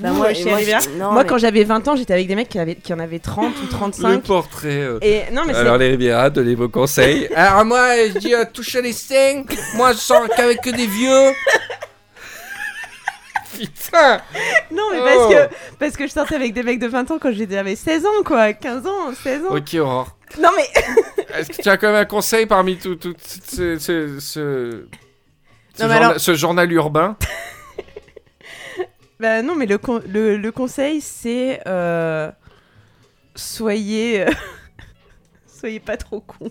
[0.00, 0.80] Bah, vous, moi, euh, chez moi, Riviera.
[0.80, 2.92] je- non, Moi, mais- quand j'avais 20 ans, j'étais avec des mecs qui, avaient, qui
[2.92, 4.22] en avaient 30 ou Le 35.
[4.22, 4.68] portrait.
[4.82, 5.60] euh, Et non, mais c'est.
[5.60, 7.28] Alors les Riviera, donnez vos conseils.
[7.36, 9.44] Alors moi, je dis euh, toucher les seins.
[9.76, 11.32] Moi, je sors qu'avec que des vieux.
[13.58, 14.20] Putain
[14.70, 15.04] Non, mais Oh.
[15.04, 18.04] parce, que, parce que je sortais avec des mecs de 20 ans quand j'avais 16
[18.06, 18.52] ans, quoi.
[18.52, 19.54] 15 ans, 16 ans.
[19.56, 20.16] Ok, Aurore.
[20.40, 20.68] Non, mais.
[21.34, 24.86] Est-ce que tu as quand même un conseil parmi tout, tout ce, ce, ce, ce,
[25.78, 27.16] Non, journa- alors- ce journal urbain?
[29.18, 31.60] Bah non, mais le, con- le, le conseil, c'est.
[31.66, 32.30] euh,
[33.34, 34.26] soyez.
[34.26, 34.30] euh,
[35.46, 36.50] soyez pas trop con.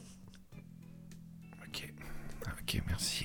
[1.68, 1.84] Ok,
[2.62, 3.25] ok, merci.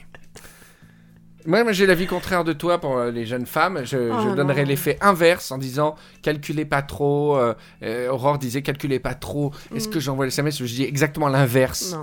[1.50, 3.80] Moi, moi, j'ai l'avis contraire de toi pour euh, les jeunes femmes.
[3.84, 7.36] Je, Oh, je donnerais l'effet inverse en disant calculez pas trop.
[7.36, 9.52] euh, euh, Aurore disait calculez pas trop.
[9.74, 9.92] Est-ce Mm.
[9.92, 11.96] que j'envoie les SMS Je dis exactement l'inverse.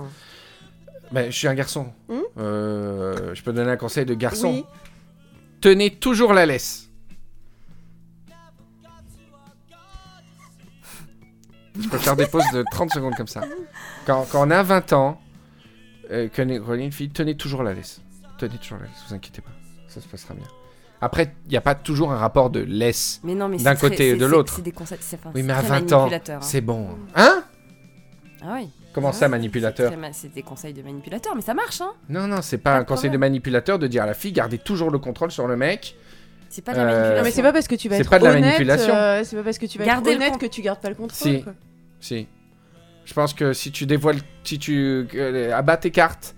[1.12, 1.86] Ben, je suis un garçon.
[2.10, 2.18] Mm.
[2.38, 4.50] Euh, je peux donner un conseil de garçon.
[4.52, 4.64] Oui.
[5.62, 6.90] Tenez toujours la laisse.
[11.80, 13.40] Je peux faire des pauses de 30 secondes comme ça.
[14.04, 15.18] Quand, quand on a 20 ans,
[16.10, 18.02] euh, qu'on est une fille, tenez toujours la laisse.
[18.38, 19.50] Tenez toujours la laisse, vous inquiétez pas.
[19.88, 20.46] Ça se passera bien.
[21.00, 23.20] Après, il n'y a pas toujours un rapport de laisse.
[23.22, 24.54] Mais non, mais D'un côté et de l'autre.
[24.56, 26.38] C'est des c'est- enfin, Oui, mais à très 20 ans, hein.
[26.40, 26.88] c'est bon.
[27.14, 27.44] Hein?
[28.42, 28.68] Ah oui.
[28.92, 29.92] Comment Ah ça, manipulateur?
[30.12, 31.92] C'est des conseils de manipulateur, mais ça marche, hein.
[32.08, 34.58] Non, non, c'est pas Pas un conseil de manipulateur de dire à la fille, gardez
[34.58, 35.96] toujours le contrôle sur le mec.
[36.48, 37.16] C'est pas de la Euh, manipulation.
[37.18, 38.94] Non, mais c'est pas parce que tu vas être pas de la honnête, manipulation.
[38.94, 40.88] euh, c'est pas parce que tu vas Gardez être le honnête que tu gardes pas
[40.88, 41.16] le contrôle.
[41.32, 41.42] Si.
[41.42, 41.52] quoi.
[42.00, 42.26] Si.
[43.04, 46.34] Je pense que si tu dévoiles, si tu euh, abats tes cartes,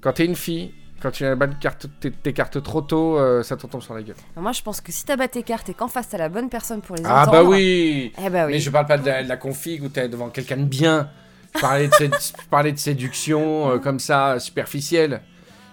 [0.00, 3.42] quand t'es une fille, quand tu abats tes cartes, tes, tes cartes trop tôt, euh,
[3.42, 4.16] ça te tombe sur la gueule.
[4.36, 6.80] Moi, je pense que si t'as tes cartes et qu'en face t'as la bonne personne
[6.80, 7.32] pour les Ah entendre.
[7.32, 8.52] bah oui Eh bah oui.
[8.52, 11.10] Mais je parle pas de la, de la config où t'es devant quelqu'un de bien.
[11.54, 12.10] Je parlais de, sé-
[12.50, 15.22] parlais de séduction euh, comme ça, superficielle.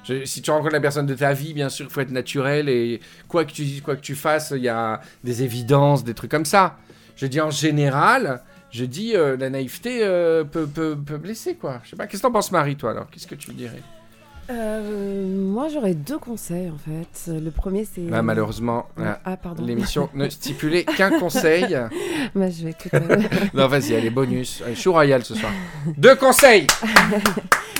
[0.03, 2.69] Je- si tu rencontres la personne de ta vie, bien sûr, il faut être naturel
[2.69, 6.13] et quoi que tu dises, quoi que tu fasses, il y a des évidences, des
[6.13, 6.77] trucs comme ça.
[7.15, 8.41] Je dis en général,
[8.71, 11.79] je dis euh, la naïveté euh, peut, peut, peut blesser, quoi.
[11.83, 13.09] Je sais pas, qu'est-ce que t'en penses, Marie, toi, alors?
[13.09, 13.81] Qu'est-ce que tu dirais?
[14.49, 17.31] Euh, moi, j'aurais deux conseils en fait.
[17.31, 18.01] Le premier, c'est.
[18.01, 21.77] Bah, Malheureusement, Ah, l'émission ne stipulait qu'un conseil.
[22.35, 22.99] Bah, je vais écouter.
[23.53, 24.61] non, vas-y, allez, bonus.
[24.65, 25.51] Allez, chou royal ce soir.
[25.97, 26.67] Deux conseils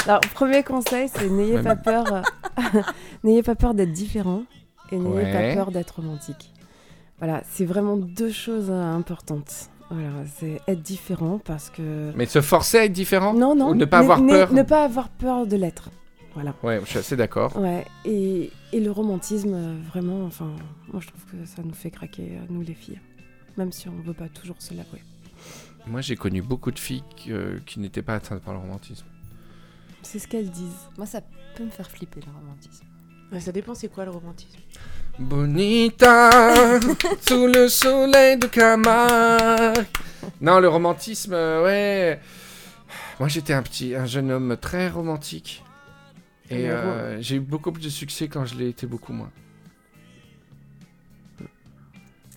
[0.08, 2.22] Alors, premier conseil, c'est n'ayez pas peur,
[3.24, 4.44] n'ayez pas peur d'être différent
[4.92, 5.50] et n'ayez Ouais.
[5.50, 6.52] pas peur d'être romantique.
[7.20, 9.70] Voilà, c'est vraiment deux choses importantes.
[9.90, 10.10] Voilà,
[10.40, 13.86] c'est être différent parce que Mais se forcer à être différent non, non, Ou ne
[13.86, 15.90] pas avoir peur ne pas avoir peur de l'être.
[16.36, 16.54] Voilà.
[16.64, 17.56] Ouais, je suis assez d'accord.
[17.58, 20.54] Ouais, et, et le romantisme, euh, vraiment, enfin,
[20.92, 23.00] moi je trouve que ça nous fait craquer, euh, nous les filles,
[23.58, 25.02] même si on veut pas toujours se l'avouer.
[25.88, 29.06] Moi, j'ai connu beaucoup de filles qui, euh, qui n'étaient pas atteintes par le romantisme.
[30.02, 30.90] C'est ce qu'elles disent.
[30.98, 31.22] Moi, ça
[31.56, 32.86] peut me faire flipper le romantisme.
[33.32, 34.60] Ouais, ça dépend, c'est quoi le romantisme?
[35.20, 36.80] Bonita,
[37.28, 39.86] sous le soleil de Camargue.
[40.42, 42.20] Non, le romantisme, ouais.
[43.20, 45.64] Moi, j'étais un petit, un jeune homme très romantique.
[46.52, 49.32] Et euh, j'ai eu beaucoup plus de succès quand je l'ai été beaucoup moins.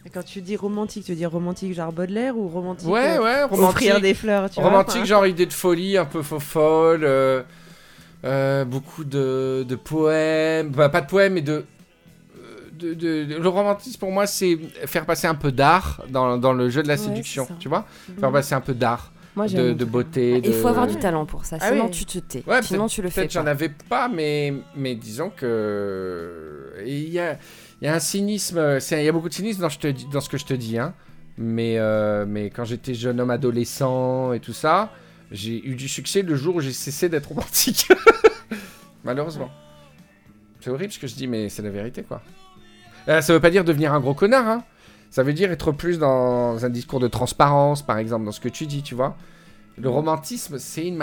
[0.06, 3.22] Et Quand tu dis romantique, tu veux dire romantique genre Baudelaire ou romantique Ouais, euh,
[3.22, 4.02] ouais, offrir romantique.
[4.02, 7.05] des fleurs, tu vois, romantique, genre idée de folie, un peu faux folle.
[7.05, 7.43] euh,
[8.24, 10.70] euh, beaucoup de, de poèmes.
[10.70, 11.64] Bah, pas de poèmes, mais de.
[12.72, 14.56] de- de- de- le romantisme pour moi c'est
[14.86, 17.85] faire passer un peu d'art dans, dans le jeu de la Ouais, séduction, tu vois
[18.20, 18.32] Faire Mhm.
[18.32, 20.36] passer un peu d'art, Moi, de, beauté.
[20.39, 20.52] Il de...
[20.52, 21.90] faut avoir du talent pour ça, Ah sinon oui.
[21.93, 22.43] tu te tais.
[22.44, 26.73] Ouais, sinon tu le fais Peut-être j'en avais pas, mais, mais disons que.
[26.85, 27.39] Il y a,
[27.81, 30.09] il y a un cynisme, il y a beaucoup de cynisme dans, je te dis-
[30.12, 30.93] dans ce que je te dis, hein.
[31.36, 34.90] Mais, euh, mais quand j'étais jeune homme adolescent et tout ça,
[35.31, 37.86] j'ai eu du succès le jour où j'ai cessé d'être romantique.
[39.05, 39.51] Malheureusement.
[40.60, 42.23] C'est horrible ce que je dis, mais c'est la vérité, quoi.
[43.09, 44.65] Euh, ça veut pas dire devenir un gros connard, hein.
[45.10, 48.48] Ça veut dire être plus dans un discours de transparence, par exemple, dans ce que
[48.48, 49.16] tu dis, tu vois.
[49.78, 50.98] Le romantisme, c'est une,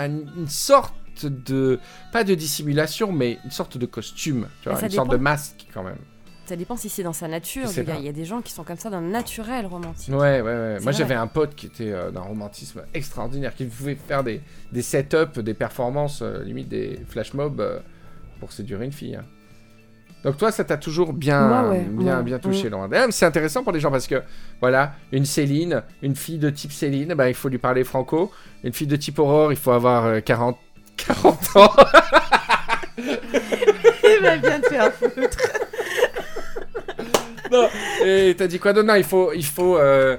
[0.48, 1.80] sorte de...
[2.12, 4.80] Pas de dissimulation, mais une sorte de costume, tu vois.
[4.80, 5.96] Une sorte de masque, quand même.
[6.44, 7.64] Ça dépend si c'est dans sa nature.
[7.76, 10.14] Il y, a- y des gens qui sont comme ça d'un naturel romantique.
[10.14, 10.78] Ouais, ouais, ouais.
[10.80, 14.82] Moi, j'avais un pote qui était euh, d'un romantisme extraordinaire, qui pouvait faire des, des
[14.82, 17.80] setups, des performances, euh, limite des flash mobs euh,
[18.38, 19.16] pour séduire une fille.
[19.16, 19.24] hein.
[20.26, 22.22] Donc toi, ça t'a toujours bien, Moi, ouais, bien, ouais.
[22.24, 22.68] bien touché.
[22.68, 24.20] D'ailleurs, C'est intéressant pour les gens parce que,
[24.60, 28.32] voilà, une Céline, une fille de type Céline, bah, il faut lui parler franco.
[28.64, 30.56] Une fille de type Aurore, il faut avoir euh, 40,
[30.96, 31.70] 40 ans.
[32.98, 35.38] Il va bien te faire foutre.
[37.52, 37.68] non.
[38.04, 39.32] Et t'as dit quoi Non, non, il faut...
[39.32, 40.16] Il faut euh,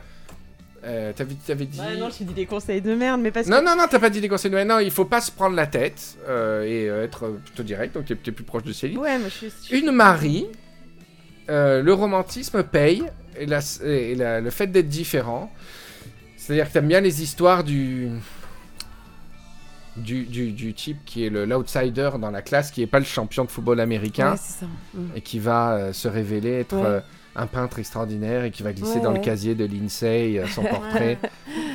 [0.88, 1.80] euh, t'avais, t'avais dit...
[1.80, 3.52] Ouais, non, je te dis des conseils de merde, mais parce que.
[3.52, 5.56] Non, non, non, t'as pas dit des conseils de Non, il faut pas se prendre
[5.56, 8.98] la tête euh, et euh, être plutôt direct, donc t'es, t'es plus proche de Céline.
[8.98, 9.78] Ouais, moi je suis.
[9.80, 10.48] Une Marie,
[11.50, 13.04] euh, le romantisme paye,
[13.38, 15.52] et, la- et la- le fait d'être différent,
[16.38, 18.10] c'est-à-dire que t'aimes bien les histoires du...
[19.96, 23.06] Du, du, du type qui est le, l'outsider dans la classe, qui est pas le
[23.06, 24.68] champion de football américain, Ouais, c'est ça.
[24.94, 25.08] Mm.
[25.16, 26.86] et qui va euh, se révéler être Ouais.
[26.86, 27.00] euh,
[27.38, 30.64] un peintre extraordinaire et qui va glisser Ouais, dans le casier de l'INSEE euh, son
[30.76, 31.18] portrait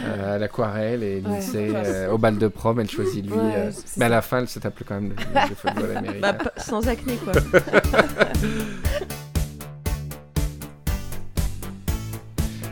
[0.04, 1.22] euh, à l'aquarelle et Ouais.
[1.36, 4.48] l'INSEE euh, au bal de prom elle choisit lui euh, mais à la fin elle
[4.48, 7.32] se tape quand même le, le football américain Bah, sans acné quoi.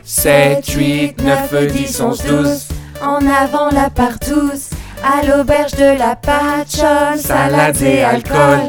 [0.03, 2.67] Sept, huit, neuf, dix, onze, douze.
[3.01, 4.69] En avant la partouze,
[5.03, 8.59] à l'auberge de la patchole, salades et alcool.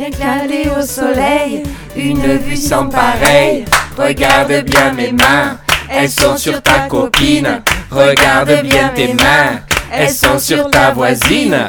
[0.00, 1.64] Éclaté au soleil,
[1.96, 3.64] une vue sans pareil.
[3.96, 5.58] Regarde bien mes mains,
[5.90, 7.62] elles sont sur ta copine.
[7.90, 9.60] Regarde bien tes mains,
[9.92, 11.68] elles sont sur ta voisine.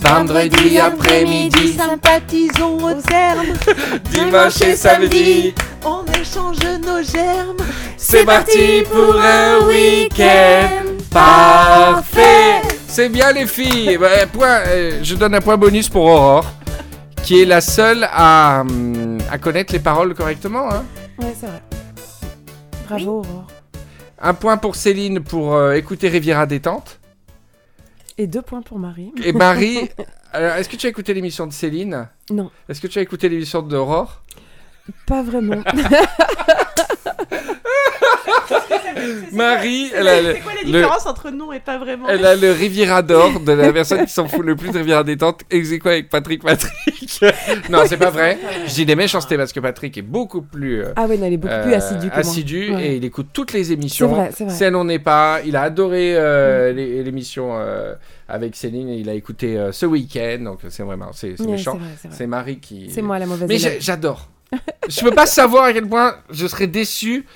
[0.00, 3.54] vendredi après-midi sympathisons au terme.
[4.10, 7.64] dimanche et samedi On échange nos germes.
[7.96, 13.98] c'est parti pour un week-end parfait c'est bien les filles
[14.32, 16.44] point, euh, je donne un point bonus pour Aurore
[17.24, 20.84] qui est la seule à, hum, à connaître les paroles correctement hein.
[21.18, 21.62] Ouais, c'est vrai.
[22.88, 23.46] Bravo, Aurore.
[24.20, 27.00] Un point pour Céline pour euh, écouter Riviera détente.
[28.18, 29.12] Et deux points pour Marie.
[29.24, 29.88] Et Marie,
[30.32, 32.08] alors, est-ce que tu as écouté l'émission de Céline?
[32.30, 34.22] Non, Est-ce que tu as écouté l'émission d'Aurore?
[35.06, 35.62] Pas vraiment.
[39.32, 42.24] Marie, elle a le, C'est quoi la le- différence entre non et pas vraiment elle
[42.24, 45.42] a le Riviera d'or de la personne qui s'en fout le plus de Riviera détente,
[45.50, 47.20] ex aequo avec Patrick Patrick.
[47.70, 48.38] non, c'est pas vrai.
[48.66, 51.34] Je dis des méchancetés parce que Patrick est beaucoup plus euh, Ah ouais, non, elle
[51.34, 52.20] est beaucoup plus euh, assidu que moi.
[52.20, 52.86] assidu Ouais.
[52.86, 54.08] et il écoute toutes les émissions.
[54.08, 54.54] C'est vrai, c'est vrai.
[54.54, 57.94] Si elle n'en est pas, il a adoré euh, l'é- l'émission euh,
[58.28, 60.38] avec Céline et il a écouté euh, ce week-end.
[60.42, 61.78] Donc c'est vraiment, c'est méchant.
[62.10, 62.90] c'est Marie qui.
[62.90, 64.28] C'est moi la mauvaise Mais j'adore.
[64.88, 67.26] Je peux pas savoir à quel point je serais déçu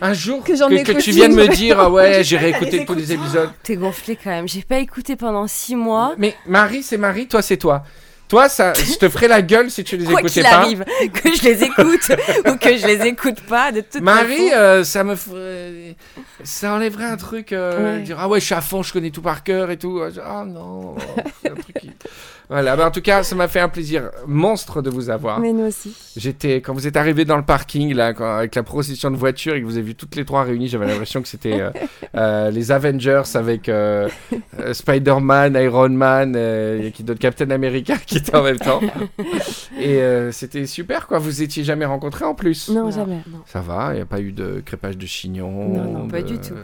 [0.00, 3.50] un jour Que tu viennes me dire ah ouais j'ai réécouté tous les épisodes.
[3.62, 4.48] T'es gonflé quand même.
[4.48, 6.14] J'ai pas écouté pendant six mois.
[6.18, 7.82] Mais Marie c'est Marie, toi c'est toi.
[8.28, 10.56] Toi ça, je te ferai la gueule si tu les Quoi écoutais qu'il pas.
[10.56, 12.12] arrive, que je les écoute
[12.48, 15.96] ou que je les écoute pas, de toute Marie, euh, ça me ferait-
[16.42, 18.02] ça enlèverait un truc, euh, Ouais.
[18.02, 20.00] dire ah ouais je suis à fond, je connais tout par cœur et tout.
[20.24, 20.94] Ah non,
[21.44, 21.90] un truc qui-
[22.48, 25.40] Voilà, bah, en tout cas ça m'a fait un plaisir monstre de vous avoir.
[25.40, 25.94] Mais nous aussi.
[26.16, 29.54] J'étais quand vous êtes arrivé dans le parking là, quand- avec la procession de voitures
[29.54, 31.70] et que vous avez vu toutes les trois réunies, j'avais l'impression que c'était euh,
[32.16, 34.08] euh, les Avengers avec euh,
[34.60, 38.80] euh, Spider-Man, Iron Man, euh, et qui d'autres Captain America qui étaient en même temps.
[39.80, 41.18] Et euh, c'était super quoi.
[41.18, 42.68] Vous étiez jamais rencontrés en plus.
[42.68, 43.20] Non, jamais.
[43.46, 45.68] Ça va, il n'y a pas eu de crépage de chignon.
[45.68, 46.54] Non, non, pas du tout.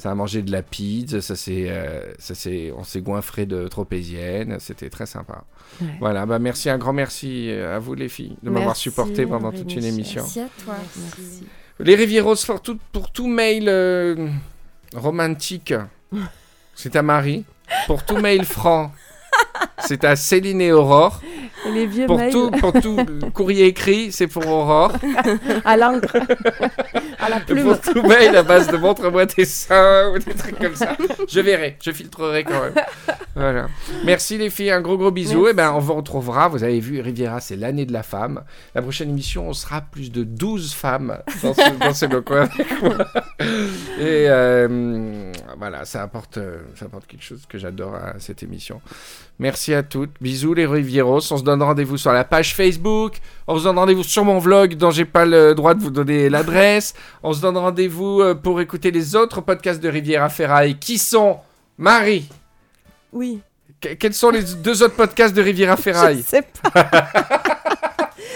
[0.00, 3.68] Ça a mangé de la pizza, ça s'est, euh, ça s'est, on s'est goinfré de
[3.68, 5.44] tropézienne, c'était très sympa.
[5.78, 5.88] Ouais.
[6.00, 9.74] Voilà, bah merci, un grand merci à vous les filles de m'avoir supporté pendant toute
[9.74, 10.22] une émission.
[10.22, 10.74] Merci à toi.
[10.96, 11.44] Merci.
[11.80, 14.28] Les Rivieros pour tout, pour tout mail euh,
[14.94, 15.74] romantique,
[16.74, 17.44] c'est à Marie.
[17.86, 18.92] Pour tout mail franc,
[19.78, 21.20] c'est à Céline et Aurore.
[21.66, 22.96] Et les vieux Pour mails tout, pour tout
[23.34, 24.92] courrier écrit, c'est pour Aurore.
[25.64, 26.16] à l'encre,
[27.18, 27.64] à la plume.
[27.64, 30.96] Pour tout mail à base de montre-moi tes seins ou des trucs comme ça.
[31.28, 32.74] Je verrai, je filtrerai quand même.
[33.34, 33.66] Voilà.
[34.04, 35.48] Merci les filles, un gros gros bisou.
[35.48, 38.42] Et ben on vous retrouvera, vous avez vu, Riviera, c'est l'année de la femme.
[38.74, 42.82] La prochaine émission, on sera plus de 12 femmes dans ce, dans ce coin avec
[42.82, 42.96] moi.
[43.98, 48.80] Et euh, voilà, ça apporte, euh, ça apporte quelque chose que j'adore à cette émission.
[49.38, 50.10] Merci à toutes.
[50.20, 51.20] Bisous les Rivieros.
[51.32, 53.14] On se donne rendez-vous sur la page Facebook.
[53.46, 56.28] On se donne rendez-vous sur mon vlog dont j'ai pas le droit de vous donner
[56.28, 56.94] l'adresse.
[57.22, 61.38] On se donne rendez-vous euh, pour écouter les autres podcasts de Riviera Ferraille qui sont
[61.78, 62.28] Marie.
[63.12, 63.40] Oui.
[63.80, 66.22] que- quels sont les deux autres podcasts de Riviera Je Ferraille?
[66.22, 66.70] sais pas.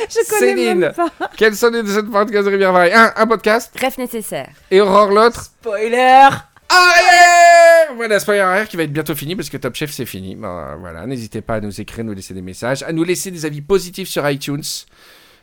[0.08, 0.78] Je connais Céline.
[0.80, 1.08] même pas.
[1.36, 2.92] Quels sont les deux autres podcasts de Riviera Ferraille?
[2.92, 4.48] Un, un podcast Bref nécessaire.
[4.70, 5.42] et Aurore l'autre?
[5.44, 6.28] Spoiler
[6.74, 10.36] Arrière Voilà, spoiler arrière qui va être bientôt fini parce que Top Chef c'est fini.
[10.36, 13.44] Ben, voilà, n'hésitez pas à nous écrire, nous laisser des messages, à nous laisser des
[13.46, 14.62] avis positifs sur iTunes.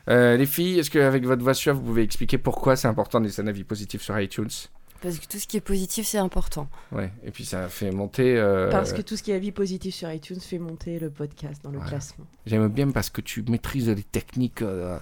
[0.09, 3.25] Euh, les filles, est-ce qu'avec votre voix suave, vous pouvez expliquer pourquoi c'est important de
[3.25, 4.49] laisser un avis positif sur iTunes?
[5.01, 6.67] Parce que tout ce qui est positif, c'est important.
[6.91, 8.37] Ouais, et puis ça fait monter.
[8.37, 11.59] euh, Parce que tout ce qui est avis positif sur iTunes fait monter le podcast
[11.63, 12.25] dans le classement.
[12.45, 14.97] J'aime bien parce que tu maîtrises les techniques, euh,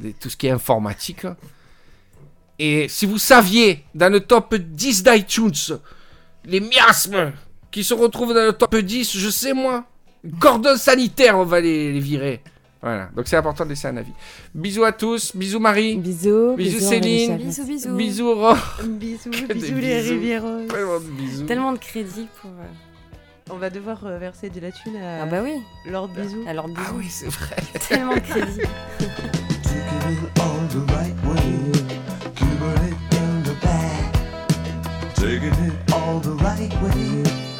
[0.00, 1.24] les- tout ce qui est informatique.
[2.58, 5.78] Et si vous saviez, dans le top 10 d'iTunes,
[6.44, 7.32] les miasmes
[7.70, 9.84] qui se retrouvent dans le top 10, je sais moi,
[10.38, 12.40] cordon sanitaire, on va les, les virer.
[12.80, 14.12] Voilà, donc c'est important de laisser un avis.
[14.54, 16.54] Bisous à tous, bisous Marie, Bisous.
[16.54, 17.36] Bisous, Bisous, Céline.
[17.38, 17.96] Bisous, bisous.
[17.96, 18.58] bisous Aurore.
[18.84, 20.12] Bisous, bisous les bisous.
[20.12, 20.66] Rivieros.
[20.68, 21.44] Tellement de bisous.
[21.46, 22.50] Tellement de crédit pour.
[22.50, 25.54] euh, On va devoir euh, verser de la thune à Ah bah oui.
[25.90, 26.44] Lord Bisous.
[26.46, 26.80] Alors bisous.
[26.86, 27.56] Ah oui, c'est vrai.
[27.88, 28.60] Tellement de crédit.
[35.14, 37.53] Taking it all the right way,